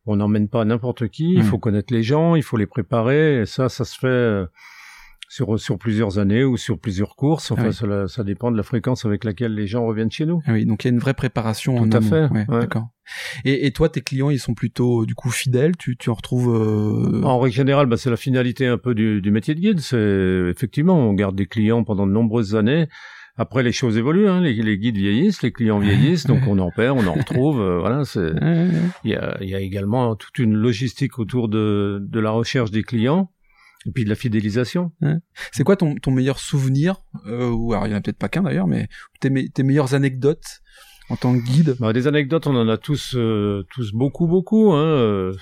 on 0.05 0.17
n'emmène 0.17 0.49
pas 0.49 0.65
n'importe 0.67 1.09
qui. 1.09 1.31
Il 1.33 1.39
Ouais. 1.39 1.43
faut 1.45 1.59
connaître 1.59 1.95
les 1.95 2.03
gens, 2.03 2.35
il 2.35 2.43
faut 2.43 2.57
les 2.59 2.67
préparer. 2.67 3.41
Et 3.43 3.47
ça, 3.47 3.69
ça 3.71 3.85
se 3.85 3.97
fait 3.99 4.07
euh, 4.09 4.45
sur 5.35 5.59
sur 5.59 5.79
plusieurs 5.79 6.19
années 6.19 6.45
ou 6.45 6.59
sur 6.59 6.79
plusieurs 6.79 7.17
courses. 7.17 7.51
Enfin, 7.53 7.63
Ah 7.65 7.69
oui. 7.69 7.75
ça, 7.75 8.07
ça 8.09 8.23
dépend 8.23 8.51
de 8.51 8.57
la 8.59 8.63
fréquence 8.63 9.07
avec 9.07 9.25
laquelle 9.25 9.55
les 9.55 9.67
gens 9.67 9.87
reviennent 9.87 10.11
chez 10.11 10.27
nous. 10.27 10.43
Ah 10.47 10.53
oui, 10.53 10.67
donc 10.67 10.85
il 10.85 10.89
y 10.89 10.91
a 10.91 10.93
une 10.93 10.99
vraie 11.01 11.15
préparation 11.15 11.77
Tout 11.77 11.85
en 11.85 11.91
à 11.93 11.97
amont. 11.97 12.09
fait, 12.09 12.25
Ouais, 12.27 12.45
ouais. 12.49 12.61
D'accord. 12.61 12.89
Et, 13.47 13.67
et 13.67 13.71
toi, 13.73 13.89
tes 13.89 14.03
clients, 14.03 14.29
ils 14.29 14.39
sont 14.39 14.53
plutôt 14.53 15.07
du 15.07 15.15
coup 15.15 15.31
fidèles? 15.31 15.75
Tu, 15.79 15.97
tu 15.97 16.11
en 16.11 16.15
retrouves. 16.15 16.55
euh, 16.55 17.23
En 17.25 17.39
règle 17.41 17.55
générale, 17.57 17.87
bah, 17.87 17.97
c'est 17.97 18.11
la 18.11 18.17
finalité 18.19 18.67
un 18.67 18.77
peu 18.77 18.95
du, 18.95 19.23
du 19.23 19.31
métier 19.31 19.55
de 19.55 19.61
guide. 19.61 19.81
C'est 19.81 20.51
effectivement, 20.51 20.99
on 20.99 21.15
garde 21.15 21.35
des 21.35 21.47
clients 21.47 21.83
pendant 21.83 22.07
de 22.07 22.13
nombreuses 22.13 22.55
années. 22.55 22.87
Après, 23.37 23.63
les 23.63 23.73
choses 23.73 23.97
évoluent. 23.97 24.29
Hein. 24.29 24.43
Les, 24.43 24.53
les 24.53 24.77
guides 24.77 24.99
vieillissent, 24.99 25.41
les 25.43 25.53
clients 25.53 25.79
vieillissent, 25.79 26.27
donc 26.27 26.41
on 26.47 26.59
en 26.59 26.71
perd, 26.71 26.99
on 26.99 27.07
en 27.07 27.15
retrouve. 27.15 27.59
euh, 27.63 27.79
voilà, 27.79 28.05
c'est. 28.05 28.33
Il 29.05 29.11
y 29.11 29.15
a, 29.15 29.39
il 29.41 29.49
y 29.49 29.55
a 29.55 29.61
également 29.61 30.15
toute 30.15 30.39
une 30.39 30.53
logistique 30.55 31.19
autour 31.19 31.49
de, 31.49 31.99
de 32.07 32.21
la 32.21 32.31
recherche 32.33 32.71
des 32.71 32.83
clients 32.83 33.31
et 33.87 33.91
puis 33.93 34.05
de 34.05 34.09
la 34.09 34.15
fidélisation. 34.15 34.93
C'est 35.53 35.65
quoi 35.65 35.77
ton, 35.77 35.95
ton 35.97 36.11
meilleur 36.11 36.39
souvenir 36.39 37.03
euh, 37.27 37.51
Ou 37.51 37.73
alors 37.73 37.87
il 37.87 37.91
y 37.91 37.95
en 37.95 37.99
a 37.99 38.01
peut-être 38.01 38.19
pas 38.19 38.29
qu'un 38.29 38.43
d'ailleurs, 38.43 38.67
mais 38.67 38.89
tes, 39.21 39.31
me- 39.31 39.49
tes 39.49 39.63
meilleures 39.63 39.95
anecdotes 39.95 40.61
en 41.09 41.17
tant 41.17 41.35
que 41.37 41.45
guide? 41.45 41.77
Bah, 41.79 41.93
des 41.93 42.07
anecdotes, 42.07 42.47
on 42.47 42.57
en 42.57 42.69
a 42.69 42.79
tous, 42.79 43.15
euh, 43.17 43.67
tous 43.71 43.93
beaucoup, 43.93 44.27
beaucoup. 44.27 44.73
Hein. 44.73 44.85
euh, 44.85 45.33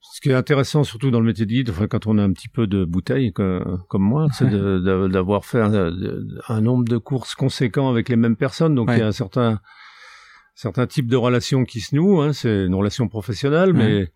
Ce 0.00 0.20
qui 0.20 0.30
est 0.30 0.34
intéressant, 0.34 0.82
surtout 0.82 1.10
dans 1.10 1.20
le 1.20 1.26
métier 1.26 1.46
de 1.46 1.50
guide, 1.50 1.70
enfin, 1.70 1.86
quand 1.86 2.06
on 2.06 2.18
a 2.18 2.22
un 2.22 2.32
petit 2.32 2.48
peu 2.48 2.66
de 2.66 2.84
bouteille, 2.84 3.32
comme 3.32 4.02
moi, 4.02 4.28
c'est 4.32 4.48
d'avoir 4.48 5.44
fait 5.44 5.60
un, 5.60 6.60
nombre 6.60 6.84
de 6.84 6.96
courses 6.96 7.34
conséquents 7.34 7.90
avec 7.90 8.08
les 8.08 8.16
mêmes 8.16 8.36
personnes. 8.36 8.74
Donc, 8.74 8.88
il 8.92 8.98
y 8.98 9.02
a 9.02 9.06
un 9.06 9.12
certain, 9.12 9.60
certain 10.54 10.86
type 10.86 11.06
de 11.06 11.16
relation 11.16 11.64
qui 11.64 11.80
se 11.80 11.94
noue. 11.94 12.20
Hein, 12.22 12.32
c'est 12.32 12.64
une 12.64 12.74
relation 12.74 13.08
professionnelle, 13.08 13.72
mais 13.74 14.10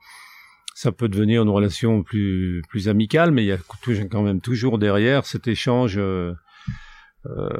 ça 0.81 0.93
peut 0.93 1.09
devenir 1.09 1.43
une 1.43 1.51
relation 1.51 2.03
plus, 2.03 2.63
plus 2.71 2.89
amicale. 2.89 3.33
Mais 3.33 3.45
il 3.45 3.49
y 3.49 3.53
a 3.53 3.59
quand 4.11 4.23
même 4.23 4.41
toujours 4.41 4.79
derrière 4.79 5.27
cet 5.27 5.47
échange. 5.47 5.99
Euh, 5.99 6.33
euh, 7.27 7.51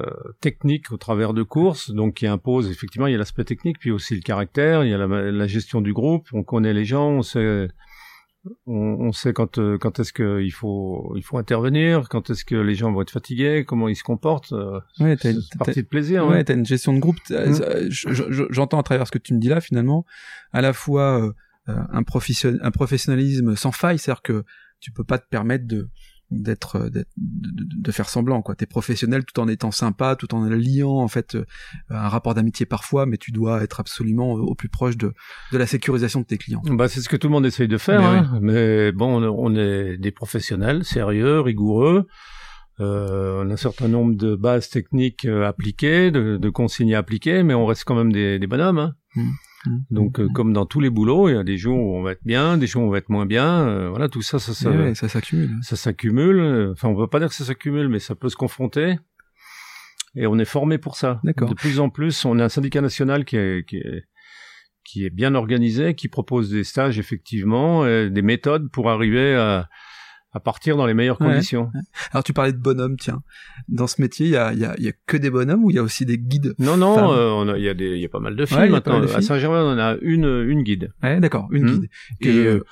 technique 0.41 0.91
au 0.91 0.97
travers 0.97 1.35
de 1.35 1.43
courses, 1.43 1.91
donc 1.91 2.15
qui 2.15 2.27
impose 2.27 2.71
effectivement 2.71 3.07
il 3.07 3.13
y 3.13 3.15
a 3.15 3.19
l'aspect 3.19 3.45
technique, 3.45 3.79
puis 3.79 3.91
aussi 3.91 4.15
le 4.15 4.23
caractère, 4.23 4.85
il 4.85 4.91
y 4.91 4.95
a 4.95 4.97
la, 4.97 5.07
la, 5.31 5.47
gestion 5.47 5.83
du 5.83 5.93
groupe, 5.93 6.29
on 6.33 6.43
connaît 6.43 6.73
les 6.73 6.87
gens, 6.87 7.11
on 7.11 7.21
sait 7.21 7.69
on, 8.67 9.13
sait 9.13 9.35
quand 9.35 9.59
euh, 9.59 9.77
quand 9.77 10.01
est-ce 10.01 10.15
qu'il 10.15 10.51
faut 10.51 11.13
il 11.15 11.23
faut 11.23 11.37
intervenir, 11.37 12.09
quand 12.09 12.31
est-ce 12.31 12.47
que 12.47 12.55
les 12.55 12.75
gens 12.75 12.91
vont 12.91 13.03
être 13.03 13.11
fatigués, 13.11 13.67
comment 13.67 13.89
ils 13.89 13.97
se 13.97 14.03
comportent. 14.03 14.55
Ouais, 14.99 15.19
c'est 15.21 15.37
partie 15.59 15.83
de 15.83 15.89
plaisir. 15.89 16.27
Ouais, 16.27 16.43
t'as 16.43 16.55
une 16.55 16.65
gestion 16.65 16.95
de 16.95 16.99
groupe. 17.01 17.19
Mmh. 17.29 17.91
J'entends 18.49 18.81
à 18.81 18.83
travers 18.83 19.07
ce 19.07 19.13
que 19.13 19.19
tu 19.19 19.35
me 19.35 19.41
dis 19.41 19.49
là 19.49 19.61
finalement, 19.61 20.07
à 20.55 20.63
la 20.63 20.73
fois 20.73 21.23
euh, 21.23 21.33
un, 21.67 22.03
profession, 22.03 22.57
un 22.63 22.71
professionnalisme 22.71 23.57
sans 23.57 23.73
faille, 23.73 23.99
c'est-à-dire 23.99 24.23
que 24.23 24.45
tu 24.81 24.93
peux 24.93 25.05
pas 25.05 25.19
te 25.19 25.29
permettre 25.29 25.67
de 25.67 25.89
d'être 26.31 26.77
euh, 26.77 26.91
de, 26.91 27.05
de, 27.17 27.91
faire 27.91 28.09
semblant 28.09 28.41
quoi 28.41 28.55
t'es 28.55 28.65
professionnel 28.65 29.25
tout 29.25 29.41
en 29.41 29.49
étant 29.49 29.73
sympa 29.73 30.15
tout 30.15 30.33
en 30.33 30.45
liant 30.45 31.01
en 31.01 31.09
fait 31.09 31.35
euh, 31.35 31.45
un 31.89 32.09
rapport 32.09 32.35
d'amitié 32.35 32.67
parfois 32.67 33.05
mais 33.05 33.17
tu 33.17 33.33
dois 33.33 33.65
être 33.65 33.81
absolument 33.81 34.35
au 34.35 34.55
plus 34.55 34.69
proche 34.69 34.97
de 34.97 35.13
de 35.51 35.59
la 35.59 35.67
sécurisation 35.67 36.21
de 36.21 36.27
tes 36.27 36.39
clients 36.39 36.63
bah 36.67 36.89
c'est 36.89 37.01
ce 37.01 37.09
que 37.09 37.17
tout 37.17 37.27
le 37.27 37.33
monde 37.33 37.47
essaye 37.47 37.67
de 37.67 37.79
faire 37.79 38.01
mais, 38.01 38.19
hein. 38.19 38.39
mais 38.41 38.93
bon 38.93 39.21
on 39.21 39.57
est 39.57 39.97
des 39.97 40.13
professionnels 40.13 40.85
sérieux 40.85 41.41
rigoureux 41.41 42.07
euh, 42.81 43.43
on 43.45 43.51
a 43.51 43.53
un 43.53 43.57
certain 43.57 43.89
nombre 43.89 44.15
de 44.15 44.35
bases 44.35 44.71
techniques 44.71 45.27
euh, 45.27 45.47
appliquées, 45.47 46.11
de, 46.11 46.39
de 46.39 46.51
consignes 46.51 46.95
appliquées, 46.95 47.43
mais 47.43 47.53
on 47.53 47.67
reste 47.67 47.85
quand 47.85 47.95
même 47.95 48.13
des, 48.13 48.39
des 48.39 48.47
bonhommes. 48.47 48.79
Hein. 48.79 48.95
Mmh. 49.17 49.31
Mmh. 49.67 49.79
Donc, 49.91 50.21
euh, 50.21 50.25
mmh. 50.25 50.33
comme 50.33 50.53
dans 50.53 50.67
tous 50.67 50.81
les 50.81 50.91
boulots, 50.91 51.29
il 51.29 51.35
y 51.35 51.39
a 51.39 51.45
des 51.45 51.59
jours 51.59 51.79
où 51.79 51.97
on 51.97 52.03
va 52.03 52.13
être 52.13 52.25
bien, 52.25 52.57
des 52.57 52.67
jours 52.67 52.83
où 52.83 52.87
on 52.87 52.91
va 52.91 52.99
être 52.99 53.11
moins 53.11 53.27
bien. 53.27 53.67
Euh, 53.67 53.89
voilà, 53.91 54.09
tout 54.09 54.23
ça, 54.23 54.39
ça, 54.39 54.55
ça, 54.55 54.71
eh 54.73 54.95
ça 54.95 55.09
s'accumule. 55.09 55.59
Ça 55.63 55.77
s'accumule. 55.77 56.71
Enfin, 56.73 56.89
on 56.89 56.97
peut 56.97 57.07
pas 57.07 57.19
dire 57.19 57.29
que 57.29 57.35
ça 57.35 57.45
s'accumule, 57.45 57.89
mais 57.89 57.99
ça 57.99 58.15
peut 58.15 58.29
se 58.29 58.37
confronter. 58.37 58.99
Et 60.17 60.27
on 60.27 60.39
est 60.39 60.45
formé 60.45 60.79
pour 60.79 60.97
ça. 60.97 61.21
De 61.25 61.55
plus 61.55 61.79
en 61.79 61.89
plus, 61.89 62.25
on 62.25 62.39
a 62.39 62.45
un 62.45 62.49
syndicat 62.49 62.81
national 62.81 63.25
qui 63.25 63.37
est, 63.37 63.69
qui 63.69 63.77
est, 63.77 64.05
qui 64.85 65.05
est 65.05 65.11
bien 65.11 65.35
organisé, 65.35 65.95
qui 65.95 66.09
propose 66.09 66.51
des 66.51 66.65
stages 66.65 66.99
effectivement, 66.99 67.85
des 67.85 68.23
méthodes 68.23 68.71
pour 68.73 68.91
arriver 68.91 69.37
à 69.37 69.69
à 70.33 70.41
partir 70.41 70.77
dans 70.77 70.87
les 70.87 70.95
meilleures 70.95 71.19
conditions. 71.19 71.71
Alors 72.13 72.25
tu 72.25 72.33
parlais 72.33 72.53
de 72.53 72.59
bonhomme, 72.59 72.97
tiens. 72.97 73.23
Dans 73.69 73.87
ce 73.87 74.01
métier, 74.01 74.27
il 74.27 74.33
y 74.33 74.37
a, 74.37 74.53
y, 74.53 74.65
a, 74.65 74.75
y 74.79 74.89
a 74.89 74.93
que 75.07 75.17
des 75.17 75.31
bonhommes 75.31 75.65
ou 75.65 75.71
il 75.71 75.77
y 75.77 75.79
a 75.79 75.83
aussi 75.83 76.07
des 76.07 76.19
guides 76.19 76.55
Non, 76.59 76.77
non, 76.77 77.13
euh, 77.13 77.59
il 77.59 77.65
y 77.65 77.69
a 77.69 77.75
des, 77.75 77.91
il 77.91 78.01
y 78.01 78.05
a 78.05 78.09
pas 78.09 78.21
mal 78.21 78.37
de 78.37 78.47
filles 78.47 78.71
maintenant. 78.71 79.03
À 79.03 79.23
Saint-Germain, 79.23 79.65
on 79.65 79.79
a 79.79 79.97
une, 80.03 80.45
une 80.49 80.63
guide. 80.63 80.93
Ouais, 81.03 81.21
d'accord, 81.21 81.49
une 81.51 81.65
hmm. 81.65 81.81
guide. 81.81 81.91
Et, 82.21 82.29
euh, 82.29 82.65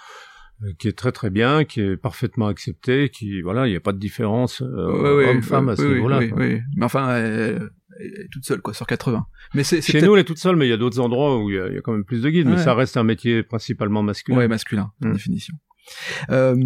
euh, 0.65 0.73
qui 0.79 0.89
est 0.89 0.93
très 0.93 1.13
très 1.13 1.31
bien, 1.31 1.65
qui 1.65 1.81
est 1.81 1.97
parfaitement 1.97 2.49
acceptée, 2.49 3.11
qui 3.11 3.43
voilà, 3.43 3.69
il 3.69 3.71
n'y 3.71 3.77
a 3.77 3.81
pas 3.81 3.93
de 3.93 3.99
différence 3.99 4.61
euh, 4.61 5.31
homme-femme 5.31 5.69
à 5.69 5.77
ce 5.77 5.83
niveau-là. 5.83 6.19
Oui, 6.19 6.33
oui, 6.37 6.61
mais 6.77 6.85
enfin, 6.85 7.15
elle, 7.17 7.71
est 8.01 8.29
toute 8.33 8.45
seule 8.45 8.61
quoi, 8.61 8.75
sur 8.75 8.87
80. 8.87 9.25
Mais 9.55 9.63
c'est 9.63 9.81
chez 9.81 10.03
nous, 10.03 10.15
elle 10.15 10.23
est 10.23 10.25
toute 10.25 10.39
seule, 10.39 10.57
mais 10.57 10.67
il 10.67 10.71
y 10.71 10.73
a 10.73 10.77
d'autres 10.77 10.99
endroits 10.99 11.41
où 11.41 11.51
il 11.51 11.57
y, 11.57 11.61
a, 11.61 11.81
quand 11.81 11.93
même 11.93 12.05
plus 12.05 12.23
de 12.23 12.31
guides, 12.31 12.49
mais 12.49 12.59
ça 12.59 12.75
reste 12.75 12.97
un 12.97 13.05
métier 13.05 13.45
principalement 13.45 14.03
masculin. 14.03 14.39
Ouais, 14.39 14.49
masculin, 14.49 14.91
par 15.01 15.11
hmm. 15.11 15.15
définition. 15.15 15.55
Euh, 16.31 16.57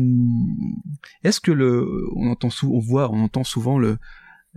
est-ce 1.25 1.41
que 1.41 1.53
le, 1.53 1.87
on 2.17 2.31
entend 2.31 2.51
souvent, 2.51 2.75
on 2.75 2.81
voit, 2.81 3.11
on 3.11 3.23
entend 3.23 3.45
souvent 3.45 3.79
le, 3.79 3.99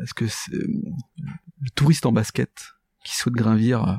est-ce 0.02 0.14
que 0.14 0.26
le 0.52 1.70
touriste 1.76 2.06
en 2.06 2.12
basket 2.12 2.52
qui 3.04 3.16
saute 3.16 3.34
gravir 3.34 3.88
euh, 3.88 3.94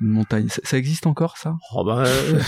une 0.00 0.08
montagne, 0.08 0.48
ça, 0.48 0.78
existe 0.78 1.06
encore 1.06 1.36
ça? 1.36 1.56
Oh 1.74 1.88
euh, 1.90 2.40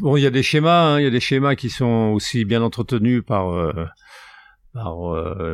Bon, 0.00 0.16
il 0.16 0.22
y 0.22 0.26
a 0.26 0.30
des 0.30 0.42
schémas, 0.42 0.94
hein, 0.94 1.00
il 1.00 1.04
y 1.04 1.06
a 1.06 1.10
des 1.10 1.20
schémas 1.20 1.54
qui 1.54 1.70
sont 1.70 2.12
aussi 2.14 2.44
bien 2.44 2.62
entretenus 2.62 3.22
par 3.24 3.46
par, 4.72 4.96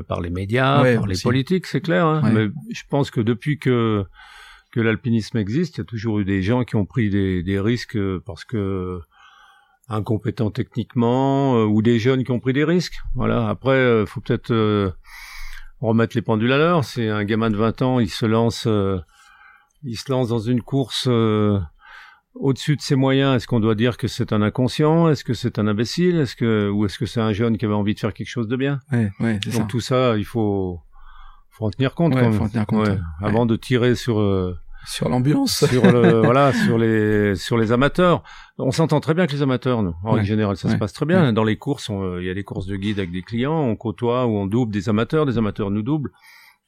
par 0.09 0.21
les 0.21 0.31
médias, 0.31 0.83
par 0.97 1.07
les 1.07 1.19
politiques, 1.23 1.67
c'est 1.67 1.81
clair. 1.81 2.07
Hein. 2.07 2.23
Mais 2.33 2.49
je 2.71 2.83
pense 2.89 3.11
que 3.11 3.21
depuis 3.21 3.59
que 3.59 4.05
que 4.73 4.81
l'alpinisme 4.81 5.37
existe, 5.37 5.77
il 5.77 5.81
y 5.81 5.83
a 5.83 5.85
toujours 5.85 6.19
eu 6.21 6.25
des 6.25 6.43
gens 6.43 6.65
qui 6.65 6.77
ont 6.77 6.87
pris 6.87 7.11
des, 7.11 7.43
des 7.43 7.61
risques 7.61 7.99
parce 8.25 8.45
que 8.45 9.03
incompétents 9.93 10.51
techniquement 10.51 11.57
euh, 11.57 11.65
ou 11.65 11.83
des 11.83 11.99
jeunes 11.99 12.25
qui 12.25 12.31
ont 12.31 12.41
pris 12.41 12.53
des 12.53 12.65
risques. 12.65 13.01
Voilà. 13.15 13.49
Après, 13.49 13.73
euh, 13.73 14.07
faut 14.07 14.21
peut-être 14.21 14.51
euh, 14.51 14.91
remettre 15.81 16.17
les 16.17 16.23
pendules 16.23 16.53
à 16.53 16.59
l'heure. 16.59 16.85
C'est 16.85 17.09
un 17.09 17.25
gamin 17.25 17.51
de 17.51 17.57
20 17.57 17.83
ans, 17.83 18.01
il 18.01 18.09
se 18.09 18.27
lance, 18.27 18.67
il 19.83 19.97
se 19.97 20.11
lance 20.11 20.29
dans 20.29 20.39
une 20.39 20.63
course 20.63 21.09
au-dessus 22.35 22.77
de 22.77 22.81
ses 22.81 22.97
moyens. 22.97 23.37
Est-ce 23.37 23.47
qu'on 23.47 23.61
doit 23.61 23.75
dire 23.75 23.97
que 23.97 24.09
c'est 24.09 24.33
un 24.33 24.43
inconscient? 24.43 25.09
Est-ce 25.09 25.25
que 25.25 25.35
c'est 25.35 25.59
un 25.59 25.67
imbécile? 25.67 26.17
Est-ce 26.19 26.37
que 26.37 26.71
ou 26.71 26.87
est-ce 26.87 26.99
que 26.99 27.07
c'est 27.07 27.21
un 27.21 27.33
jeune 27.33 27.59
qui 27.59 27.65
avait 27.65 27.75
envie 27.75 27.95
de 27.95 28.01
faire 28.01 28.15
quelque 28.15 28.29
chose 28.29 28.49
de 28.49 28.57
bien? 28.57 28.81
Ouais, 28.91 29.11
ouais, 29.21 29.39
Donc 29.53 29.69
tout 29.69 29.81
ça, 29.81 30.17
il 30.17 30.25
faut 30.25 30.81
faut 31.51 31.67
en 31.67 31.71
tenir 31.71 31.95
compte. 31.95 32.15
faut 32.19 32.45
en 32.45 32.49
tenir 32.49 32.67
compte. 32.67 32.89
Avant 33.21 33.45
de 33.47 33.57
tirer 33.57 33.95
sur 33.95 34.19
sur 34.87 35.09
l'ambulance. 35.09 35.65
sur 35.65 35.91
le, 35.91 36.21
voilà, 36.25 36.53
sur 36.53 36.79
les, 36.79 37.35
sur 37.37 37.57
les 37.57 37.73
amateurs. 37.73 38.23
On 38.59 38.71
s'entend 38.71 39.01
très 39.01 39.15
bien 39.15 39.23
avec 39.23 39.33
les 39.33 39.43
amateurs, 39.43 39.83
nous. 39.83 39.95
En 40.05 40.23
général, 40.23 40.57
ça 40.57 40.71
se 40.71 40.77
passe 40.77 40.93
très 40.93 41.07
bien. 41.07 41.33
Dans 41.33 41.45
les 41.45 41.57
courses, 41.57 41.91
il 41.91 42.25
y 42.25 42.31
a 42.31 42.35
des 42.35 42.45
courses 42.45 42.67
de 42.67 42.77
guide 42.77 42.99
avec 42.99 43.13
des 43.13 43.23
clients, 43.23 43.61
on 43.61 43.77
côtoie 43.77 44.27
ou 44.27 44.37
on 44.37 44.47
double 44.47 44.73
des 44.73 44.89
amateurs, 44.89 45.27
des 45.27 45.39
amateurs 45.39 45.71
nous 45.71 45.83
doublent. 45.83 46.11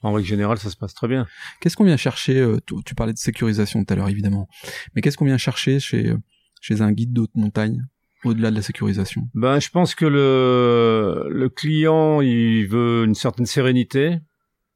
En 0.02 0.12
règle 0.12 0.28
générale, 0.28 0.58
ça 0.58 0.68
se 0.68 0.76
passe 0.76 0.92
très 0.92 1.08
bien. 1.08 1.26
Qu'est-ce 1.60 1.76
qu'on 1.76 1.84
vient 1.84 1.96
chercher 1.96 2.38
euh, 2.38 2.58
tu, 2.84 2.94
parlais 2.94 3.14
de 3.14 3.18
sécurisation 3.18 3.82
tout 3.82 3.92
à 3.92 3.96
l'heure, 3.96 4.10
évidemment. 4.10 4.48
Mais 4.94 5.00
qu'est-ce 5.00 5.16
qu'on 5.16 5.24
vient 5.24 5.38
chercher 5.38 5.80
chez, 5.80 6.12
chez 6.60 6.82
un 6.82 6.92
guide 6.92 7.14
d'autre 7.14 7.32
montagne 7.36 7.86
au-delà 8.22 8.50
de 8.50 8.56
la 8.56 8.62
sécurisation? 8.62 9.28
Ben, 9.32 9.60
je 9.60 9.70
pense 9.70 9.94
que 9.94 10.04
le, 10.04 11.28
le 11.30 11.48
client, 11.48 12.20
il 12.20 12.66
veut 12.66 13.04
une 13.04 13.14
certaine 13.14 13.46
sérénité. 13.46 14.18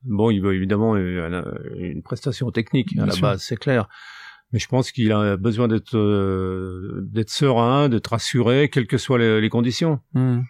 Bon, 0.05 0.31
il 0.31 0.41
veut 0.41 0.55
évidemment 0.55 0.95
euh, 0.95 1.45
une 1.77 2.03
prestation 2.03 2.51
technique 2.51 2.97
à 2.99 3.07
la 3.07 3.17
base, 3.17 3.43
c'est 3.43 3.57
clair. 3.57 3.89
Mais 4.53 4.59
je 4.59 4.69
pense 4.69 4.93
qu'il 4.93 5.13
a 5.13 5.37
besoin 5.37 5.69
d'être 5.69 5.97
euh, 5.97 7.07
d'être 7.13 7.31
serein, 7.31 7.89
d'être 7.89 8.09
rassuré, 8.09 8.71
quelles 8.71 8.87
que 8.87 8.97
soient 8.97 9.19
les, 9.19 9.49
conditions. 9.51 10.01
Hmm. 10.15 10.41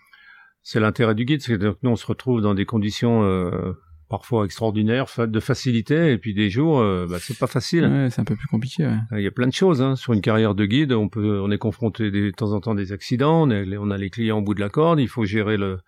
C'est 0.62 0.80
l'intérêt 0.80 1.14
du 1.14 1.24
guide, 1.24 1.40
c'est 1.40 1.58
que 1.58 1.76
nous 1.82 1.90
on 1.90 1.96
se 1.96 2.06
retrouve 2.06 2.40
dans 2.40 2.54
des 2.54 2.66
conditions 2.66 3.24
euh, 3.24 3.72
parfois 4.08 4.44
extraordinaires, 4.44 5.06
de 5.18 5.40
facilité, 5.40 6.12
et 6.12 6.18
puis 6.18 6.32
des 6.32 6.48
jours, 6.48 6.80
bah, 7.08 7.16
c'est 7.18 7.38
pas 7.38 7.46
facile. 7.46 7.86
Ouais, 7.86 8.08
c'est 8.10 8.20
un 8.20 8.24
peu 8.24 8.36
plus 8.36 8.46
compliqué. 8.46 8.88
Il 9.12 9.20
y 9.20 9.26
a 9.26 9.30
plein 9.30 9.46
de 9.46 9.52
choses 9.52 9.82
hein. 9.82 9.96
sur 9.96 10.12
une 10.12 10.20
carrière 10.20 10.54
de 10.54 10.64
guide. 10.64 10.92
On 10.92 11.08
peut, 11.08 11.40
on 11.40 11.50
est 11.50 11.58
confronté 11.58 12.10
de 12.10 12.30
temps 12.30 12.52
en 12.52 12.60
temps 12.60 12.74
des 12.74 12.92
accidents. 12.92 13.48
on 13.50 13.90
a 13.90 13.98
les 13.98 14.10
clients 14.10 14.38
au 14.38 14.42
bout 14.42 14.54
de 14.54 14.60
la 14.60 14.68
corde. 14.68 15.00
Il 15.00 15.08
faut 15.08 15.24
gérer 15.24 15.56
le 15.56 15.78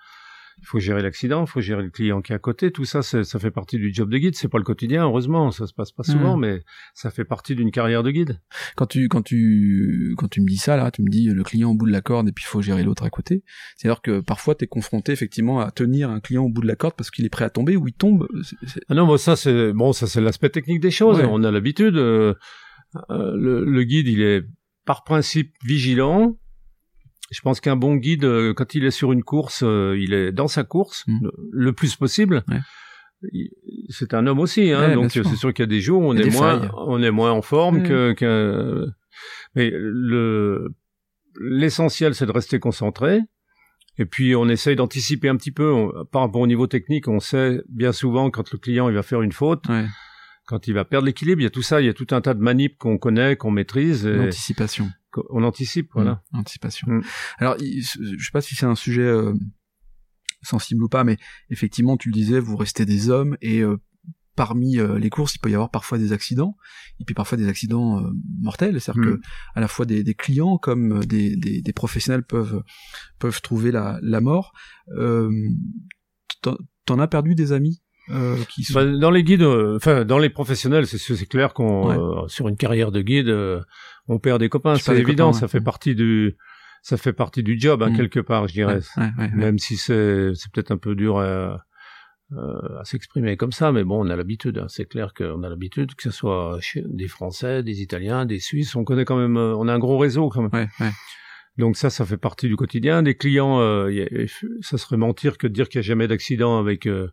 il 0.61 0.67
faut 0.67 0.79
gérer 0.79 1.03
l'accident, 1.03 1.45
il 1.45 1.49
faut 1.49 1.61
gérer 1.61 1.83
le 1.83 1.91
client 1.91 2.21
qui 2.21 2.33
est 2.33 2.35
à 2.35 2.39
côté, 2.39 2.71
tout 2.71 2.85
ça, 2.85 3.03
ça 3.03 3.39
fait 3.39 3.51
partie 3.51 3.79
du 3.79 3.93
job 3.93 4.11
de 4.11 4.19
guide. 4.19 4.35
C'est 4.37 4.49
pas 4.49 4.59
le 4.59 4.65
quotidien, 4.65 5.05
heureusement, 5.05 5.51
ça 5.51 5.67
se 5.67 5.73
passe 5.73 5.91
pas 5.91 6.03
souvent, 6.03 6.37
mmh. 6.37 6.41
mais 6.41 6.63
ça 6.95 7.11
fait 7.11 7.25
partie 7.25 7.55
d'une 7.55 7.71
carrière 7.71 8.03
de 8.03 8.11
guide. 8.11 8.41
Quand 8.77 8.87
tu, 8.87 9.09
quand 9.09 9.23
tu, 9.23 10.15
quand 10.19 10.29
tu 10.29 10.41
me 10.41 10.47
dis 10.47 10.59
ça 10.59 10.77
là, 10.77 10.91
tu 10.91 11.03
me 11.03 11.09
dis 11.09 11.29
le 11.29 11.43
client 11.43 11.71
au 11.71 11.75
bout 11.75 11.87
de 11.87 11.93
la 11.93 12.03
corde 12.03 12.29
et 12.29 12.33
puis 12.33 12.45
il 12.47 12.51
faut 12.51 12.63
gérer 12.63 12.83
l'autre 12.83 13.05
à 13.05 13.11
côté. 13.11 13.43
C'est 13.77 13.89
à 13.89 13.93
dire 13.93 14.03
que 14.03 14.21
parfois 14.21 14.55
tu 14.55 14.65
es 14.65 14.67
confronté 14.67 15.13
effectivement 15.13 15.61
à 15.61 15.71
tenir 15.71 16.11
un 16.11 16.21
client 16.21 16.45
au 16.45 16.51
bout 16.51 16.63
de 16.63 16.69
la 16.69 16.77
corde 16.77 16.95
parce 16.95 17.11
qu'il 17.11 17.25
est 17.25 17.31
prêt 17.31 17.45
à 17.45 17.51
tomber 17.51 17.77
ou 17.77 17.89
il 17.89 17.95
tombe. 17.95 18.29
Ah 18.89 18.95
non, 18.95 19.07
moi 19.07 19.19
ça 19.19 19.37
c'est 19.37 19.73
bon, 19.73 19.93
ça 19.93 20.07
c'est 20.07 20.21
l'aspect 20.21 20.51
technique 20.51 20.81
des 20.81 20.91
choses. 20.91 21.21
On 21.21 21.43
a 21.45 21.51
l'habitude. 21.51 21.97
Euh, 21.97 22.35
euh, 23.11 23.37
le, 23.37 23.65
le 23.65 23.85
guide, 23.85 24.09
il 24.09 24.21
est 24.21 24.43
par 24.85 25.05
principe 25.05 25.55
vigilant 25.65 26.37
je 27.31 27.41
pense 27.43 27.61
qu'un 27.61 27.77
bon 27.77 27.97
guide, 27.97 28.25
euh, 28.25 28.53
quand 28.53 28.75
il 28.75 28.85
est 28.85 28.91
sur 28.91 29.13
une 29.13 29.23
course, 29.23 29.63
euh, 29.65 29.97
il 29.99 30.13
est 30.13 30.33
dans 30.33 30.49
sa 30.49 30.65
course 30.65 31.05
mm. 31.07 31.29
le, 31.53 31.73
plus 31.73 31.97
possible. 31.97 32.45
C'est 33.89 34.15
un 34.15 34.27
homme 34.27 34.41
aussi, 34.41 34.73
hein, 34.73 34.95
donc 34.95 35.13
c'est 35.13 35.25
sûr 35.37 35.53
qu'il 35.53 35.63
y 35.63 35.69
a 35.69 35.71
des 35.71 35.81
jours 35.81 36.03
où 36.03 36.07
on 36.07 36.17
est 36.17 36.31
moins, 36.31 36.71
on 36.87 37.03
est 37.03 37.11
moins 37.11 37.33
en 37.33 37.43
forme 37.43 37.81
mm. 37.81 38.15
que, 38.15 38.87
mais 39.55 39.71
le 39.73 40.69
l'essentiel 41.41 42.15
c'est 42.15 42.27
de 42.27 42.33
rester 42.33 42.59
concentré. 42.59 43.21
Et 43.99 44.07
puis 44.07 44.35
on 44.35 44.49
essaye 44.49 44.75
d'anticiper 44.75 45.29
un 45.29 45.37
petit 45.37 45.53
peu 45.53 45.91
par 46.11 46.23
rapport 46.23 46.41
au 46.41 46.47
niveau 46.47 46.67
technique. 46.67 47.07
On 47.09 47.21
sait 47.21 47.61
bien 47.69 47.93
souvent 47.93 48.31
quand 48.31 48.51
le 48.51 48.59
client 48.59 48.89
il 48.89 48.95
va 48.95 49.03
faire 49.03 49.23
une 49.23 49.33
faute. 49.33 49.65
quand 50.47 50.67
il 50.67 50.75
va 50.75 50.85
perdre 50.85 51.07
l'équilibre, 51.07 51.41
il 51.41 51.45
y 51.45 51.47
a 51.47 51.51
tout 51.51 51.63
ça, 51.63 51.81
il 51.81 51.87
y 51.87 51.91
a 51.91 51.95
tout 51.95 52.09
un 52.11 52.21
tas 52.21 52.35
de 52.35 52.41
manips 52.41 52.77
qu'on 52.79 52.99
connaît, 52.99 53.37
qu'on 53.37 53.51
maîtrise. 53.53 54.07
L'anticipation 54.07 54.91
on 55.31 55.43
anticipe, 55.45 55.91
voilà. 55.95 56.23
Mmh, 56.33 56.39
anticipation. 56.39 56.87
Mmh. 56.91 57.03
Alors, 57.39 57.57
je 57.59 58.25
sais 58.25 58.31
pas 58.33 58.41
si 58.41 58.55
c'est 58.55 58.67
un 58.67 58.75
sujet 58.75 59.03
euh, 59.03 59.35
sensible 60.43 60.83
ou 60.85 60.89
pas, 60.89 61.05
mais 61.05 61.17
effectivement, 61.51 61.97
tu 61.97 62.09
le 62.09 62.15
disais, 62.15 62.41
vous 62.41 62.57
restez 62.57 62.85
des 62.85 63.11
hommes 63.11 63.37
et 63.41 63.61
euh, 63.61 63.77
parmi 64.37 64.79
les 64.99 65.11
courses, 65.11 65.35
il 65.35 65.39
peut 65.41 65.51
y 65.51 65.55
avoir 65.55 65.71
parfois 65.71 65.99
des 65.99 66.13
accidents, 66.13 66.57
et 66.99 67.05
puis 67.05 67.15
parfois 67.15 67.37
des 67.37 67.49
accidents 67.49 68.03
mortels, 68.41 68.81
c'est-à-dire 68.81 69.03
Mm. 69.03 69.17
que 69.17 69.21
à 69.55 69.61
la 69.61 69.69
fois 69.69 69.85
des, 69.85 70.03
des 70.03 70.15
clients 70.15 70.57
comme 70.57 71.05
des, 71.05 71.37
des, 71.37 71.61
des 71.61 71.73
professionnels 71.75 72.23
peuvent 72.25 72.63
peuvent 73.19 73.43
trouver 73.43 73.71
la, 73.71 73.99
la 74.03 74.21
mort. 74.23 74.53
Euh, 74.97 75.31
T'en 76.87 76.99
as 76.99 77.07
perdu 77.07 77.35
des 77.35 77.53
amis? 77.53 77.83
Euh, 78.13 78.37
qui 78.49 78.65
sont 78.65 78.75
Bah, 78.75 78.85
dans 78.87 79.11
les 79.11 79.23
guides, 79.25 79.43
euh, 79.43 79.77
enfin 79.77 80.05
dans 80.05 80.19
les 80.19 80.31
professionnels, 80.31 80.87
c'est 80.87 80.99
c'est 80.99 81.27
clair 81.27 81.53
qu'on 81.55 81.89
Ouais. 81.89 81.97
euh, 81.99 82.29
sur 82.29 82.49
une 82.49 82.57
carrière 82.57 82.91
de 82.93 83.01
guide, 83.03 83.29
euh, 83.29 83.61
on 84.09 84.19
perd 84.19 84.41
des 84.41 84.49
copains, 84.49 84.77
c'est 84.77 84.93
évident, 84.97 85.27
copains, 85.29 85.37
ouais. 85.37 85.41
ça 85.41 85.49
fait 85.49 85.61
partie 85.61 85.95
du 85.95 86.37
ça 86.83 86.97
fait 86.97 87.13
partie 87.13 87.43
du 87.43 87.59
job 87.61 87.83
hein, 87.83 87.91
Mm. 87.91 87.97
quelque 87.97 88.21
part, 88.21 88.49
je 88.49 88.55
dirais. 88.55 88.81
Ouais. 88.97 89.11
Même 89.35 89.59
si 89.59 89.77
c'est 89.77 90.33
c'est 90.35 90.51
peut-être 90.53 90.71
un 90.71 90.79
peu 90.79 90.95
dur 90.95 91.19
à, 91.19 91.59
euh, 92.33 92.79
à 92.81 92.85
s'exprimer 92.85 93.37
comme 93.37 93.53
ça, 93.53 93.73
mais 93.73 93.85
bon, 93.85 94.07
on 94.07 94.09
a 94.11 94.17
l'habitude. 94.17 94.59
hein. 94.59 94.67
C'est 94.69 94.87
clair 94.87 95.13
qu'on 95.15 95.43
a 95.43 95.49
l'habitude, 95.49 95.95
que 95.95 96.03
ce 96.05 96.11
soit 96.11 96.59
chez 96.61 96.83
des 96.87 97.09
Français, 97.09 97.63
des 97.63 97.83
Italiens, 97.83 98.25
des 98.25 98.39
Suisses, 98.41 98.75
on 98.77 98.85
connaît 98.85 99.05
quand 99.05 99.17
même, 99.17 99.37
euh, 99.37 99.55
on 99.57 99.69
a 99.69 99.75
un 99.75 99.79
gros 99.79 99.99
réseau 99.99 100.29
quand 100.29 100.43
même. 100.43 100.51
Ouais, 100.53 100.69
ouais. 100.81 100.93
Donc 101.59 101.77
ça, 101.77 101.91
ça 101.91 102.07
fait 102.07 102.17
partie 102.17 102.47
du 102.49 102.57
quotidien. 102.57 103.03
Des 103.03 103.17
clients, 103.17 103.61
euh, 103.61 103.91
a- 103.91 104.27
ça 104.63 104.79
serait 104.79 104.97
mentir 104.97 105.37
que 105.37 105.47
de 105.49 105.53
dire 105.53 105.69
qu'il 105.69 105.81
n'y 105.81 105.85
a 105.85 105.89
jamais 105.89 106.07
d'accident 106.09 106.59
avec 106.59 106.87
euh, 106.87 107.09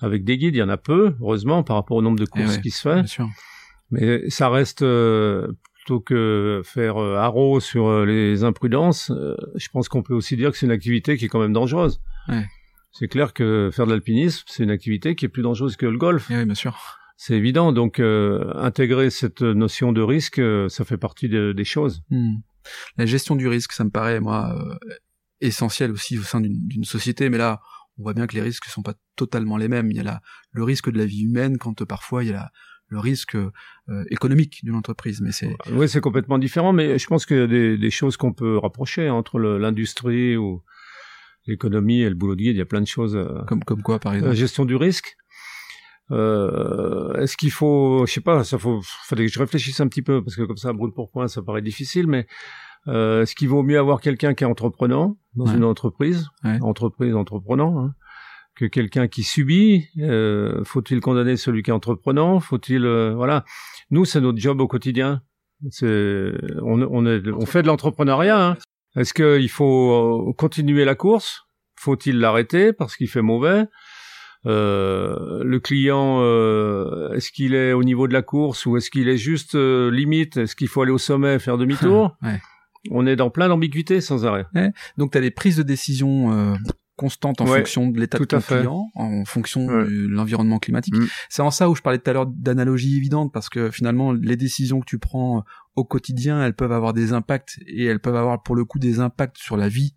avec 0.00 0.24
des 0.24 0.38
guides. 0.38 0.54
Il 0.54 0.58
y 0.58 0.62
en 0.62 0.68
a 0.68 0.76
peu, 0.76 1.14
heureusement, 1.20 1.62
par 1.62 1.76
rapport 1.76 1.96
au 1.96 2.02
nombre 2.02 2.18
de 2.18 2.24
courses 2.26 2.44
Eh 2.52 2.56
ouais, 2.56 2.60
qui 2.62 2.70
se 2.70 2.80
fait. 2.82 3.22
Mais 3.90 4.28
ça 4.30 4.48
reste 4.48 4.82
euh, 4.82 5.48
plutôt 5.74 6.00
que 6.00 6.62
faire 6.64 6.96
euh, 7.02 7.16
haro 7.16 7.58
sur 7.60 7.88
euh, 7.88 8.04
les 8.06 8.44
imprudences. 8.44 9.10
euh, 9.10 9.34
je 9.56 9.68
pense 9.68 9.88
qu'on 9.88 10.02
peut 10.02 10.14
aussi 10.14 10.36
dire 10.36 10.52
que 10.52 10.56
c'est 10.58 10.66
une 10.66 10.72
activité 10.72 11.16
qui 11.16 11.24
est 11.24 11.28
quand 11.28 11.40
même 11.40 11.52
dangereuse. 11.52 12.00
Ouais. 12.28 12.44
C'est 12.92 13.08
clair 13.08 13.32
que 13.32 13.70
faire 13.72 13.86
de 13.86 13.90
l'alpinisme, 13.92 14.44
c'est 14.46 14.62
une 14.64 14.70
activité 14.70 15.14
qui 15.14 15.24
est 15.24 15.28
plus 15.28 15.42
dangereuse 15.42 15.76
que 15.76 15.86
le 15.86 15.98
golf. 15.98 16.26
Eh 16.30 16.36
oui, 16.36 16.44
bien 16.44 16.54
sûr. 16.54 16.76
C'est 17.16 17.34
évident. 17.34 17.72
Donc 17.72 18.00
intégrer 18.00 19.10
cette 19.10 19.42
notion 19.42 19.92
de 19.92 20.00
risque, 20.02 20.40
ça 20.68 20.84
fait 20.84 20.96
partie 20.96 21.28
de- 21.28 21.52
des 21.52 21.64
choses. 21.64 22.02
Hmm. 22.10 22.36
La 22.96 23.06
gestion 23.06 23.36
du 23.36 23.46
risque, 23.48 23.72
ça 23.72 23.84
me 23.84 23.90
paraît 23.90 24.20
moi 24.20 24.54
essentiel 25.40 25.90
aussi 25.92 26.18
au 26.18 26.22
sein 26.22 26.40
d'une 26.40 26.84
société. 26.84 27.28
Mais 27.30 27.38
là, 27.38 27.60
on 28.00 28.02
voit 28.02 28.14
bien 28.14 28.26
que 28.26 28.34
les 28.34 28.40
risques 28.42 28.64
sont 28.64 28.82
pas 28.82 28.94
totalement 29.14 29.56
les 29.58 29.68
mêmes. 29.68 29.90
Il 29.90 29.96
y 29.96 30.00
a 30.00 30.02
la, 30.02 30.20
le 30.52 30.64
risque 30.64 30.90
de 30.90 30.98
la 30.98 31.04
vie 31.04 31.22
humaine, 31.24 31.58
quand 31.58 31.82
euh, 31.82 31.84
parfois 31.86 32.24
il 32.24 32.28
y 32.28 32.30
a 32.30 32.34
la, 32.34 32.50
le 32.88 32.98
risque 32.98 33.36
euh, 33.36 33.50
économique 34.10 34.64
d'une 34.64 34.74
entreprise. 34.74 35.20
Mais 35.20 35.30
c'est 35.32 35.54
Oui, 35.72 35.88
c'est 35.88 36.00
complètement 36.00 36.38
différent, 36.38 36.72
mais 36.72 36.98
je 36.98 37.06
pense 37.06 37.26
qu'il 37.26 37.36
y 37.36 37.40
a 37.40 37.46
des, 37.46 37.76
des 37.78 37.90
choses 37.90 38.16
qu'on 38.16 38.32
peut 38.32 38.56
rapprocher 38.58 39.10
entre 39.10 39.38
le- 39.38 39.58
l'industrie 39.58 40.36
ou 40.36 40.62
l'économie 41.46 42.00
et 42.00 42.08
le 42.08 42.14
boulot 42.16 42.34
de 42.36 42.40
guide. 42.42 42.56
Il 42.56 42.58
y 42.58 42.62
a 42.62 42.66
plein 42.66 42.80
de 42.80 42.86
choses. 42.86 43.14
euh, 43.14 43.44
comme 43.46 43.62
comme 43.64 43.82
quoi, 43.82 43.98
par 44.00 44.12
La 44.12 44.18
exemple. 44.18 44.36
gestion 44.36 44.64
du 44.64 44.76
risque. 44.76 45.16
Euh, 46.10 47.14
Est-ce 47.22 47.36
qu'il 47.36 47.52
faut, 47.52 48.04
je 48.06 48.12
sais 48.14 48.20
pas, 48.20 48.42
ça 48.44 48.58
faut, 48.58 48.80
fallait 49.04 49.26
que 49.26 49.32
je 49.32 49.38
réfléchisse 49.38 49.80
un 49.80 49.88
petit 49.88 50.02
peu 50.02 50.22
parce 50.24 50.34
que 50.36 50.42
comme 50.42 50.56
ça, 50.56 50.72
brûle 50.72 50.92
pour 50.92 51.10
point, 51.10 51.28
ça 51.28 51.42
paraît 51.42 51.62
difficile, 51.62 52.06
mais 52.08 52.26
euh, 52.88 53.22
est-ce 53.22 53.34
qu'il 53.34 53.48
vaut 53.48 53.62
mieux 53.62 53.78
avoir 53.78 54.00
quelqu'un 54.00 54.34
qui 54.34 54.44
est 54.44 54.46
entreprenant 54.46 55.16
dans 55.34 55.46
Ouais. 55.46 55.54
une 55.56 55.64
entreprise, 55.64 56.28
Ouais. 56.44 56.58
entreprise 56.62 57.14
entreprenant, 57.14 57.78
hein, 57.78 57.94
que 58.56 58.64
quelqu'un 58.64 59.06
qui 59.08 59.22
subit 59.22 59.86
euh, 59.98 60.62
Faut-il 60.64 61.00
condamner 61.00 61.36
celui 61.36 61.62
qui 61.62 61.70
est 61.70 61.74
entreprenant 61.74 62.40
Faut-il, 62.40 62.84
euh, 62.84 63.14
voilà, 63.14 63.44
nous 63.90 64.04
c'est 64.04 64.20
notre 64.20 64.38
job 64.38 64.60
au 64.60 64.66
quotidien. 64.68 65.22
On, 65.82 66.82
on, 66.82 67.06
est, 67.06 67.28
on 67.30 67.44
fait 67.46 67.62
de 67.62 67.66
l'entrepreneuriat. 67.66 68.48
Hein. 68.50 68.56
Est-ce 68.96 69.12
qu'il 69.14 69.48
faut 69.50 70.28
euh, 70.30 70.32
continuer 70.32 70.84
la 70.84 70.94
course? 70.94 71.42
Faut-il 71.76 72.18
l'arrêter 72.18 72.72
parce 72.72 72.96
qu'il 72.96 73.08
fait 73.08 73.22
mauvais? 73.22 73.64
Euh, 74.46 75.42
Le 75.44 75.60
client, 75.60 76.20
euh, 76.22 77.12
est-ce 77.12 77.30
qu'il 77.30 77.54
est 77.54 77.72
au 77.72 77.82
niveau 77.84 78.08
de 78.08 78.12
la 78.12 78.22
course 78.22 78.64
ou 78.66 78.76
est-ce 78.76 78.90
qu'il 78.90 79.08
est 79.08 79.16
juste 79.18 79.54
euh, 79.54 79.90
limite? 79.90 80.36
Est-ce 80.38 80.56
qu'il 80.56 80.68
faut 80.68 80.82
aller 80.82 80.92
au 80.92 80.98
sommet 80.98 81.34
et 81.34 81.38
faire 81.38 81.58
demi-tour? 81.98 82.16
Ouais. 82.22 82.40
On 82.90 83.06
est 83.06 83.16
dans 83.16 83.30
plein 83.30 83.48
d'ambiguïtés 83.48 84.00
sans 84.00 84.24
arrêt. 84.24 84.46
Donc 84.96 85.12
tu 85.12 85.18
as 85.18 85.20
des 85.20 85.30
prises 85.30 85.56
de 85.56 85.62
décision 85.62 86.32
euh, 86.32 86.54
constantes 86.96 87.40
en 87.40 87.46
Ouais, 87.46 87.58
fonction 87.58 87.88
de 87.88 87.98
l'état 88.00 88.18
de 88.18 88.24
ton 88.24 88.40
client, 88.40 88.86
en 88.94 89.24
fonction 89.24 89.66
Ouais. 89.66 89.84
de 89.84 90.06
l'environnement 90.08 90.58
climatique. 90.58 90.94
Mm. 90.96 91.06
C'est 91.28 91.42
en 91.42 91.50
ça 91.50 91.68
où 91.70 91.74
je 91.74 91.82
parlais 91.82 91.98
tout 91.98 92.08
à 92.10 92.12
l'heure 92.14 92.26
d'analogie 92.26 92.96
évidente, 92.96 93.32
parce 93.32 93.48
que 93.48 93.70
finalement, 93.70 94.12
les 94.12 94.36
décisions 94.36 94.80
que 94.80 94.86
tu 94.86 94.98
prends 94.98 95.44
au 95.76 95.84
quotidien, 95.84 96.42
elles 96.44 96.54
peuvent 96.54 96.72
avoir 96.72 96.92
des 96.92 97.12
impacts, 97.12 97.58
et 97.66 97.84
elles 97.84 98.00
peuvent 98.00 98.16
avoir 98.16 98.42
pour 98.42 98.54
le 98.56 98.64
coup 98.64 98.78
des 98.78 99.00
impacts 99.00 99.38
sur 99.38 99.56
la 99.56 99.68
vie 99.68 99.94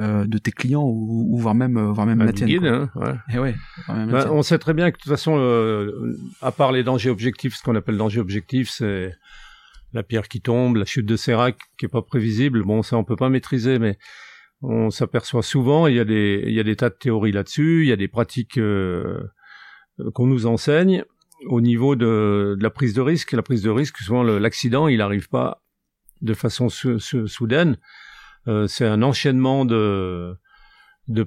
euh, 0.00 0.26
de 0.26 0.38
tes 0.38 0.52
clients, 0.52 0.84
ou, 0.84 1.28
ou 1.34 1.38
voire 1.38 1.54
même, 1.54 1.76
euh, 1.76 1.92
voire 1.92 2.06
même 2.06 2.20
Un 2.22 2.26
la 2.26 2.32
tienne. 2.32 2.48
guide, 2.48 2.64
hein, 2.66 2.90
ouais. 2.96 3.14
Et 3.34 3.36
la 3.88 4.06
Bah, 4.06 4.22
tienne. 4.24 4.32
on 4.32 4.42
sait 4.42 4.58
très 4.58 4.72
bien 4.74 4.90
que 4.90 4.96
de 4.96 5.02
toute 5.02 5.10
façon, 5.12 5.36
euh, 5.38 6.18
à 6.42 6.50
part 6.52 6.72
les 6.72 6.82
dangers 6.82 7.10
objectifs, 7.10 7.56
ce 7.56 7.62
qu'on 7.62 7.76
appelle 7.76 7.96
danger 7.98 8.20
objectif, 8.20 8.70
c'est 8.70 9.14
la 9.92 10.02
pierre 10.02 10.28
qui 10.28 10.40
tombe, 10.40 10.76
la 10.76 10.84
chute 10.84 11.06
de 11.06 11.16
sérac 11.16 11.58
qui 11.78 11.86
est 11.86 11.88
pas 11.88 12.02
prévisible. 12.02 12.62
Bon, 12.64 12.82
ça 12.82 12.96
on 12.96 13.04
peut 13.04 13.16
pas 13.16 13.28
maîtriser, 13.28 13.78
mais 13.78 13.98
on 14.62 14.90
s'aperçoit 14.90 15.42
souvent. 15.42 15.86
Il 15.86 15.94
y 15.96 16.00
a 16.00 16.04
des, 16.04 16.76
tas 16.76 16.90
de 16.90 16.94
théories 16.94 17.32
là-dessus. 17.32 17.82
Il 17.82 17.88
y 17.88 17.92
a 17.92 17.96
des 17.96 18.08
pratiques 18.08 18.58
euh, 18.58 19.20
qu'on 20.14 20.26
nous 20.26 20.46
enseigne 20.46 21.04
au 21.46 21.60
niveau 21.60 21.96
de, 21.96 22.56
la 22.60 22.70
prise 22.70 22.94
de 22.94 23.00
risque. 23.00 23.32
La 23.32 23.42
prise 23.42 23.62
de 23.62 23.70
risque, 23.70 23.98
souvent 23.98 24.22
l'accident, 24.22 24.88
il 24.88 24.98
n'arrive 24.98 25.28
pas 25.28 25.62
de 26.20 26.34
façon 26.34 26.68
sou- 26.68 27.00
sou- 27.00 27.26
soudaine. 27.26 27.76
Euh, 28.46 28.66
c'est 28.66 28.86
un 28.86 29.02
enchaînement 29.02 29.64
de 29.64 30.36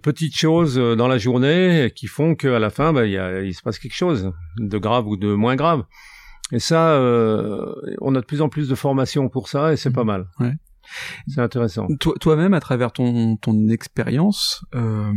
petites 0.01 0.37
choses 0.37 0.77
dans 0.77 1.07
la 1.07 1.17
journée 1.17 1.91
qui 1.93 2.07
font 2.07 2.35
qu'à 2.35 2.59
la 2.59 2.69
fin, 2.69 2.95
a, 2.95 3.05
il 3.41 3.53
se 3.53 3.61
passe 3.61 3.77
quelque 3.77 3.95
chose 3.95 4.31
de 4.57 4.77
grave 4.77 5.07
ou 5.07 5.17
de 5.17 5.33
moins 5.33 5.55
grave. 5.57 5.83
Et 6.51 6.59
ça, 6.59 6.91
euh, 6.93 7.73
on 8.01 8.13
a 8.15 8.21
de 8.21 8.25
plus 8.25 8.41
en 8.41 8.49
plus 8.49 8.69
de 8.69 8.75
formations 8.75 9.29
pour 9.29 9.47
ça 9.49 9.73
et 9.73 9.77
c'est 9.77 9.91
pas 9.91 10.03
mal. 10.03 10.27
Ouais. 10.39 10.53
C'est 11.27 11.41
intéressant. 11.41 11.87
Toi- 11.99 12.13
Toi-même, 12.21 12.53
à 12.53 12.59
travers 12.59 12.91
ton, 12.91 13.37
ton 13.37 13.69
expérience, 13.69 14.63
euh, 14.75 15.11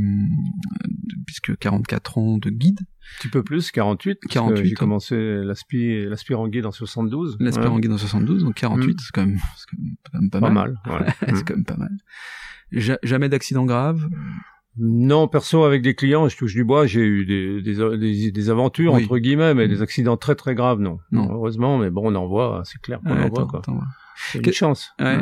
puisque 1.27 1.57
44 1.59 2.17
ans 2.17 2.39
de 2.39 2.49
guide, 2.49 2.81
Un 2.81 3.21
petit 3.21 3.29
peu 3.29 3.43
plus, 3.43 3.71
48. 3.71 4.15
parce 4.23 4.29
que 4.31 4.33
48, 4.35 4.65
J'ai 4.65 4.73
hein. 4.73 4.75
commencé 4.79 5.17
l'aspi- 5.45 6.07
l'aspirant 6.09 6.49
guide 6.49 6.65
en 6.65 6.73
72. 6.73 7.37
l'aspirant 7.41 7.75
Ouais, 7.75 7.81
guide 7.83 7.93
en 7.93 7.99
72, 7.99 8.45
donc 8.45 8.55
48, 8.55 8.95
Mm. 8.95 8.99
c'est 8.99 9.11
quand 9.13 9.21
quand 9.23 9.27
même- 9.27 9.39
quand 10.11 10.19
même 10.21 10.31
pas, 10.31 10.41
Pas 10.41 10.51
mal. 10.51 10.79
mal. 10.87 11.01
ouais. 11.03 11.07
c'est 11.43 11.45
quand 11.47 11.55
même 11.57 11.65
pas 11.67 11.77
mal. 11.77 11.91
Ja- 12.73 12.99
jamais 13.03 13.29
d'accident 13.29 13.67
grave. 13.67 14.09
Non, 14.79 15.29
perso, 15.29 15.65
avec 15.65 15.83
des 15.83 15.95
clients, 15.95 16.29
je 16.29 16.37
touche 16.37 16.55
du 16.55 16.65
bois, 16.65 16.87
j'ai 16.87 17.01
eu 17.01 17.25
des, 17.27 17.61
des, 17.63 17.97
des, 17.99 18.31
des 18.31 18.51
aventures, 18.51 18.93
Oui. 18.95 19.05
entre 19.05 19.19
guillemets, 19.19 19.55
mais 19.55 19.67
Mm. 19.67 19.71
des 19.71 19.83
accidents 19.83 20.17
très 20.17 20.35
très 20.37 20.55
graves, 20.55 20.79
non. 20.81 20.99
Non. 21.11 21.29
Heureusement, 21.33 21.79
mais 21.79 21.91
bon, 21.91 22.13
on 22.13 22.15
en 22.15 22.27
voit, 22.27 22.63
c'est 22.65 22.81
clair 22.81 23.01
qu'on 23.01 23.17
Ouais, 23.17 23.25
en 23.25 23.29
voit, 23.29 23.47
quoi. 23.47 23.63
C'est 24.33 24.45
une 24.47 24.53
chance. 24.53 24.91
Ouais. 25.01 25.19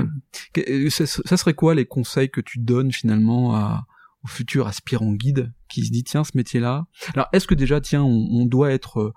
Que- 0.52 0.86
euh, 0.86 0.90
Ça, 0.90 1.36
serait 1.36 1.54
quoi 1.54 1.74
les 1.74 1.84
conseils 1.86 2.30
que 2.30 2.40
tu 2.40 2.58
donnes 2.58 2.92
finalement 2.92 3.54
à, 3.54 3.86
au 4.24 4.28
futur 4.28 4.66
aspirant 4.66 5.12
guide 5.12 5.52
qui 5.68 5.84
se 5.84 5.90
dit 5.90 6.02
tiens 6.04 6.24
ce 6.24 6.32
métier-là? 6.34 6.86
Alors 7.14 7.28
est-ce 7.32 7.46
que 7.46 7.54
déjà 7.54 7.80
tiens 7.80 8.02
on, 8.02 8.26
on 8.30 8.46
doit 8.46 8.72
être 8.72 9.00
euh, 9.00 9.12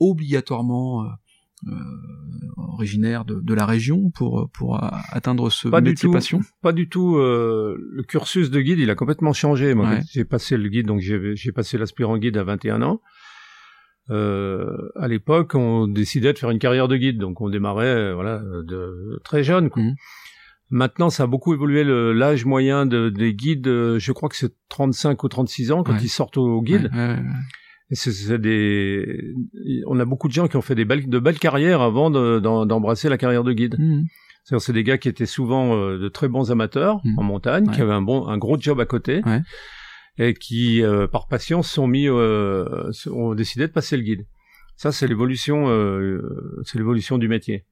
obligatoirement 0.00 1.04
euh, 1.04 1.08
originaire 2.56 3.24
de, 3.24 3.40
de 3.40 3.54
la 3.54 3.66
région 3.66 4.10
pour 4.10 4.48
pour 4.52 4.82
euh, 4.82 4.88
atteindre 5.10 5.50
ce 5.50 5.68
Pas 5.68 5.80
du 5.80 5.90
métier 5.90 6.08
tout. 6.08 6.12
passion 6.12 6.40
Pas 6.62 6.72
du 6.72 6.88
tout. 6.88 7.16
euh, 7.16 7.76
le 7.92 8.02
cursus 8.02 8.50
de 8.50 8.60
guide, 8.60 8.78
il 8.78 8.90
a 8.90 8.94
complètement 8.94 9.32
changé. 9.32 9.74
Moi, 9.74 9.88
Ouais. 9.88 10.00
j'ai 10.10 10.24
passé 10.24 10.56
le 10.56 10.68
guide, 10.68 10.86
donc 10.86 11.00
j'ai 11.00 11.36
j'ai 11.36 11.52
passé 11.52 11.78
l'aspirant 11.78 12.18
guide 12.18 12.36
à 12.36 12.44
21 12.44 12.82
ans. 12.82 13.00
Euh, 14.10 14.90
à 14.96 15.06
l'époque, 15.08 15.54
on 15.54 15.86
décidait 15.86 16.32
de 16.32 16.38
faire 16.38 16.50
une 16.50 16.58
carrière 16.58 16.88
de 16.88 16.96
guide, 16.96 17.18
donc 17.18 17.40
on 17.40 17.48
démarrait, 17.48 17.86
euh, 17.86 18.14
voilà, 18.14 18.38
de 18.64 19.20
très 19.24 19.44
jeune. 19.44 19.70
quoi. 19.70 19.82
Mhm. 19.82 19.94
Maintenant, 20.72 21.10
ça 21.10 21.24
a 21.24 21.26
beaucoup 21.26 21.52
évolué. 21.54 21.82
le- 21.84 22.12
L'âge 22.12 22.44
moyen 22.44 22.86
de, 22.86 23.08
des 23.08 23.34
guides, 23.34 23.66
euh, 23.68 23.98
je 23.98 24.12
crois 24.12 24.28
que 24.28 24.36
c'est 24.36 24.54
35 24.68 25.22
ou 25.24 25.28
36 25.28 25.72
ans 25.72 25.82
quand 25.82 25.92
Ouais. 25.92 25.98
ils 26.02 26.08
sortent 26.08 26.36
au 26.38 26.62
guide. 26.62 26.90
Ouais, 26.94 27.16
c'est- 27.96 28.12
c'est 28.12 28.38
des, 28.38 29.34
on 29.86 29.98
a 29.98 30.04
beaucoup 30.04 30.28
de 30.28 30.32
gens 30.32 30.48
qui 30.48 30.56
ont 30.56 30.62
fait 30.62 30.74
des 30.74 30.84
belles, 30.84 31.08
de 31.08 31.18
belles 31.18 31.38
carrières 31.38 31.80
avant 31.80 32.10
de- 32.10 32.38
d'embrasser 32.40 33.08
la 33.08 33.18
carrière 33.18 33.44
de 33.44 33.52
guide. 33.52 33.76
Mhm. 33.78 34.04
C'est-à-dire, 34.44 34.62
c'est 34.64 34.72
des 34.72 34.84
gars 34.84 34.98
qui 34.98 35.08
étaient 35.08 35.26
souvent 35.26 35.76
euh, 35.76 35.98
de 35.98 36.08
très 36.08 36.28
bons 36.28 36.50
amateurs 36.50 37.00
Mhm. 37.04 37.18
en 37.18 37.22
montagne, 37.22 37.68
Ouais. 37.68 37.74
qui 37.74 37.80
avaient 37.82 37.92
un 37.92 38.02
bon, 38.02 38.26
un 38.26 38.38
gros 38.38 38.58
job 38.58 38.80
à 38.80 38.86
côté, 38.86 39.22
Ouais. 39.26 39.40
et 40.18 40.34
qui, 40.34 40.82
euh, 40.82 41.06
par 41.06 41.28
passion, 41.28 41.62
se 41.62 41.74
sont 41.74 41.86
mis, 41.86 42.08
euh, 42.08 42.90
ont 43.12 43.34
décidé 43.34 43.66
de 43.66 43.72
passer 43.72 43.96
le 43.96 44.02
guide. 44.02 44.26
Ça, 44.76 44.92
c'est 44.92 45.06
l'évolution, 45.06 45.66
euh, 45.68 46.22
c'est 46.64 46.78
l'évolution 46.78 47.18
du 47.18 47.28
métier. 47.28 47.64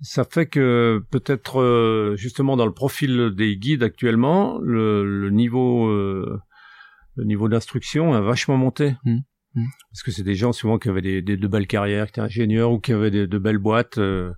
Ça 0.00 0.24
fait 0.24 0.46
que 0.46 1.02
peut-être 1.10 1.60
euh, 1.60 2.16
justement 2.16 2.56
dans 2.56 2.66
le 2.66 2.72
profil 2.72 3.30
des 3.36 3.56
guides 3.56 3.82
actuellement, 3.84 4.58
le, 4.60 5.04
le 5.04 5.30
niveau, 5.30 5.86
euh, 5.88 6.38
le 7.16 7.24
niveau 7.24 7.48
d'instruction 7.48 8.12
a 8.14 8.20
vachement 8.20 8.56
monté. 8.56 8.94
Mhm. 9.04 9.22
Mhm. 9.54 9.66
Parce 9.90 10.02
que 10.02 10.10
c'est 10.10 10.22
des 10.22 10.34
gens 10.34 10.52
souvent 10.52 10.78
qui 10.78 10.88
avaient 10.88 11.02
des, 11.02 11.20
des- 11.22 11.36
de 11.36 11.46
belles 11.48 11.66
carrières, 11.66 12.06
qui 12.06 12.12
étaient 12.12 12.20
ingénieurs 12.22 12.72
ou 12.72 12.78
qui 12.80 12.92
avaient 12.92 13.10
des- 13.10 13.26
de 13.26 13.38
belles 13.38 13.58
boîtes. 13.58 13.98
euh, 13.98 14.32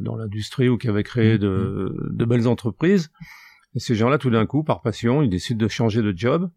dans 0.00 0.16
l'industrie 0.16 0.68
ou 0.68 0.76
qui 0.76 0.88
avaient 0.88 1.04
créé 1.04 1.38
de, 1.38 1.94
de 2.10 2.24
belles 2.24 2.48
entreprises. 2.48 3.10
Et 3.76 3.78
ces 3.78 3.94
gens-là, 3.94 4.18
tout 4.18 4.30
d'un 4.30 4.44
coup, 4.44 4.64
par 4.64 4.82
passion, 4.82 5.22
ils 5.22 5.28
décident 5.30 5.58
de 5.64 5.68
changer 5.68 6.02
de 6.02 6.12
job. 6.16 6.50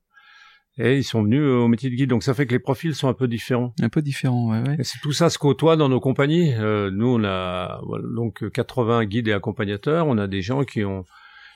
et 0.79 0.97
ils 0.97 1.03
sont 1.03 1.21
venus 1.23 1.43
au 1.43 1.67
métier 1.67 1.89
de 1.91 1.95
guide. 1.95 2.09
Donc 2.09 2.23
ça 2.23 2.33
fait 2.33 2.47
que 2.47 2.53
les 2.53 2.59
profils 2.59 2.95
sont 2.95 3.07
un 3.09 3.13
peu 3.13 3.27
différents. 3.27 3.73
Un 3.81 3.89
peu 3.89 4.01
différents, 4.01 4.49
ouais. 4.51 4.67
ouais. 4.67 4.75
Et 4.79 4.83
c'est 4.83 4.99
tout 5.01 5.11
ça 5.11 5.29
se 5.29 5.37
côtoie 5.37 5.75
dans 5.75 5.89
nos 5.89 5.99
compagnies. 5.99 6.53
Euh, 6.55 6.89
nous, 6.91 7.07
on 7.07 7.23
a 7.23 7.79
voilà, 7.85 8.05
donc 8.15 8.49
80 8.51 9.05
guides 9.05 9.27
et 9.27 9.33
accompagnateurs. 9.33 10.07
On 10.07 10.17
a 10.17 10.27
des 10.27 10.41
gens 10.41 10.63
qui 10.63 10.83
ont 10.83 11.03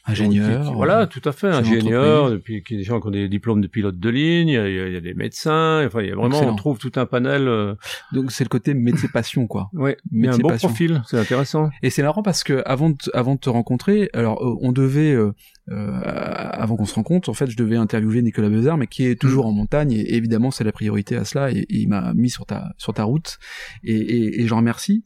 ingénieur. 0.06 0.68
Qui, 0.68 0.74
voilà, 0.74 1.08
tout 1.08 1.22
à 1.26 1.32
fait, 1.32 1.48
ingénieur, 1.48 2.34
et 2.34 2.40
puis 2.40 2.64
qui 2.64 2.78
des 2.78 2.84
gens 2.84 3.00
qui 3.00 3.08
ont 3.08 3.12
des 3.12 3.30
diplômes 3.30 3.62
de 3.62 3.68
pilote 3.68 4.00
de 4.00 4.10
ligne, 4.10 4.50
il 4.50 4.54
y 4.54 4.58
a, 4.58 4.88
il 4.88 4.94
y 4.94 4.98
a 4.98 5.02
des 5.02 5.14
médecins, 5.14 5.86
enfin, 5.86 6.02
il 6.02 6.10
y 6.10 6.12
a 6.12 6.16
vraiment, 6.16 6.36
Excellent. 6.36 6.54
on 6.54 6.56
trouve 6.56 6.78
tout 6.80 6.92
un 6.96 7.06
panel. 7.06 7.48
Euh... 7.48 7.76
Donc 8.12 8.32
c'est 8.32 8.44
le 8.44 8.50
côté 8.50 8.74
métier 8.74 9.10
passion, 9.10 9.48
quoi. 9.48 9.70
Il 10.12 10.26
y 10.26 10.28
a 10.28 10.34
un 10.34 10.38
bon 10.38 10.50
passion. 10.50 10.70
profil, 10.70 11.02
c'est 11.08 11.18
intéressant. 11.18 11.70
Et 11.84 11.90
c'est 11.90 12.04
marrant 12.04 12.24
parce 12.24 12.44
que 12.44 12.62
avant 12.66 12.90
de, 12.90 12.98
avant 13.14 13.36
de 13.36 13.40
te 13.40 13.50
rencontrer, 13.50 14.10
alors 14.14 14.44
euh, 14.44 14.58
on 14.62 14.72
devait, 14.72 15.14
euh, 15.14 15.34
euh, 15.70 16.00
avant 16.04 16.76
qu'on 16.76 16.86
se 16.86 16.96
rencontre, 16.96 17.30
en 17.30 17.34
fait, 17.34 17.50
je 17.50 17.58
devais 17.58 17.76
interviewer 17.76 18.22
Nicolas 18.22 18.50
Bezard, 18.50 18.78
mais 18.78 18.88
qui 18.88 19.06
est 19.06 19.20
toujours 19.20 19.46
en 19.46 19.52
montagne, 19.52 19.92
et 19.92 20.16
évidemment 20.16 20.52
c'est 20.52 20.64
la 20.64 20.72
priorité 20.72 21.16
à 21.16 21.26
cela, 21.26 21.52
et, 21.52 21.60
et 21.60 21.78
il 21.78 21.90
m'a 21.90 22.14
mis 22.14 22.30
sur 22.30 22.46
ta 22.46 22.70
sur 22.78 22.94
ta 22.94 23.04
route, 23.04 23.38
et, 23.84 23.96
et, 23.96 24.42
et 24.42 24.48
j'en 24.48 24.58
remercie. 24.58 25.06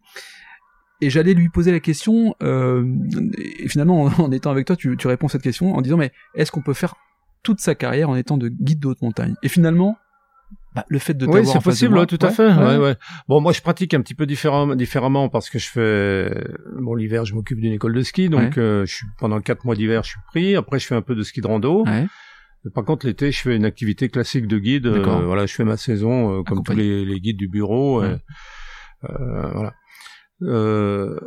Et 1.05 1.09
j'allais 1.09 1.33
lui 1.33 1.49
poser 1.49 1.71
la 1.71 1.79
question, 1.79 2.35
euh, 2.41 2.83
et 3.59 3.67
finalement 3.69 4.03
en, 4.03 4.07
en 4.23 4.31
étant 4.31 4.51
avec 4.51 4.65
toi, 4.65 4.75
tu, 4.75 4.95
tu 4.97 5.07
réponds 5.07 5.27
à 5.27 5.29
cette 5.29 5.41
question 5.43 5.75
en 5.75 5.81
disant 5.81 5.97
mais 5.97 6.11
est-ce 6.33 6.51
qu'on 6.51 6.61
peut 6.61 6.73
faire 6.73 6.95
toute 7.43 7.59
sa 7.59 7.75
carrière 7.75 8.09
en 8.09 8.15
étant 8.15 8.37
de 8.37 8.49
guide 8.49 8.79
de 8.79 8.87
haute 8.87 9.01
montagne? 9.01 9.35
Et 9.43 9.49
finalement, 9.49 9.97
bah, 10.75 10.83
le 10.89 10.99
fait 10.99 11.13
de 11.13 11.25
Oui, 11.25 11.45
c'est 11.45 11.61
possible, 11.63 11.91
moi- 11.93 12.01
ouais, 12.01 12.07
tout 12.07 12.17
à 12.21 12.29
fait. 12.31 12.47
ouais. 12.47 12.63
Ouais, 12.65 12.77
ouais. 12.77 12.95
Bon, 13.29 13.39
moi, 13.39 13.53
je 13.53 13.61
pratique 13.61 13.93
un 13.93 14.01
petit 14.01 14.15
peu 14.15 14.25
différemment, 14.25 14.75
différemment 14.75 15.29
parce 15.29 15.49
que 15.49 15.57
je 15.59 15.69
fais, 15.69 16.43
bon, 16.81 16.95
l'hiver, 16.95 17.23
je 17.25 17.33
m'occupe 17.35 17.59
d'une 17.59 17.71
école 17.73 17.93
de 17.93 18.01
ski, 18.01 18.29
donc 18.29 18.57
euh, 18.57 18.85
je 18.85 18.93
suis 18.95 19.05
pendant 19.19 19.39
quatre 19.41 19.63
mois 19.65 19.75
d'hiver, 19.75 20.03
je 20.03 20.09
suis 20.09 20.19
pris. 20.27 20.55
Après, 20.55 20.79
je 20.79 20.87
fais 20.87 20.95
un 20.95 21.01
peu 21.01 21.15
de 21.15 21.23
ski 21.23 21.39
de 21.41 21.47
rando. 21.47 21.83
Par 22.73 22.83
contre, 22.83 23.05
l'été, 23.05 23.31
je 23.31 23.39
fais 23.41 23.55
une 23.55 23.63
activité 23.65 24.09
classique 24.09 24.47
de 24.47 24.57
guide. 24.57 24.87
euh, 24.87 25.25
voilà, 25.25 25.45
je 25.45 25.53
fais 25.53 25.63
ma 25.63 25.77
saison 25.77 26.39
euh, 26.39 26.43
comme 26.43 26.57
tous 26.63 26.71
les, 26.81 27.05
les 27.05 27.19
guides 27.19 27.37
du 27.37 27.47
bureau. 27.47 28.01
Voilà. 29.01 29.73
Euh, 30.41 31.19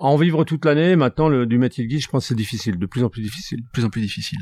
en 0.00 0.16
vivre 0.16 0.44
toute 0.44 0.64
l'année, 0.64 0.96
maintenant, 0.96 1.28
le, 1.28 1.46
du 1.46 1.56
métier 1.58 1.84
de 1.84 1.88
guide, 1.88 2.00
je 2.02 2.08
pense 2.08 2.24
que 2.24 2.28
c'est 2.28 2.34
difficile, 2.34 2.78
de 2.78 2.86
plus 2.86 3.04
en 3.04 3.08
plus 3.08 3.22
difficile. 3.22 3.60
de 3.62 3.68
plus 3.72 3.84
en 3.84 3.90
plus 3.90 4.00
difficile. 4.00 4.38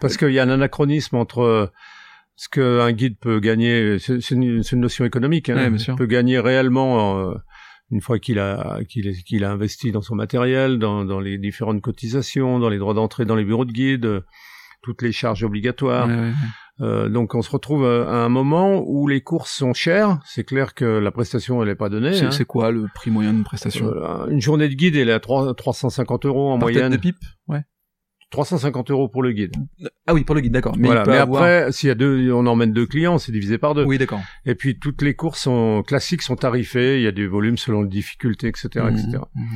Parce 0.00 0.16
qu'il 0.16 0.30
y 0.30 0.38
a 0.38 0.42
un 0.42 0.48
anachronisme 0.48 1.16
entre 1.16 1.40
euh, 1.40 1.66
ce 2.36 2.48
qu'un 2.48 2.90
guide 2.92 3.18
peut 3.18 3.38
gagner, 3.40 3.98
c'est 3.98 4.30
une, 4.30 4.62
une 4.72 4.80
notion 4.80 5.04
économique, 5.04 5.50
hein, 5.50 5.56
Ouais, 5.56 5.68
bien 5.70 5.78
sûr. 5.78 5.96
peut 5.96 6.06
gagner 6.06 6.38
réellement 6.40 7.18
euh, 7.30 7.34
une 7.90 8.00
fois 8.00 8.18
qu'il 8.18 8.38
a 8.38 8.80
qu'il 8.88 9.44
a 9.44 9.50
investi 9.50 9.92
dans 9.92 10.02
son 10.02 10.14
matériel, 10.14 10.78
dans, 10.78 11.04
dans 11.04 11.20
les 11.20 11.36
différentes 11.38 11.80
cotisations, 11.82 12.58
dans 12.58 12.68
les 12.68 12.78
droits 12.78 12.94
d'entrée 12.94 13.24
dans 13.24 13.36
les 13.36 13.44
bureaux 13.44 13.64
de 13.66 13.72
guide, 13.72 14.06
euh, 14.06 14.20
toutes 14.82 15.02
les 15.02 15.12
charges 15.12 15.42
obligatoires. 15.42 16.06
Ouais, 16.08 16.14
ouais, 16.14 16.20
ouais. 16.20 16.32
Euh, 16.80 17.08
donc 17.08 17.34
on 17.34 17.42
se 17.42 17.50
retrouve 17.50 17.84
euh, 17.84 18.06
à 18.06 18.24
un 18.24 18.28
moment 18.28 18.84
où 18.86 19.08
les 19.08 19.20
courses 19.20 19.52
sont 19.52 19.74
chères. 19.74 20.20
C'est 20.24 20.44
clair 20.44 20.74
que 20.74 20.84
la 20.84 21.10
prestation 21.10 21.62
elle 21.62 21.68
est 21.68 21.74
pas 21.74 21.88
donnée. 21.88 22.14
C'est 22.14 22.26
hein. 22.26 22.30
c'est 22.30 22.44
quoi 22.44 22.70
le 22.70 22.86
prix 22.94 23.10
moyen 23.10 23.32
d'une 23.32 23.44
prestation? 23.44 23.86
Euh, 23.88 24.26
une 24.28 24.40
journée 24.40 24.68
de 24.68 24.74
guide 24.74 24.96
elle 24.96 25.08
est 25.08 25.12
à 25.12 25.20
3, 25.20 25.54
350 25.54 26.26
euros 26.26 26.52
en 26.52 26.58
Par 26.58 26.68
tête 26.68 26.76
moyenne. 26.76 26.92
de 26.92 26.96
pipe? 26.96 27.18
Ouais. 27.48 27.62
350 28.30 28.90
euros 28.90 29.08
pour 29.08 29.22
le 29.22 29.32
guide. 29.32 29.52
Ah 30.06 30.12
oui, 30.12 30.22
pour 30.22 30.34
le 30.34 30.42
guide, 30.42 30.52
d'accord. 30.52 30.76
Mais, 30.76 30.88
voilà. 30.88 31.04
Mais 31.06 31.16
avoir... 31.16 31.42
après, 31.42 31.72
s'il 31.72 31.88
y 31.88 31.90
a 31.90 31.94
deux, 31.94 32.30
on 32.30 32.46
emmène 32.46 32.74
deux 32.74 32.84
clients, 32.84 33.16
c'est 33.16 33.32
divisé 33.32 33.56
par 33.56 33.74
deux. 33.74 33.84
Oui, 33.84 33.96
d'accord. 33.96 34.20
Et 34.44 34.54
puis 34.54 34.78
toutes 34.78 35.00
les 35.00 35.14
courses 35.14 35.40
sont 35.40 35.82
classiques 35.86 36.20
sont 36.20 36.36
tarifées. 36.36 36.98
Il 36.98 37.02
y 37.02 37.06
a 37.06 37.12
des 37.12 37.26
volumes 37.26 37.56
selon 37.56 37.82
les 37.82 37.88
difficultés, 37.88 38.48
etc., 38.48 38.66
etc. 38.90 39.08
Mhm, 39.34 39.44
mhm. 39.44 39.48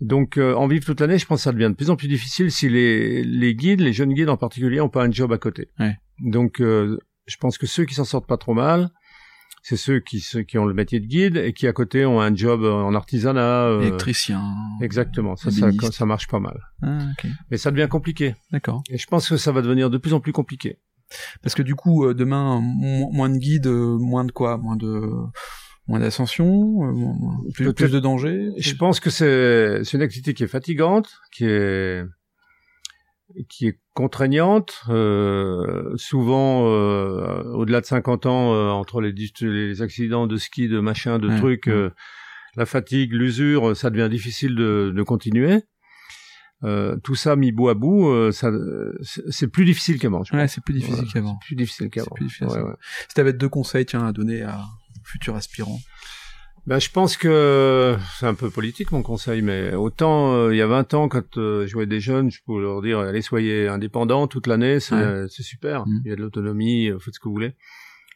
Donc 0.00 0.36
euh, 0.36 0.54
en 0.54 0.66
vivre 0.66 0.84
toute 0.84 1.00
l'année, 1.00 1.16
je 1.16 1.26
pense 1.26 1.38
que 1.38 1.42
ça 1.44 1.52
devient 1.52 1.68
de 1.68 1.76
plus 1.76 1.90
en 1.90 1.96
plus 1.96 2.08
difficile 2.08 2.50
si 2.50 2.68
les 2.68 3.22
les 3.22 3.54
guides, 3.54 3.80
les 3.80 3.92
jeunes 3.92 4.12
guides 4.14 4.30
en 4.30 4.36
particulier, 4.36 4.80
ont 4.80 4.88
pas 4.88 5.04
un 5.04 5.10
job 5.12 5.32
à 5.32 5.38
côté. 5.38 5.70
Ouais. 5.78 5.96
Donc 6.22 6.60
euh, 6.60 6.98
je 7.26 7.36
pense 7.36 7.58
que 7.58 7.66
ceux 7.66 7.84
qui 7.84 7.94
s'en 7.94 8.04
sortent 8.04 8.26
pas 8.26 8.36
trop 8.38 8.54
mal, 8.54 8.90
c'est 9.62 9.76
ceux 9.76 10.00
qui 10.00 10.20
ceux 10.20 10.42
qui 10.42 10.58
ont 10.58 10.64
le 10.64 10.74
métier 10.74 10.98
de 11.00 11.06
guide 11.06 11.36
et 11.36 11.52
qui 11.52 11.66
à 11.68 11.72
côté 11.72 12.04
ont 12.06 12.20
un 12.20 12.34
job 12.34 12.62
euh, 12.64 12.72
en 12.72 12.94
artisanat. 12.94 13.64
euh, 13.66 13.80
Électricien. 13.82 14.42
Exactement, 14.80 15.36
ça, 15.36 15.50
ça 15.50 15.70
ça 15.92 16.06
marche 16.06 16.26
pas 16.28 16.40
mal. 16.40 16.58
Ah. 16.82 16.98
Mais 17.50 17.58
ça 17.58 17.70
devient 17.70 17.88
compliqué. 17.88 18.34
D'accord. 18.50 18.82
Et 18.90 18.98
je 18.98 19.06
pense 19.06 19.28
que 19.28 19.36
ça 19.36 19.52
va 19.52 19.62
devenir 19.62 19.90
de 19.90 19.98
plus 19.98 20.14
en 20.14 20.20
plus 20.20 20.32
compliqué. 20.32 20.78
Parce 21.42 21.54
que 21.54 21.62
du 21.62 21.74
coup, 21.74 22.06
euh, 22.06 22.14
demain, 22.14 22.60
mo- 22.62 23.10
moins 23.12 23.28
de 23.28 23.36
guides, 23.36 23.66
moins 23.68 24.24
de 24.24 24.32
quoi? 24.32 24.56
Moins 24.56 24.76
de 24.76 25.10
moins 25.88 25.98
d'ascension, 26.00 26.78
plus, 27.54 27.72
de 27.74 27.98
danger. 28.00 28.50
Je 28.56 28.74
pense 28.74 28.98
que 29.00 29.10
c'est 29.10 29.84
c'est 29.84 29.96
une 29.96 30.02
activité 30.02 30.32
qui 30.32 30.44
est 30.44 30.48
fatigante, 30.48 31.10
qui 31.32 31.44
est 31.44 32.02
qui 33.48 33.66
est 33.66 33.78
contraignante, 33.94 34.82
euh, 34.88 35.92
souvent 35.96 36.66
euh, 36.68 37.42
au-delà 37.54 37.80
de 37.80 37.86
50 37.86 38.26
ans 38.26 38.54
euh, 38.54 38.68
entre 38.70 39.00
les, 39.00 39.12
les 39.40 39.82
accidents 39.82 40.26
de 40.26 40.36
ski, 40.36 40.68
de 40.68 40.80
machin, 40.80 41.18
de 41.18 41.28
Ouais, 41.28 41.36
trucs, 41.38 41.66
ouais. 41.66 41.72
euh, 41.72 41.90
la 42.56 42.66
fatigue, 42.66 43.12
l'usure, 43.12 43.76
ça 43.76 43.90
devient 43.90 44.08
difficile 44.10 44.54
de, 44.54 44.92
de 44.94 45.02
continuer. 45.02 45.62
Euh, 46.64 46.96
tout 47.02 47.16
ça 47.16 47.34
mis 47.34 47.50
bout 47.50 47.70
à 47.70 47.74
bout, 47.74 48.08
euh, 48.08 48.30
ça 48.30 48.50
c'est 49.30 49.48
plus 49.48 49.64
difficile 49.64 49.98
qu'avant. 49.98 50.22
Ouais, 50.32 50.46
c'est 50.46 50.62
plus 50.62 50.74
difficile 50.74 50.94
Voilà, 50.96 51.10
qu'avant. 51.12 51.38
c'est 51.40 51.46
Plus 51.48 51.56
difficile 51.56 51.90
qu'avant. 51.90 52.14
Si 53.08 53.14
t'avais 53.14 53.32
deux 53.32 53.48
conseils, 53.48 53.84
tiens, 53.84 54.06
à 54.06 54.12
donner 54.12 54.42
à 54.42 54.60
futurs 55.04 55.34
aspirants. 55.34 55.80
Ben, 56.66 56.78
je 56.78 56.90
pense 56.90 57.16
que 57.16 57.96
c'est 58.20 58.26
un 58.26 58.34
peu 58.34 58.48
politique 58.48 58.92
mon 58.92 59.02
conseil, 59.02 59.42
mais 59.42 59.74
autant 59.74 60.32
euh, 60.34 60.54
il 60.54 60.58
y 60.58 60.62
a 60.62 60.66
20 60.68 60.94
ans 60.94 61.08
quand 61.08 61.36
euh, 61.36 61.66
je 61.66 61.72
voyais 61.72 61.88
des 61.88 61.98
jeunes, 61.98 62.30
je 62.30 62.40
pouvais 62.44 62.62
leur 62.62 62.80
dire 62.82 63.00
allez 63.00 63.20
soyez 63.20 63.66
indépendants 63.66 64.28
toute 64.28 64.46
l'année, 64.46 64.78
c'est 64.78 64.94
Ouais. 64.94 65.00
euh, 65.02 65.26
c'est 65.28 65.42
super, 65.42 65.86
Mhm. 65.88 66.02
il 66.04 66.08
y 66.10 66.12
a 66.12 66.16
de 66.16 66.20
l'autonomie, 66.20 66.88
euh, 66.88 67.00
faites 67.00 67.14
ce 67.14 67.18
que 67.20 67.24
vous 67.28 67.34
voulez. 67.34 67.54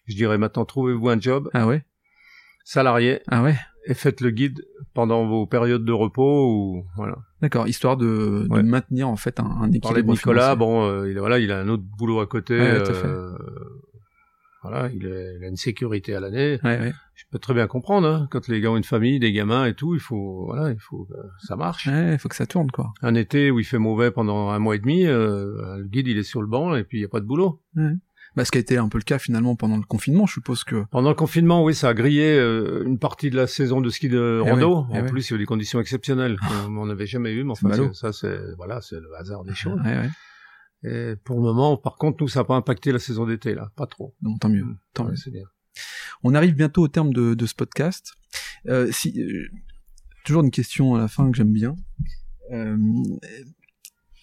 Je 0.07 0.15
dirais 0.15 0.39
maintenant 0.39 0.65
trouvez-vous 0.65 1.09
un 1.09 1.21
job 1.21 1.51
Ah 1.55 1.67
ouais? 1.67 1.85
Salarié 2.65 3.21
Ah 3.27 3.43
ouais? 3.43 3.57
Et 3.89 3.95
faites 3.95 4.21
le 4.21 4.31
guide 4.31 4.65
pendant 4.95 5.27
vos 5.27 5.47
périodes 5.47 5.85
de 5.85 5.93
repos 5.93 6.49
ou 6.49 6.85
voilà. 6.97 7.17
D'accord, 7.43 7.67
histoire 7.67 7.97
de, 7.97 8.47
de 8.49 8.49
Ouais. 8.49 8.63
maintenir 8.63 9.09
en 9.09 9.17
fait 9.17 9.41
un, 9.41 9.45
un 9.45 9.67
équilibre. 9.69 9.89
Parler 9.89 10.03
de 10.05 10.11
Nicolas, 10.11 10.53
financier. 10.55 10.59
bon 10.59 10.89
euh, 10.89 11.11
il 11.11 11.19
voilà, 11.19 11.39
il 11.41 11.51
a 11.51 11.59
un 11.61 11.69
autre 11.69 11.83
boulot 11.99 12.21
à 12.21 12.27
côté 12.27 12.57
Ouais, 12.59 12.83
tout 12.83 12.91
à 12.93 12.95
fait. 12.95 13.09
Voilà, 14.69 14.89
il 14.93 15.07
a, 15.07 15.33
il 15.39 15.45
a 15.45 15.49
une 15.49 15.57
sécurité 15.57 16.15
à 16.15 16.21
l'année. 16.21 16.59
Ouais, 16.65 16.79
ouais. 16.81 16.93
Je 17.15 17.25
peux 17.31 17.39
très 17.39 17.55
bien 17.55 17.67
comprendre 17.67 18.07
hein, 18.09 18.29
quand 18.31 18.47
les 18.49 18.61
gars 18.61 18.71
ont 18.71 18.77
une 18.77 18.85
famille, 18.85 19.19
des 19.19 19.33
gamins 19.33 19.65
et 19.67 19.75
tout, 19.75 19.95
il 19.95 20.01
faut 20.01 20.45
voilà, 20.47 20.71
il 20.71 20.79
faut 20.81 21.05
que 21.05 21.15
ça 21.47 21.57
marche. 21.57 21.87
Il 21.91 22.19
faut 22.19 22.29
que 22.29 22.37
ça 22.37 22.47
tourne, 22.47 22.71
quoi. 22.71 22.93
un 23.03 23.15
été 23.15 23.51
où 23.51 23.59
il 23.59 23.65
fait 23.65 23.79
mauvais 23.79 24.11
pendant 24.11 24.51
un 24.51 24.59
mois 24.59 24.77
et 24.77 24.79
demi, 24.79 25.07
euh, 25.07 25.79
le 25.79 25.85
guide 25.89 26.09
il 26.09 26.19
est 26.19 26.23
sur 26.23 26.43
le 26.43 26.47
banc 26.49 26.75
et 26.75 26.85
puis 26.85 26.99
il 26.99 27.01
n'y 27.01 27.07
a 27.07 27.09
pas 27.09 27.21
de 27.21 27.27
boulot. 27.27 27.63
Bah, 28.37 28.45
ce 28.45 28.51
qui 28.51 28.59
a 28.59 28.61
été 28.61 28.77
un 28.77 28.91
peu 28.91 28.99
le 28.99 29.03
cas 29.05 29.19
finalement 29.19 29.57
pendant 29.57 29.79
le 29.79 29.83
confinement, 29.85 30.27
je 30.27 30.35
suppose 30.35 30.63
que. 30.63 30.85
Pendant 30.91 31.09
le 31.09 31.15
confinement, 31.15 31.65
oui, 31.65 31.75
ça 31.75 31.89
a 31.89 31.95
grillé 31.95 32.37
euh, 32.39 32.85
une 32.85 32.99
partie 32.99 33.31
de 33.31 33.37
la 33.37 33.47
saison 33.47 33.81
de 33.81 33.89
ski 33.89 34.11
de 34.11 34.43
Eh 34.45 34.51
rando. 34.51 34.81
oui, 34.81 34.87
eh 34.93 34.99
en 34.99 35.03
oui. 35.05 35.09
plus, 35.09 35.31
il 35.31 35.33
y 35.33 35.35
a 35.35 35.37
eu 35.37 35.39
des 35.39 35.47
conditions 35.47 35.81
exceptionnelles 35.81 36.37
qu'on 36.39 36.85
n'avait 36.85 37.07
jamais 37.07 37.33
eues, 37.33 37.45
mais 37.45 37.53
enfin, 37.53 37.71
c'est- 37.73 37.95
ça 37.95 38.13
c'est 38.13 38.39
voilà, 38.59 38.83
c'est 38.83 38.97
le 39.01 39.09
hasard 39.19 39.43
des 39.45 39.55
choses. 39.55 39.81
Ouais. 39.81 40.11
Et 40.85 41.15
pour 41.25 41.37
le 41.37 41.43
moment, 41.43 41.77
par 41.77 41.97
contre, 41.97 42.19
nous 42.23 42.29
ça 42.29 42.41
n'a 42.41 42.45
pas 42.45 42.57
impacté 42.57 42.93
la 42.93 42.99
saison 42.99 43.27
d'été 43.27 43.55
là, 43.55 43.71
pas 43.77 43.87
trop. 43.87 44.15
Bon, 44.21 44.37
tant 44.39 44.49
mieux. 44.49 44.65
Tant 44.95 45.05
Ouais, 45.05 45.11
mieux. 45.13 45.17
c'est 45.17 45.31
bien. 45.31 45.45
On 46.23 46.35
arrive 46.35 46.55
bientôt 46.55 46.83
au 46.83 46.89
terme 46.89 47.13
de, 47.13 47.35
de 47.35 47.47
ce 47.47 47.55
podcast. 47.55 48.13
Euh, 48.69 48.91
si, 48.93 49.21
euh, 49.21 49.47
toujours 50.25 50.43
une 50.43 50.51
question 50.51 50.95
à 50.95 50.99
la 50.99 51.09
fin 51.09 51.31
que 51.31 51.37
j'aime 51.37 51.53
bien. 51.53 51.75
Euh, 52.53 52.77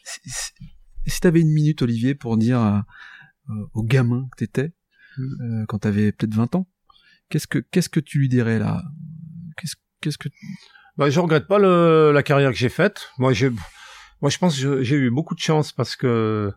si 0.03 0.19
si, 0.25 0.51
si 1.05 1.19
t'avais 1.19 1.41
une 1.41 1.51
minute, 1.51 1.81
Olivier, 1.81 2.15
pour 2.15 2.37
dire 2.37 2.59
à- 2.59 2.85
euh, 3.49 3.65
au 3.73 3.83
gamin 3.83 4.27
que 4.31 4.37
t'étais, 4.45 4.73
Mm. 5.17 5.41
euh, 5.61 5.65
quand 5.67 5.79
t'avais 5.79 6.11
peut-être 6.11 6.33
20 6.33 6.55
ans, 6.55 6.67
qu'est-ce 7.29 7.45
que 7.47 7.59
qu'est-ce 7.59 7.89
que 7.89 7.99
tu 7.99 8.17
lui 8.19 8.29
dirais 8.29 8.57
là? 8.57 8.81
Qu'est-ce 9.57 9.75
qu'est-ce 10.01 10.17
que 10.17 10.29
Bah, 10.97 11.09
je 11.09 11.19
regrette 11.19 11.47
pas 11.47 11.59
le, 11.59 12.11
la 12.13 12.23
carrière 12.23 12.49
que 12.51 12.57
j'ai 12.57 12.69
faite. 12.69 13.09
Moi, 13.19 13.31
j'ai, 13.33 13.51
moi, 14.23 14.29
je 14.29 14.37
pense 14.37 14.57
que 14.57 14.81
j'ai 14.81 14.95
eu 14.95 15.09
beaucoup 15.09 15.35
de 15.35 15.41
chance 15.41 15.73
parce 15.73 15.97
que 15.97 16.53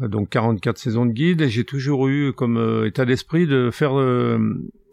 euh, 0.00 0.08
donc 0.08 0.30
44 0.30 0.78
saisons 0.78 1.04
de 1.04 1.12
guide 1.12 1.42
et 1.42 1.50
j'ai 1.50 1.64
toujours 1.64 2.08
eu 2.08 2.32
comme 2.32 2.56
euh, 2.56 2.86
état 2.86 3.04
d'esprit 3.04 3.46
de 3.46 3.70
faire 3.70 3.98
euh, 3.98 4.38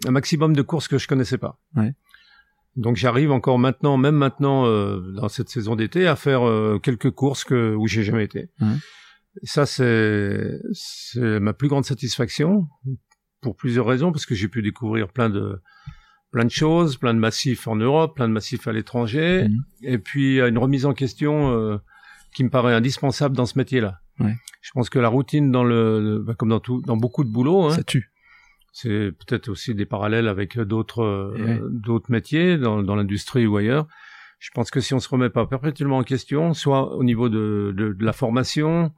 un 0.05 0.11
maximum 0.11 0.53
de 0.53 0.61
courses 0.61 0.89
que 0.89 0.97
je 0.97 1.07
connaissais 1.07 1.37
pas. 1.37 1.57
Ouais. 1.77 1.93
Donc 2.75 2.97
j'arrive 2.97 3.31
encore 3.31 3.59
maintenant, 3.59 3.95
même 3.95 4.15
maintenant 4.15 4.65
euh, 4.65 4.99
dans 5.13 5.29
cette 5.29 5.47
saison 5.47 5.77
d'été, 5.77 6.05
à 6.05 6.17
faire 6.17 6.41
quelques 6.83 7.11
courses 7.11 7.45
que 7.45 7.73
où 7.75 7.87
j'ai 7.87 8.03
jamais 8.03 8.25
été. 8.25 8.49
Ouais. 8.59 8.75
Ça 9.43 9.65
c'est 9.65 10.59
ma 11.23 11.53
plus 11.53 11.69
grande 11.69 11.85
satisfaction 11.85 12.67
pour 13.39 13.55
plusieurs 13.55 13.85
raisons 13.85 14.11
parce 14.11 14.25
que 14.25 14.35
j'ai 14.35 14.49
pu 14.49 14.61
découvrir 14.61 15.07
plein 15.07 15.29
de 15.29 15.61
plein 16.35 16.43
de 16.43 16.51
choses, 16.51 16.97
plein 16.97 17.13
de 17.13 17.19
massifs 17.19 17.65
en 17.65 17.77
Europe, 17.77 18.15
plein 18.17 18.27
de 18.27 18.33
massifs 18.33 18.67
à 18.67 18.73
l'étranger, 18.73 19.47
Mhm. 19.47 19.63
et 19.93 19.97
puis 19.97 20.41
euh, 20.41 20.49
une 20.49 20.57
remise 20.57 20.85
en 20.85 20.93
question 20.93 21.49
euh, 21.51 21.77
qui 22.35 22.43
me 22.43 22.49
paraît 22.49 22.73
indispensable 22.73 23.35
dans 23.37 23.45
ce 23.45 23.57
métier-là. 23.57 23.99
Ouais. 24.19 24.35
Je 24.61 24.71
pense 24.73 24.89
que 24.89 24.99
la 24.99 25.07
routine, 25.07 25.49
dans 25.49 25.63
le, 25.63 26.01
le- 26.01 26.19
bah, 26.19 26.33
comme 26.37 26.49
dans 26.49 26.59
tout, 26.59 26.81
dans 26.85 26.97
beaucoup 26.97 27.23
de 27.23 27.29
boulots, 27.29 27.63
hein, 27.67 27.71
ça 27.71 27.83
tue 27.83 28.11
c'est 28.77 29.13
peut-être 29.19 29.47
aussi 29.47 29.73
des 29.73 29.85
parallèles 29.85 30.27
avec 30.27 30.59
d'autres 30.59 31.01
euh, 31.03 31.33
Et 31.37 31.41
ouais. 31.43 31.59
d'autres 31.71 32.11
métiers 32.11 32.57
dans, 32.57 32.83
dans 32.83 32.97
l'industrie 32.97 33.47
ou 33.47 33.55
ailleurs. 33.55 33.87
Je 34.39 34.49
pense 34.53 34.69
que 34.69 34.81
si 34.81 34.93
on 34.93 34.99
se 34.99 35.07
remet 35.07 35.29
pas 35.29 35.45
perpétuellement 35.47 35.99
en 35.99 36.03
question, 36.03 36.53
soit 36.53 36.93
au 36.93 37.05
niveau 37.05 37.29
de, 37.29 37.73
de, 37.77 37.93
de 37.93 38.03
la 38.05 38.11
formation, 38.11 38.91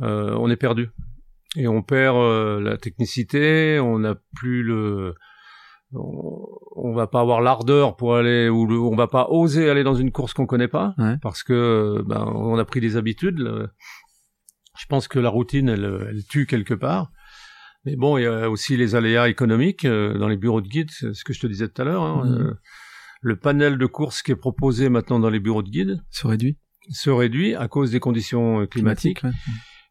euh, 0.00 0.34
on 0.40 0.48
est 0.48 0.56
perdu. 0.56 0.88
et 1.56 1.68
on 1.68 1.82
perd 1.82 2.16
la 2.62 2.78
technicité, 2.78 3.78
on 3.80 3.98
n'a 3.98 4.14
plus 4.34 4.62
le 4.62 5.14
on, 5.92 6.92
va 6.94 7.06
pas 7.06 7.20
avoir 7.20 7.40
l'ardeur 7.40 7.96
pour 7.96 8.16
aller 8.16 8.48
ou 8.48 8.66
le- 8.66 8.78
on 8.78 8.96
va 8.96 9.06
pas 9.06 9.28
oser 9.30 9.70
aller 9.70 9.84
dans 9.84 9.94
une 9.94 10.10
course 10.12 10.34
qu'on 10.34 10.46
connaît 10.46 10.68
pas 10.68 10.94
Ouais. 10.98 11.16
parce 11.22 11.42
que 11.42 12.02
ben 12.06 12.24
on 12.34 12.58
a 12.58 12.64
pris 12.64 12.80
des 12.80 12.96
habitudes. 12.96 13.38
le- 13.38 13.68
Je 14.78 14.86
pense 14.86 15.08
que 15.08 15.18
la 15.18 15.28
routine 15.30 15.68
elle, 15.68 16.06
elle 16.10 16.24
tue 16.26 16.46
quelque 16.46 16.74
part. 16.74 17.10
Mais 17.84 17.94
bon, 17.96 18.18
il 18.18 18.22
y 18.24 18.26
a 18.26 18.50
aussi 18.50 18.76
les 18.76 18.94
aléas 18.96 19.28
économiques 19.28 19.84
euh, 19.84 20.18
dans 20.18 20.28
les 20.28 20.36
bureaux 20.36 20.60
de 20.60 20.68
guide, 20.68 20.90
c'est 20.90 21.14
ce 21.14 21.22
que 21.24 21.32
je 21.32 21.40
te 21.40 21.46
disais 21.46 21.68
tout 21.68 21.80
à 21.82 21.84
l'heure. 21.84 22.02
hein, 22.02 22.24
Mhm. 22.26 22.32
euh, 22.34 22.54
le 23.22 23.36
panel 23.36 23.78
de 23.78 23.86
courses 23.86 24.22
qui 24.22 24.32
est 24.32 24.36
proposé 24.36 24.88
maintenant 24.88 25.18
dans 25.20 25.30
les 25.30 25.40
bureaux 25.40 25.62
de 25.62 25.70
guide 25.70 26.02
Se 26.10 26.26
réduit. 26.26 26.58
se 26.90 27.10
réduit 27.10 27.54
à 27.54 27.68
cause 27.68 27.90
des 27.92 28.00
conditions 28.00 28.60
euh, 28.62 28.66
climatiques. 28.66 29.22
ouais. 29.24 29.30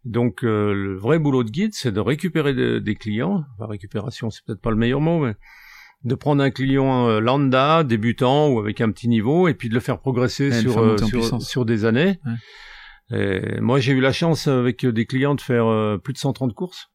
Donc 0.04 0.44
euh, 0.44 0.74
le 0.74 0.96
vrai 0.98 1.18
boulot 1.20 1.44
de 1.44 1.50
guide, 1.50 1.74
c'est 1.74 1.92
de 1.92 2.00
récupérer 2.00 2.54
de- 2.54 2.78
des 2.80 2.96
clients. 2.96 3.44
Enfin, 3.58 3.68
récupération, 3.68 4.30
c'est 4.30 4.44
peut-être 4.46 4.62
pas 4.62 4.70
le 4.70 4.76
meilleur 4.78 5.02
mot, 5.02 5.20
mais 5.26 5.36
de 6.06 6.16
prendre 6.16 6.44
un 6.44 6.52
client 6.52 7.10
euh, 7.10 7.20
lambda, 7.20 7.84
débutant 7.84 8.50
ou 8.50 8.60
avec 8.60 8.80
un 8.80 8.92
petit 8.92 9.08
niveau, 9.08 9.48
et 9.48 9.56
puis 9.56 9.70
de 9.70 9.74
le 9.74 9.80
faire 9.80 10.00
progresser 10.00 10.50
Ouais, 10.50 10.62
sur, 10.62 10.78
euh, 10.78 11.40
sur, 11.40 11.66
des 11.66 11.84
années. 11.84 12.20
Et 13.12 13.60
moi, 13.60 13.80
j'ai 13.80 13.92
eu 13.94 14.02
la 14.02 14.14
chance 14.14 14.48
avec 14.48 14.86
des 14.86 15.06
clients 15.06 15.36
de 15.36 15.42
faire 15.42 15.66
euh, 15.66 15.98
plus 15.98 16.14
de 16.14 16.18
130 16.20 16.54
courses. 16.54 16.88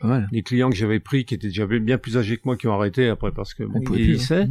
Pas 0.00 0.08
mal. 0.08 0.28
Des 0.30 0.42
clients 0.42 0.70
que 0.70 0.76
j'avais 0.76 1.00
pris 1.00 1.24
qui 1.24 1.34
étaient 1.34 1.48
déjà 1.48 1.66
bien 1.66 1.98
plus 1.98 2.16
âgés 2.16 2.36
que 2.36 2.42
moi 2.44 2.56
qui 2.56 2.68
ont 2.68 2.72
arrêté 2.72 3.08
après 3.08 3.32
parce 3.32 3.52
que 3.52 3.64
bon, 3.64 3.80
ils 3.80 3.84
plus, 3.84 3.96
vieillissaient. 3.96 4.42
hein. 4.42 4.50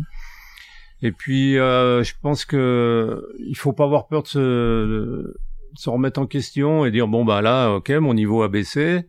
Et 1.02 1.14
puis, 1.14 1.58
euh, 1.58 2.04
je 2.04 2.14
pense 2.22 2.44
que 2.44 3.24
il 3.40 3.56
faut 3.56 3.72
pas 3.72 3.86
avoir 3.86 4.08
peur 4.08 4.24
de 4.24 4.28
se, 4.28 4.40
de 4.40 5.38
se 5.76 5.90
remettre 5.90 6.20
en 6.20 6.26
question 6.26 6.86
et 6.86 6.92
dire 6.92 7.08
bon 7.08 7.24
bah 7.24 7.42
là, 7.42 7.70
ok, 7.76 7.90
mon 7.92 8.14
niveau 8.14 8.44
a 8.44 8.50
baissé. 8.50 9.06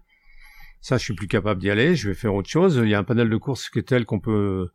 Ça, 0.80 0.96
je 0.96 1.04
suis 1.04 1.14
plus 1.14 1.28
capable 1.28 1.60
d'y 1.60 1.70
aller. 1.70 1.94
Je 1.96 2.08
vais 2.08 2.14
faire 2.14 2.34
autre 2.34 2.48
chose. 2.48 2.80
Il 2.82 2.88
y 2.88 2.94
a 2.94 2.98
un 2.98 3.04
panel 3.04 3.28
de 3.28 3.36
courses 3.36 3.68
qui 3.68 3.78
est 3.78 3.82
tel 3.82 4.04
qu'on 4.04 4.20
peut 4.20 4.68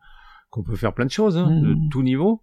qu'on 0.50 0.64
peut 0.64 0.76
faire 0.76 0.94
plein 0.94 1.06
de 1.06 1.12
choses 1.12 1.38
hein, 1.38 1.50
de 1.50 1.76
tout 1.90 2.04
niveau. 2.04 2.42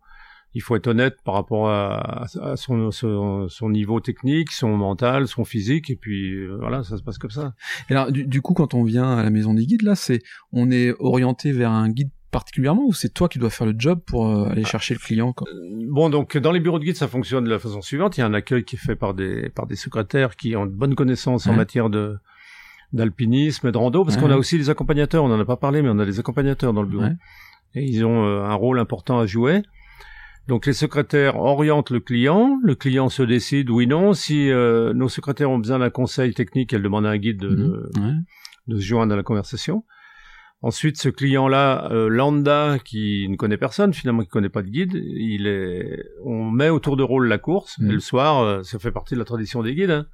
Il 0.53 0.63
faut 0.63 0.75
être 0.75 0.89
honnête 0.89 1.15
par 1.25 1.35
rapport 1.35 1.71
à, 1.71 2.25
à 2.43 2.57
son, 2.57 2.91
son, 2.91 3.49
son 3.49 3.71
niveau 3.71 4.01
technique, 4.01 4.51
son 4.51 4.77
mental, 4.77 5.29
son 5.29 5.45
physique, 5.45 5.91
et 5.91 5.97
puis 5.97 6.35
euh, 6.35 6.57
voilà, 6.59 6.83
ça 6.83 6.97
se 6.97 7.05
passe 7.05 7.19
comme 7.19 7.31
ça. 7.31 7.55
Et 7.89 7.93
alors, 7.93 8.11
du, 8.11 8.27
du 8.27 8.43
coup, 8.43 8.53
quand 8.53 8.75
on 8.75 8.83
vient 8.83 9.17
à 9.17 9.23
la 9.23 9.31
maison 9.31 9.55
des 9.55 9.65
guides, 9.65 9.83
là, 9.83 9.95
c'est, 9.95 10.19
on 10.53 10.73
est 10.73 10.93
orienté 10.99 11.53
vers 11.53 11.71
un 11.71 11.89
guide 11.89 12.11
particulièrement 12.33 12.85
ou 12.87 12.93
c'est 12.93 13.15
toi 13.15 13.29
qui 13.29 13.39
dois 13.39 13.51
faire 13.51 13.67
le 13.67 13.75
job 13.79 14.01
pour 14.05 14.29
euh, 14.29 14.49
aller 14.49 14.65
chercher 14.65 14.95
le 14.95 15.01
client 15.01 15.33
quoi? 15.33 15.49
Bon, 15.89 16.11
donc 16.11 16.37
dans 16.37 16.53
les 16.53 16.61
bureaux 16.61 16.79
de 16.79 16.85
guide, 16.85 16.97
ça 16.97 17.09
fonctionne 17.09 17.45
de 17.45 17.51
la 17.51 17.59
façon 17.59 17.81
suivante. 17.81 18.17
Il 18.17 18.21
y 18.21 18.23
a 18.23 18.27
un 18.27 18.35
accueil 18.35 18.65
qui 18.65 18.77
est 18.77 18.79
fait 18.79 18.97
par 18.97 19.15
des 19.15 19.51
par 19.51 19.67
des 19.67 19.75
secrétaires 19.77 20.37
qui 20.37 20.55
ont 20.57 20.67
de 20.67 20.71
bonnes 20.71 20.95
connaissances 20.95 21.47
en 21.49 21.55
matière 21.55 21.91
de 21.91 22.17
d'alpinisme 22.93 23.69
et 23.69 23.73
de 23.73 23.79
rando, 23.79 24.05
parce 24.05 24.17
Ouais. 24.17 24.23
qu'on 24.23 24.31
a 24.31 24.37
aussi 24.37 24.59
des 24.59 24.71
accompagnateurs. 24.71 25.25
On 25.25 25.31
en 25.33 25.39
a 25.41 25.45
pas 25.45 25.57
parlé, 25.57 25.83
mais 25.83 25.89
on 25.91 25.99
a 25.99 26.05
des 26.07 26.19
accompagnateurs 26.19 26.73
dans 26.73 26.83
le 26.83 26.89
bureau. 26.89 27.05
Ouais. 27.05 27.17
Et 27.75 27.85
ils 27.85 28.05
ont 28.05 28.25
euh, 28.27 28.43
un 28.43 28.55
rôle 28.55 28.79
important 28.81 29.19
à 29.21 29.27
jouer. 29.27 29.63
Donc 30.49 30.67
les 30.67 30.73
secrétaires 30.73 31.37
orientent 31.39 31.91
le 31.91 32.01
client, 32.01 32.59
le 32.65 32.75
client 32.75 33.09
se 33.09 33.23
décide 33.23 33.71
oui 33.71 33.87
non. 33.87 34.13
Si 34.15 34.51
euh, 34.51 34.93
nos 34.95 35.09
secrétaires 35.09 35.51
ont 35.51 35.59
besoin 35.59 35.79
d'un 35.79 35.91
conseil 35.91 36.35
technique, 36.35 36.73
elles 36.73 36.83
demandent 36.83 37.07
à 37.07 37.11
un 37.11 37.19
guide 37.19 37.39
de, 37.39 37.51
de- 37.51 37.91
Mhm. 37.97 38.05
Ouais. 38.07 38.13
de 38.67 38.77
se 38.81 38.85
joindre 38.85 39.13
à 39.13 39.17
la 39.17 39.23
conversation. 39.23 39.85
Ensuite, 40.63 40.99
ce 40.99 41.09
client-là, 41.09 41.89
euh, 41.91 42.09
lambda, 42.09 42.79
qui 42.85 43.27
ne 43.31 43.37
connaît 43.37 43.57
personne, 43.57 43.95
finalement, 43.95 44.23
qui 44.23 44.29
connaît 44.29 44.51
pas 44.51 44.63
de 44.63 44.69
guide, 44.69 44.93
il 44.95 45.47
est, 45.47 46.05
on 46.25 46.51
met 46.51 46.69
au 46.69 46.81
tour 46.81 46.97
de 46.99 47.03
rôle 47.03 47.29
la 47.29 47.39
course. 47.39 47.79
Mhm. 47.79 47.91
Et 47.91 47.93
le 47.95 48.01
soir, 48.01 48.41
euh, 48.43 48.63
ça 48.63 48.79
fait 48.79 48.91
partie 48.91 49.15
de 49.15 49.19
la 49.21 49.25
tradition 49.25 49.63
des 49.63 49.75
guides. 49.75 49.91
hein. 49.91 50.07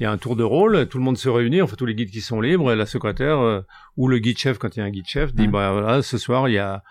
Il 0.00 0.02
y 0.02 0.06
a 0.06 0.10
un 0.10 0.18
tour 0.18 0.34
de 0.34 0.42
rôle, 0.42 0.88
tout 0.88 0.98
le 0.98 1.04
monde 1.04 1.16
se 1.16 1.28
réunit, 1.28 1.62
enfin 1.62 1.76
tous 1.78 1.86
les 1.86 1.94
guides 1.94 2.10
qui 2.10 2.20
sont 2.20 2.40
libres, 2.40 2.72
et 2.72 2.76
la 2.76 2.86
secrétaire 2.86 3.38
euh, 3.38 3.60
ou 3.96 4.08
le 4.08 4.18
guide 4.18 4.38
chef, 4.38 4.58
quand 4.58 4.76
il 4.76 4.80
y 4.80 4.82
a 4.82 4.86
un 4.86 4.90
guide 4.90 5.06
chef, 5.06 5.32
dit 5.34 5.46
bah 5.46 5.72
voilà, 5.72 6.02
ce 6.02 6.18
soir 6.18 6.48
il 6.48 6.54
y 6.54 6.58
a 6.58 6.82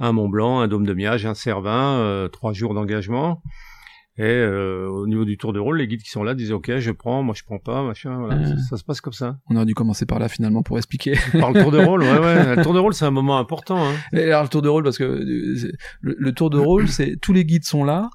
un 0.00 0.12
Mont 0.12 0.28
Blanc, 0.28 0.60
un 0.60 0.66
Dôme 0.66 0.84
de 0.84 0.92
Miage, 0.94 1.26
un 1.26 1.34
Cervin, 1.34 1.98
euh, 1.98 2.28
trois 2.28 2.52
jours 2.52 2.74
d'engagement. 2.74 3.42
Et 4.18 4.24
euh, 4.24 4.88
au 4.88 5.06
niveau 5.06 5.24
du 5.24 5.38
tour 5.38 5.52
de 5.52 5.60
rôle, 5.60 5.78
les 5.78 5.86
guides 5.86 6.02
qui 6.02 6.10
sont 6.10 6.24
là 6.24 6.34
disent 6.34 6.52
ok, 6.52 6.78
je 6.78 6.90
prends, 6.90 7.22
moi 7.22 7.34
je 7.38 7.44
prends 7.44 7.58
pas, 7.60 7.82
machin. 7.82 8.18
Voilà, 8.18 8.44
ça, 8.44 8.56
ça 8.70 8.76
se 8.76 8.84
passe 8.84 9.00
comme 9.00 9.12
ça. 9.14 9.36
On 9.48 9.56
aurait 9.56 9.64
dû 9.64 9.74
commencer 9.74 10.04
par 10.04 10.18
là 10.18 10.28
finalement 10.28 10.62
pour 10.62 10.76
expliquer. 10.76 11.16
Par 11.38 11.52
le 11.52 11.62
tour 11.62 11.70
de 11.70 11.78
rôle, 11.78 12.02
ouais, 12.02 12.18
ouais. 12.18 12.56
Le 12.56 12.62
tour 12.62 12.74
de 12.74 12.78
rôle, 12.80 12.92
c'est 12.92 13.04
un 13.06 13.10
moment 13.12 13.38
important. 13.38 13.82
Hein. 13.82 13.94
Et 14.12 14.24
alors 14.24 14.42
le 14.42 14.48
tour 14.48 14.60
de 14.60 14.68
rôle 14.68 14.82
parce 14.82 14.98
que 14.98 15.04
euh, 15.04 15.72
le, 16.00 16.16
le 16.18 16.32
tour 16.32 16.50
de 16.50 16.58
rôle, 16.58 16.88
c'est 16.88 17.16
tous 17.22 17.32
les 17.32 17.44
guides 17.44 17.64
sont 17.64 17.84
là, 17.84 18.10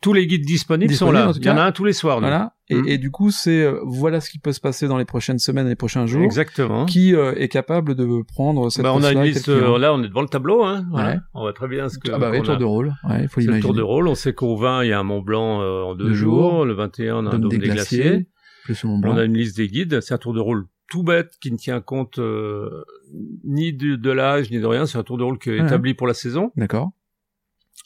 Tous 0.00 0.12
les 0.14 0.26
guides 0.26 0.46
disponibles, 0.46 0.90
Disponibles, 0.90 1.18
sont 1.18 1.26
là. 1.26 1.32
Il 1.38 1.44
y 1.44 1.50
en 1.50 1.58
a 1.58 1.64
un 1.64 1.72
tous 1.72 1.84
les 1.84 1.92
soirs. 1.92 2.20
voilà. 2.20 2.52
Et, 2.68 2.74
Mhm. 2.74 2.88
et 2.88 2.98
du 2.98 3.10
coup, 3.12 3.30
c'est 3.30 3.62
euh, 3.62 3.80
voilà 3.84 4.20
ce 4.20 4.28
qui 4.28 4.40
peut 4.40 4.50
se 4.52 4.60
passer 4.60 4.88
dans 4.88 4.98
les 4.98 5.04
prochaines 5.04 5.38
semaines, 5.38 5.68
les 5.68 5.76
prochains 5.76 6.06
jours. 6.06 6.24
Exactement. 6.24 6.84
Qui 6.86 7.14
euh, 7.14 7.32
est 7.36 7.48
capable 7.48 7.94
de 7.94 8.22
prendre 8.26 8.70
cette 8.70 8.82
Bah, 8.82 8.92
on 8.92 9.04
a 9.04 9.12
une 9.12 9.22
liste. 9.22 9.48
euh, 9.48 9.78
là, 9.78 9.94
on 9.94 10.02
est 10.02 10.08
devant 10.08 10.22
le 10.22 10.28
tableau. 10.28 10.64
Hein. 10.64 10.84
Voilà. 10.90 11.10
Ouais. 11.10 11.16
On 11.34 11.40
voit 11.42 11.52
très 11.52 11.68
bien 11.68 11.88
ce 11.88 11.98
que. 11.98 12.10
Ah 12.10 12.18
bah 12.18 12.30
oui, 12.32 12.42
tour 12.42 12.54
a. 12.54 12.56
de 12.56 12.64
rôle. 12.64 12.92
Ouais, 13.08 13.28
faut 13.28 13.38
l'imaginer. 13.40 13.62
tour 13.62 13.74
de 13.74 13.82
rôle. 13.82 14.08
On 14.08 14.16
sait 14.16 14.34
qu'au 14.34 14.56
20, 14.56 14.82
il 14.82 14.88
y 14.88 14.92
a 14.92 14.98
un 14.98 15.04
Mont 15.04 15.20
Blanc 15.22 15.62
euh, 15.62 15.82
en 15.82 15.94
deux, 15.94 16.06
Deux 16.08 16.14
jours. 16.14 16.50
jours. 16.50 16.64
Le 16.64 16.74
21, 16.74 17.16
on 17.18 17.26
a 17.26 17.34
un 17.34 17.38
Dôme 17.38 17.50
des 17.50 17.58
des, 17.58 17.68
glaciers. 17.68 18.02
glaciers, 18.02 18.28
plus 18.64 18.82
Mont 18.84 18.98
Blanc. 18.98 19.14
On 19.14 19.16
a 19.18 19.24
une 19.24 19.34
liste 19.36 19.56
des 19.56 19.68
guides. 19.68 20.00
C'est 20.00 20.14
un 20.14 20.18
tour 20.18 20.34
de 20.34 20.40
rôle 20.40 20.66
tout 20.88 21.04
bête 21.04 21.34
qui 21.40 21.52
ne 21.52 21.56
tient 21.56 21.80
compte 21.80 22.18
euh, 22.18 22.84
ni 23.44 23.72
de, 23.72 23.94
de 23.94 24.10
l'âge 24.10 24.50
ni 24.50 24.58
de 24.58 24.66
rien. 24.66 24.86
C'est 24.86 24.98
un 24.98 25.02
tour 25.04 25.18
de 25.18 25.22
rôle 25.22 25.38
qui 25.38 25.50
est 25.50 25.58
établi 25.58 25.94
pour 25.94 26.06
la 26.08 26.14
saison. 26.14 26.50
D'accord. 26.56 26.90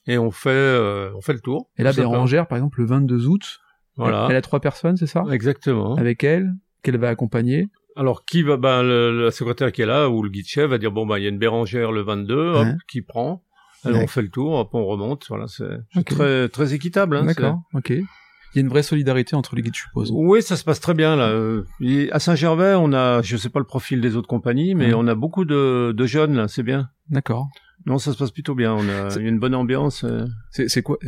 Et 0.07 0.17
on 0.17 0.31
fait, 0.31 0.49
euh, 0.51 1.11
on 1.17 1.21
fait 1.21 1.35
le 1.35 1.41
tour. 1.41 1.69
Et 1.77 1.83
là. 1.83 1.93
Bérangère, 1.93 2.47
par 2.47 2.57
exemple, 2.57 2.81
le 2.81 2.87
22 2.87 3.27
août, 3.27 3.61
Voilà. 4.01 4.27
elle 4.31 4.37
a 4.37 4.43
trois 4.43 4.61
personnes, 4.61 4.97
c'est 4.97 5.07
ça? 5.07 5.25
Exactement. 5.31 5.95
Avec 5.97 6.25
elle, 6.25 6.53
qu'elle 6.83 6.99
va 6.99 7.09
accompagner. 7.09 7.69
Alors 7.97 8.25
qui 8.25 8.43
va 8.43 8.57
ben 8.57 8.83
le, 8.83 9.25
la 9.25 9.31
secrétaire 9.31 9.73
qui 9.73 9.83
est 9.83 9.87
là 9.87 10.09
ou 10.09 10.23
le 10.23 10.31
guide 10.31 10.47
chef 10.47 10.71
va 10.71 10.79
dire 10.79 10.93
bon 10.93 11.07
bah 11.07 11.19
il 11.19 11.23
y 11.23 11.27
a 11.27 11.29
une 11.29 11.39
Bérangère 11.39 11.91
le 11.93 12.03
22 12.03 12.35
hop 12.55 12.65
Ouais. 12.67 12.73
qui 12.89 13.03
prend 13.03 13.43
alors 13.85 13.99
Ouais. 13.99 14.05
on 14.05 14.07
fait 14.07 14.23
le 14.23 14.29
tour 14.29 14.53
hop 14.55 14.71
on 14.75 14.85
remonte 14.87 15.27
voilà 15.29 15.47
c'est 15.49 16.05
très 16.05 16.49
très 16.49 16.73
équitable 16.73 17.17
hein, 17.17 17.25
D'accord, 17.25 17.61
ok. 17.75 17.91
Il 17.91 18.57
y 18.57 18.59
a 18.59 18.61
une 18.63 18.69
vraie 18.69 18.83
solidarité 18.85 19.35
entre 19.37 19.55
les 19.57 19.63
guides, 19.63 19.75
je 19.75 19.83
suppose. 19.83 20.11
oui 20.15 20.41
ça 20.41 20.57
se 20.57 20.63
passe 20.65 20.81
très 20.81 20.95
bien 20.95 21.17
là 21.17 21.29
Euh, 21.31 21.65
et 21.81 22.11
à 22.13 22.21
Saint-Gervais 22.21 22.75
on 22.77 22.93
a 22.93 23.23
je 23.23 23.37
sais 23.37 23.49
pas 23.51 23.59
le 23.59 23.67
profil 23.67 24.01
des 24.01 24.15
autres 24.17 24.29
compagnies 24.29 24.75
mais 24.77 24.87
Ouais. 24.89 24.95
on 24.95 25.07
a 25.09 25.15
beaucoup 25.17 25.45
de, 25.45 25.93
de 25.93 26.07
jeunes 26.07 26.37
là 26.37 26.47
c'est 26.49 26.63
bien 26.63 26.89
D'accord. 27.11 27.49
Non 27.87 27.99
ça 27.99 28.13
se 28.13 28.19
passe 28.19 28.31
plutôt 28.31 28.55
bien 28.55 28.75
on 28.75 28.89
a 28.89 29.17
une 29.19 29.39
bonne 29.39 29.55
ambiance 29.55 30.05
euh. 30.05 30.27
C'est 30.51 30.69
c'est 30.69 30.83
quoi 30.83 30.99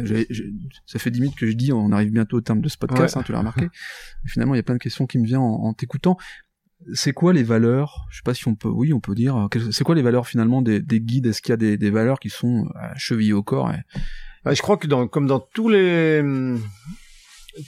Ça 0.87 0.99
fait 0.99 1.11
10 1.11 1.21
minutes 1.21 1.37
que 1.37 1.47
je 1.47 1.53
dis, 1.53 1.73
on 1.73 1.93
arrive 1.93 2.11
bientôt 2.13 2.39
au 2.39 2.41
terme 2.41 2.61
de 2.61 2.69
ce 2.69 2.79
podcast, 2.79 3.15
Ouais. 3.17 3.21
hein, 3.21 3.25
tu 3.27 3.33
l'as 3.33 3.39
remarqué. 3.39 3.63
Mais 4.25 4.31
finalement, 4.31 4.55
il 4.55 4.59
y 4.59 4.61
a 4.61 4.63
plein 4.63 4.75
de 4.77 4.81
questions 4.81 5.07
qui 5.07 5.19
me 5.19 5.25
viennent 5.27 5.41
en, 5.41 5.65
en 5.65 5.73
t'écoutant. 5.75 6.17
C'est 6.95 7.13
quoi 7.13 7.33
les 7.33 7.43
valeurs 7.45 8.07
Je 8.11 8.17
sais 8.17 8.23
pas 8.25 8.35
si 8.35 8.49
on 8.49 8.55
peut, 8.57 8.69
oui, 8.69 8.93
on 8.93 9.01
peut 9.01 9.15
dire. 9.15 9.37
euh, 9.37 9.71
C'est 9.71 9.85
quoi 9.85 9.95
les 9.95 10.03
valeurs 10.03 10.27
finalement 10.27 10.63
des, 10.63 10.81
des 10.81 11.01
guides? 11.01 11.27
Est-ce 11.27 11.41
qu'il 11.43 11.51
y 11.51 11.55
a 11.55 11.57
des, 11.57 11.77
des 11.77 11.91
valeurs 11.91 12.19
qui 12.19 12.29
sont 12.31 12.67
euh, 12.75 12.89
chevillées 12.97 13.33
au 13.35 13.43
corps 13.45 13.71
et- 13.71 13.83
Bah, 14.45 14.53
je 14.55 14.63
crois 14.63 14.77
que 14.77 14.87
dans, 14.89 15.07
comme 15.07 15.27
dans 15.29 15.39
tous 15.39 15.69
les 15.69 16.21
hum, 16.21 16.61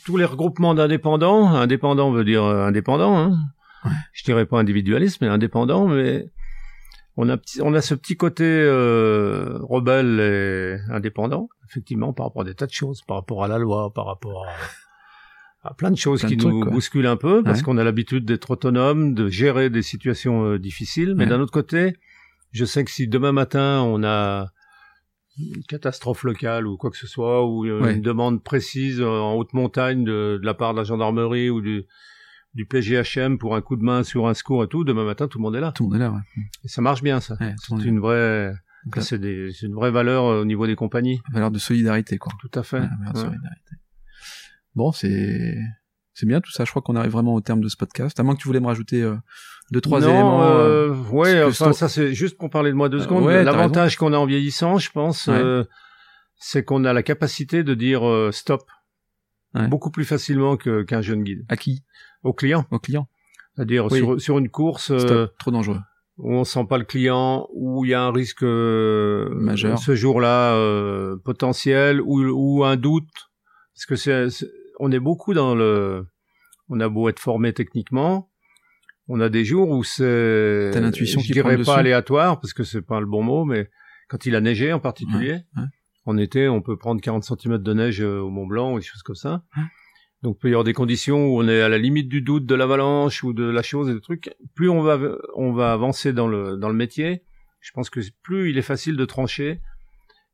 tous 0.05 0.17
les 0.17 0.25
regroupements 0.25 0.75
d'indépendants, 0.75 1.47
indépendant 1.49 2.11
veut 2.11 2.25
dire 2.25 2.43
indépendant. 2.45 3.17
Hein. 3.19 3.37
Ouais. 3.85 3.91
Je 4.15 4.25
dirais 4.25 4.47
pas 4.47 4.59
individualiste, 4.59 5.21
mais 5.21 5.29
indépendant. 5.29 5.87
Mais 5.87 6.31
on 7.17 7.29
a 7.29 7.37
petit, 7.37 7.61
on 7.63 7.75
a 7.75 7.81
ce 7.81 7.95
petit 7.95 8.17
côté 8.17 8.45
euh, 8.45 9.59
rebelle 9.63 10.21
et 10.21 10.93
indépendant, 10.93 11.49
effectivement, 11.69 12.13
par 12.13 12.27
rapport 12.27 12.43
à 12.43 12.45
des 12.45 12.55
tas 12.55 12.67
de 12.67 12.73
choses, 12.73 13.03
par 13.03 13.17
rapport 13.19 13.45
à 13.45 13.49
la 13.49 13.59
loi, 13.59 13.93
par 13.93 14.07
rapport 14.07 14.45
à, 15.63 15.69
à 15.69 15.75
plein 15.75 15.91
de 15.91 15.97
choses 15.97 16.21
Plein 16.21 16.29
qui 16.31 16.37
de 16.37 16.45
nous 16.45 16.61
trucs, 16.61 16.73
bousculent 16.73 17.07
un 17.07 17.17
peu, 17.17 17.43
parce 17.43 17.61
Ouais. 17.61 17.65
qu'on 17.65 17.79
a 17.79 17.85
l'habitude 17.85 18.25
d'être 18.25 18.51
autonome, 18.51 19.15
de 19.15 19.29
gérer 19.29 19.71
des 19.71 19.83
situations 19.83 20.45
euh, 20.45 20.59
difficiles. 20.59 21.15
Mais 21.17 21.25
Ouais. 21.25 21.31
d'un 21.31 21.41
autre 21.41 21.53
côté, 21.53 21.95
je 22.53 22.65
sais 22.65 22.85
que 22.85 22.91
si 22.91 23.07
demain 23.09 23.33
matin 23.33 23.81
on 23.83 24.03
a 24.05 24.49
une 25.39 25.65
catastrophe 25.65 26.23
locale 26.25 26.67
ou 26.67 26.77
quoi 26.77 26.91
que 26.91 26.97
ce 26.97 27.07
soit, 27.07 27.45
ou 27.47 27.65
euh, 27.67 27.81
Ouais. 27.83 27.95
une 27.95 28.03
demande 28.03 28.43
précise 28.43 29.01
euh, 29.01 29.07
en 29.09 29.35
haute 29.35 29.53
montagne 29.53 30.05
de, 30.05 30.39
de 30.41 30.47
la 30.47 30.55
part 30.55 30.75
de 30.75 30.79
la 30.79 30.85
gendarmerie 30.85 31.51
ou 31.51 31.61
du, 31.61 31.85
du 32.55 32.67
PGHM 32.67 33.39
pour 33.39 33.57
un 33.57 33.61
coup 33.63 33.77
de 33.77 33.83
main 33.83 34.03
sur 34.05 34.27
un 34.29 34.35
secours 34.35 34.63
et 34.65 34.69
tout, 34.69 34.85
demain 34.85 35.05
matin 35.05 35.27
tout 35.29 35.39
le 35.39 35.43
monde 35.43 35.57
est 35.57 35.61
là. 35.61 35.73
tout 35.73 35.85
le 35.85 35.89
monde 35.89 35.97
est 35.97 36.05
là. 36.05 36.11
Ouais. 36.13 36.21
Et 36.65 36.69
ça 36.69 36.81
marche 36.83 37.03
bien 37.03 37.21
ça. 37.21 37.37
Ouais, 37.41 37.55
C'est 37.59 37.75
est 37.75 37.85
une 37.85 37.99
vraie, 38.01 38.55
c'est 39.01 39.19
des- 39.19 39.51
une 39.63 39.75
vraie 39.75 39.91
valeur 39.91 40.25
euh, 40.27 40.43
au 40.43 40.45
niveau 40.45 40.67
des 40.67 40.77
compagnies. 40.77 41.21
Valeur 41.33 41.51
de 41.51 41.59
solidarité, 41.59 42.17
quoi. 42.19 42.33
Tout 42.41 42.51
à 42.59 42.63
fait. 42.63 42.79
Ouais, 42.81 42.87
valeur 42.99 43.13
de 43.13 43.19
Ouais. 43.19 43.25
solidarité. 43.25 43.71
Bon, 44.75 44.93
c'est 44.93 45.57
c'est 46.17 46.27
bien 46.27 46.41
tout 46.41 46.53
ça. 46.53 46.65
Je 46.65 46.71
crois 46.71 46.81
qu'on 46.83 46.95
arrive 46.95 47.11
vraiment 47.13 47.35
au 47.35 47.41
terme 47.41 47.61
de 47.61 47.69
ce 47.69 47.77
podcast. 47.77 48.19
À 48.21 48.23
moins 48.23 48.35
que 48.37 48.41
tu 48.41 48.47
voulais 48.47 48.61
me 48.61 48.67
rajouter 48.67 49.03
euh, 49.03 49.17
deux 49.73 49.81
trois 49.81 50.01
non, 50.01 50.09
éléments. 50.11 50.43
euh, 50.45 50.91
euh, 50.91 50.95
ouais, 51.11 51.43
enfin 51.43 51.73
ça 51.73 51.89
c'est 51.89 52.15
juste 52.15 52.39
pour 52.39 52.51
parler 52.51 52.71
de 52.71 52.77
moi 52.77 52.89
deux 52.89 53.01
secondes. 53.01 53.25
ouais, 53.25 53.43
L'avantage 53.43 53.97
qu'on 53.97 54.13
a 54.13 54.17
en 54.17 54.27
vieillissant, 54.27 54.79
je 54.79 54.91
pense, 54.93 55.27
Ouais. 55.27 55.63
c'est 56.37 56.63
qu'on 56.65 56.85
a 56.85 56.93
la 56.93 57.03
capacité 57.03 57.65
de 57.65 57.75
dire 57.75 58.03
stop 58.33 58.63
Ouais. 59.55 59.69
beaucoup 59.69 59.91
plus 59.93 60.05
facilement 60.05 60.57
qu'un 60.57 61.01
jeune 61.01 61.23
guide 61.23 61.45
À 61.49 61.57
qui? 61.57 61.85
Au 62.25 62.33
client. 62.33 62.65
Au 62.71 62.79
client. 62.79 63.09
C'est-à-dire 63.55 63.87
Oui. 63.93 63.99
sur, 63.99 64.21
sur 64.21 64.39
une 64.39 64.49
course 64.49 64.91
euh. 64.91 65.29
Trop 65.39 65.51
dangereux. 65.53 65.79
où 66.19 66.33
on 66.35 66.45
sent 66.45 66.65
pas 66.69 66.79
le 66.79 66.85
client, 66.85 67.47
où 67.53 67.85
il 67.85 67.91
y 67.91 67.95
a 67.95 68.03
un 68.03 68.11
risque 68.13 68.43
euh, 68.43 69.29
Majeur. 69.37 69.79
ce 69.79 69.95
jour-là 69.95 70.55
euh, 70.55 71.17
potentiel, 71.25 72.01
ou, 72.01 72.21
ou 72.25 72.65
un 72.65 72.77
doute, 72.77 73.09
parce 73.75 73.87
que 73.87 73.95
c'est, 73.97 74.27
on 74.81 74.91
est 74.91 74.99
beaucoup 75.01 75.35
dans 75.35 75.55
le, 75.55 76.05
on 76.69 76.81
a 76.81 76.89
beau 76.89 77.09
être 77.09 77.21
formé 77.21 77.53
techniquement, 77.53 78.29
On 79.09 79.21
a 79.21 79.29
des 79.29 79.45
jours 79.45 79.69
où 79.71 79.85
c'est, 79.85 80.71
T'as 80.73 80.81
l'intuition 80.81 81.21
je 81.21 81.27
qui 81.27 81.33
dirais 81.33 81.51
pas 81.53 81.57
dessus. 81.59 81.71
aléatoire 81.71 82.41
parce 82.41 82.55
que 82.55 82.65
c'est 82.65 82.83
pas 82.83 82.99
le 83.01 83.07
bon 83.07 83.23
mot, 83.23 83.45
mais 83.45 83.69
quand 84.09 84.25
il 84.27 84.35
a 84.35 84.41
neigé 84.41 84.73
en 84.73 84.81
particulier, 84.81 85.33
Ouais, 85.57 85.63
ouais. 85.63 85.69
en 86.07 86.17
été, 86.19 86.49
on 86.49 86.61
peut 86.63 86.77
prendre 86.77 87.01
40 87.01 87.23
cm 87.25 87.59
de 87.59 87.73
neige 87.75 88.01
euh, 88.03 88.19
au 88.21 88.31
Mont 88.31 88.47
Blanc 88.47 88.73
ou 88.73 88.79
des 88.79 88.85
choses 88.85 89.03
comme 89.03 89.15
ça. 89.17 89.43
Ouais. 89.57 89.63
Donc, 90.25 90.37
il 90.37 90.41
peut 90.41 90.49
y 90.49 90.53
avoir 90.53 90.65
des 90.65 90.73
conditions 90.73 91.27
où 91.29 91.41
on 91.43 91.47
est 91.49 91.61
à 91.61 91.69
la 91.69 91.77
limite 91.79 92.09
du 92.09 92.23
doute 92.23 92.47
de 92.47 92.55
l'avalanche 92.55 93.23
ou 93.23 93.33
de 93.35 93.45
la 93.45 93.63
chose 93.63 93.91
et 93.91 93.95
des 93.95 94.01
trucs. 94.01 94.35
Plus 94.55 94.71
on 94.71 94.81
va, 94.81 94.99
on 95.37 95.53
va 95.53 95.73
avancer 95.73 96.13
dans 96.15 96.27
le, 96.27 96.57
dans 96.57 96.69
le 96.71 96.75
métier, 96.75 97.23
je 97.61 97.71
pense 97.73 97.91
que 97.91 98.01
plus 98.23 98.51
il 98.51 98.57
est 98.59 98.63
facile 98.63 98.97
de 98.97 99.05
trancher 99.05 99.61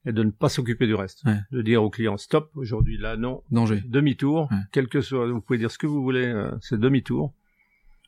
et 0.07 0.13
de 0.13 0.23
ne 0.23 0.31
pas 0.31 0.49
s'occuper 0.49 0.87
du 0.87 0.95
reste. 0.95 1.25
Ouais. 1.27 1.39
De 1.51 1.61
dire 1.61 1.83
au 1.83 1.91
client, 1.91 2.17
stop, 2.17 2.51
aujourd'hui, 2.55 2.97
là, 2.99 3.17
non, 3.17 3.43
Danger. 3.51 3.83
demi-tour, 3.85 4.49
Ouais. 4.51 4.59
quel 4.73 4.87
que 4.89 5.01
soit, 5.01 5.27
vous 5.31 5.41
pouvez 5.41 5.59
dire 5.59 5.71
ce 5.73 5.77
que 5.79 5.87
vous 5.89 6.03
voulez, 6.03 6.25
euh, 6.27 6.51
c'est 6.61 6.79
demi-tour. 6.81 7.35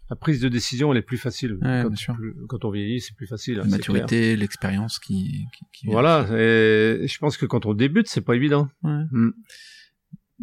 La 0.08 0.16
prise 0.16 0.40
de 0.40 0.48
décision, 0.48 0.92
elle 0.92 0.98
est 0.98 1.02
plus 1.02 1.18
facile. 1.18 1.54
Ouais, 1.62 1.82
quand, 1.84 2.14
plus- 2.14 2.34
quand 2.48 2.64
on 2.64 2.70
vieillit, 2.70 3.00
c'est 3.00 3.16
plus 3.16 3.26
facile. 3.26 3.56
La 3.56 3.60
hein, 3.62 3.66
clair. 3.66 3.78
maturité, 3.78 4.36
l'expérience 4.36 4.98
qui, 5.00 5.46
qui, 5.52 5.64
qui. 5.72 5.86
Voilà, 5.86 6.26
et 6.38 7.06
je 7.08 7.18
pense 7.18 7.36
que 7.36 7.46
quand 7.46 7.66
on 7.66 7.74
débute, 7.74 8.06
c'est 8.08 8.20
pas 8.20 8.36
évident. 8.36 8.68
Ouais. 8.84 9.02
Mm. 9.10 9.30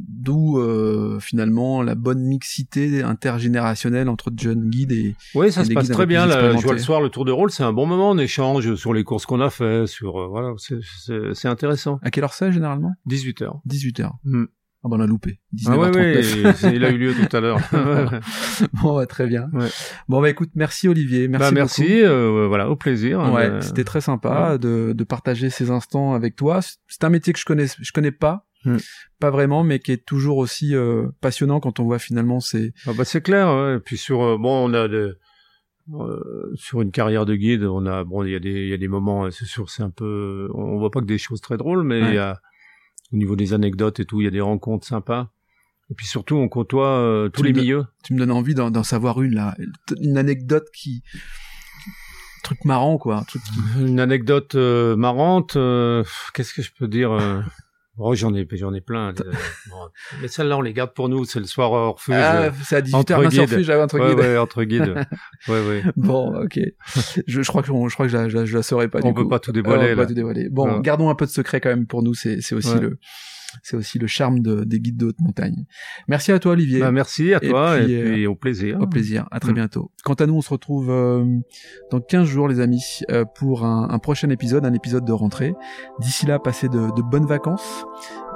D'où 0.08 0.58
euh, 0.60 1.20
finalement 1.20 1.82
la 1.82 1.95
bonne 1.95 2.22
mixité 2.22 3.04
intergénérationnelle 3.04 4.10
entre 4.10 4.32
jeunes 4.38 4.70
guides 4.70 4.91
et 4.91 5.16
Oui, 5.36 5.52
ça 5.52 5.62
Et 5.62 5.66
se 5.66 5.74
passe 5.74 5.89
très 5.89 6.06
bien. 6.06 6.26
Là, 6.26 6.56
je 6.58 6.64
vois 6.64 6.74
le 6.74 6.80
soir 6.80 7.02
le 7.02 7.10
tour 7.10 7.26
de 7.26 7.32
rôle, 7.32 7.52
c'est 7.52 7.64
un 7.64 7.74
bon 7.74 7.86
moment. 7.86 8.12
On 8.12 8.18
échange 8.18 8.76
sur 8.76 8.93
les 8.93 9.04
courses 9.04 9.26
qu'on 9.26 9.41
a 9.41 9.50
fait, 9.50 9.88
sur 9.88 10.20
euh, 10.20 10.28
voilà, 10.28 10.54
c'est- 10.58 11.47
intéressant. 11.47 12.00
à 12.04 12.12
quelle 12.12 12.24
heure 12.24 12.34
c'est 12.34 12.52
généralement? 12.52 12.91
18 13.06 13.41
heures. 13.41 13.60
18h. 13.68 14.12
Mm. 14.24 14.45
Ah 14.82 14.88
ben 14.89 14.95
on 14.97 15.02
a 15.02 15.08
loupé. 15.08 15.41
Ah 15.68 15.78
ouais, 15.78 15.89
19h39. 15.91 16.43
ouais, 16.45 16.54
c'est- 16.54 16.74
il 16.76 16.86
a 16.86 16.89
eu 16.91 16.97
lieu 16.97 17.14
tout 17.14 17.36
à 17.36 17.41
l'heure. 17.41 17.58
bon, 18.82 18.95
bah, 18.95 19.06
très 19.08 19.28
bien. 19.28 19.47
Ouais. 19.52 19.68
Bon 20.08 20.22
bah 20.22 20.30
écoute, 20.30 20.52
merci 20.56 20.88
Olivier, 20.88 21.28
merci. 21.28 21.39
bah, 21.41 21.50
beaucoup. 21.50 21.82
merci, 21.82 22.02
euh, 22.02 22.47
voilà, 22.47 22.70
au 22.70 22.76
plaisir. 22.78 23.20
Ouais, 23.34 23.50
Euh, 23.50 23.62
c'était 23.62 23.84
très 23.84 24.00
sympa 24.02 24.58
de, 24.58 24.93
de 24.95 25.04
partager 25.04 25.50
ces 25.50 25.70
instants 25.70 26.14
avec 26.14 26.36
toi. 26.38 26.60
C'est 26.88 27.04
un 27.04 27.10
métier 27.10 27.34
que 27.34 27.39
je 27.39 27.45
connais, 27.45 27.66
je 27.68 27.91
connais 27.91 28.12
pas, 28.12 28.47
Hmm. 28.66 28.78
pas 29.20 29.30
vraiment, 29.30 29.64
mais 29.64 29.80
qui 29.80 29.93
est 29.93 30.05
toujours 30.05 30.38
aussi 30.38 30.76
euh, 30.76 31.07
passionnant 31.22 31.60
quand 31.62 31.80
on 31.80 31.86
voit 31.86 31.99
finalement 31.99 32.39
ces. 32.41 32.74
Ah 32.86 32.91
bah 32.97 33.05
c'est 33.05 33.22
clair. 33.22 33.47
Ouais. 33.47 33.76
Et 33.78 33.80
puis 33.80 33.97
sur 33.97 34.22
euh, 34.22 34.38
bon, 34.38 34.70
on 34.70 34.74
a 34.74 34.88
des, 34.89 35.12
euh, 35.93 36.51
sur 36.55 36.82
une 36.82 36.91
carrière 36.91 37.26
de 37.26 37.36
guide, 37.36 37.64
on 37.64 37.86
a 37.86 38.03
bon, 38.03 38.24
il 38.24 38.32
y 38.32 38.36
a 38.36 38.39
des 38.39 38.51
il 38.64 38.68
y 38.70 38.74
a 38.74 38.78
des 38.78 38.89
moments, 38.89 39.32
c'est 39.32 39.45
sûr, 39.45 39.70
c'est 39.70 39.82
un 39.84 39.89
peu, 39.89 40.49
on 40.53 40.78
voit 40.78 40.91
pas 40.91 40.99
que 40.99 41.05
des 41.05 41.18
choses 41.18 41.39
très 41.41 41.55
drôles, 41.57 41.84
mais 41.84 42.01
Ouais. 42.03 42.16
y 42.16 42.18
a 42.18 42.39
au 43.14 43.16
niveau 43.18 43.36
des 43.38 43.53
anecdotes 43.53 43.99
et 44.01 44.05
tout, 44.05 44.20
il 44.22 44.26
y 44.26 44.28
a 44.28 44.32
des 44.32 44.41
rencontres 44.41 44.86
sympas. 44.86 45.32
Et 45.89 45.95
puis 45.95 46.05
surtout, 46.05 46.36
on 46.36 46.47
côtoie 46.49 47.30
tous 47.34 47.41
les 47.43 47.53
milieux. 47.53 47.86
Tu 48.03 48.14
me 48.14 48.20
donnes 48.20 48.30
envie 48.32 48.53
d'en 48.53 48.84
savoir 48.84 49.22
une 49.24 49.34
là, 49.36 49.55
une 49.99 50.18
anecdote 50.18 50.68
qui, 50.76 51.01
truc 52.43 52.64
marrant 52.66 52.97
quoi, 52.99 53.18
un 53.18 53.24
truc 53.24 53.41
qui- 53.41 53.82
Une 53.88 53.99
anecdote 53.99 54.53
marrante. 54.55 55.53
Qu'est-ce 56.34 56.53
que 56.53 56.62
je 56.62 56.72
peux 56.78 56.88
dire 56.88 57.12
Oh, 58.02 58.16
j'en 58.16 58.34
ai, 58.34 58.47
j'en 58.54 58.74
ai 58.74 58.82
plein. 58.82 59.10
euh, 59.20 59.32
bon. 59.70 59.89
Mais 60.22 60.28
celle-là, 60.30 60.58
on 60.58 60.62
les 60.62 60.74
garde 60.74 60.93
pour 60.93 61.10
nous. 61.10 61.26
C'est 61.26 61.39
le 61.39 61.45
soir 61.45 61.72
hors 61.72 61.95
refuge. 61.95 62.16
Ah, 62.18 62.50
c'est 62.64 62.78
à 62.78 62.82
18h, 62.82 62.95
entre 62.95 63.14
mince, 63.22 63.30
guides. 63.34 63.41
refuge, 63.41 63.66
j'avais 63.66 63.82
entre 63.84 64.00
ouais, 64.00 64.10
guides. 64.10 64.20
ouais, 64.20 64.38
entre 64.38 64.64
guides. 64.64 64.95
ouais, 65.50 65.68
ouais. 65.68 65.84
Bon, 65.97 66.43
ok. 66.43 66.60
Je, 67.28 67.41
je 67.41 67.47
crois 67.50 67.62
que 67.62 67.68
je 67.68 67.93
crois 67.93 68.06
que 68.06 68.12
je, 68.12 68.18
la- 68.18 68.30
je, 68.30 68.38
la- 68.38 68.45
je 68.45 68.56
la 68.56 68.64
saurais 68.64 68.88
pas. 68.88 69.00
On 69.04 69.10
du 69.10 69.14
peut 69.14 69.24
coup. 69.24 69.30
pas 69.30 69.39
tout 69.39 69.52
Euh, 69.52 69.60
on 69.60 69.62
dévoiler. 69.62 69.89
peut 69.89 69.95
pas 69.97 70.06
tout 70.06 70.14
dévoiler. 70.14 70.50
Bon, 70.50 70.68
Ouais. 70.78 70.82
gardons 70.82 71.10
un 71.10 71.16
peu 71.16 71.26
de 71.26 71.32
secret 71.32 71.60
quand 71.60 71.70
même 71.70 71.86
pour 71.88 72.02
nous. 72.02 72.14
C'est 72.14 72.41
c'est 72.41 72.56
aussi 72.56 72.74
Ouais. 72.74 72.80
le 72.80 72.97
c'est 73.64 73.76
aussi 73.78 74.00
le 74.00 74.08
charme 74.08 74.39
de, 74.41 74.64
des 74.64 74.80
guides 74.80 74.97
de 74.97 75.08
haute 75.08 75.20
montagne. 75.20 75.66
Merci 76.08 76.32
à 76.32 76.39
toi 76.39 76.52
Olivier. 76.54 76.80
Bah, 76.80 76.91
merci 76.91 77.34
à 77.34 77.39
Et 77.43 77.50
toi 77.50 77.80
et 77.80 77.86
puis, 77.86 78.02
puis, 78.12 78.28
au 78.28 78.36
plaisir. 78.36 78.80
Au 78.82 78.88
plaisir. 78.88 79.28
À 79.32 79.39
très 79.39 79.52
Mm. 79.52 79.56
bientôt. 79.56 79.91
Quant 80.04 80.14
à 80.16 80.26
nous, 80.26 80.36
on 80.36 80.41
se 80.41 80.50
retrouve 80.50 80.89
euh, 80.89 81.26
dans 81.91 82.00
15 82.00 82.28
jours, 82.28 82.47
les 82.47 82.60
amis, 82.60 82.84
euh, 83.12 83.26
pour 83.26 83.66
un, 83.66 83.88
un 83.89 84.00
prochain 84.00 84.30
épisode, 84.30 84.66
un 84.66 84.74
épisode 84.74 85.06
de 85.06 85.12
rentrée. 85.12 85.54
D'ici 86.00 86.26
là, 86.26 86.39
passez 86.39 86.70
de, 86.70 86.95
de 86.95 87.02
bonnes 87.02 87.26
vacances. 87.28 87.86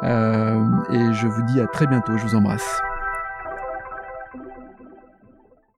Euh, 0.04 0.66
et 0.92 1.14
je 1.14 1.28
vous 1.28 1.42
dis 1.44 1.60
à 1.60 1.68
très 1.68 1.88
bientôt. 1.88 2.18
Je 2.18 2.24
vous 2.24 2.36
embrasse. 2.36 2.82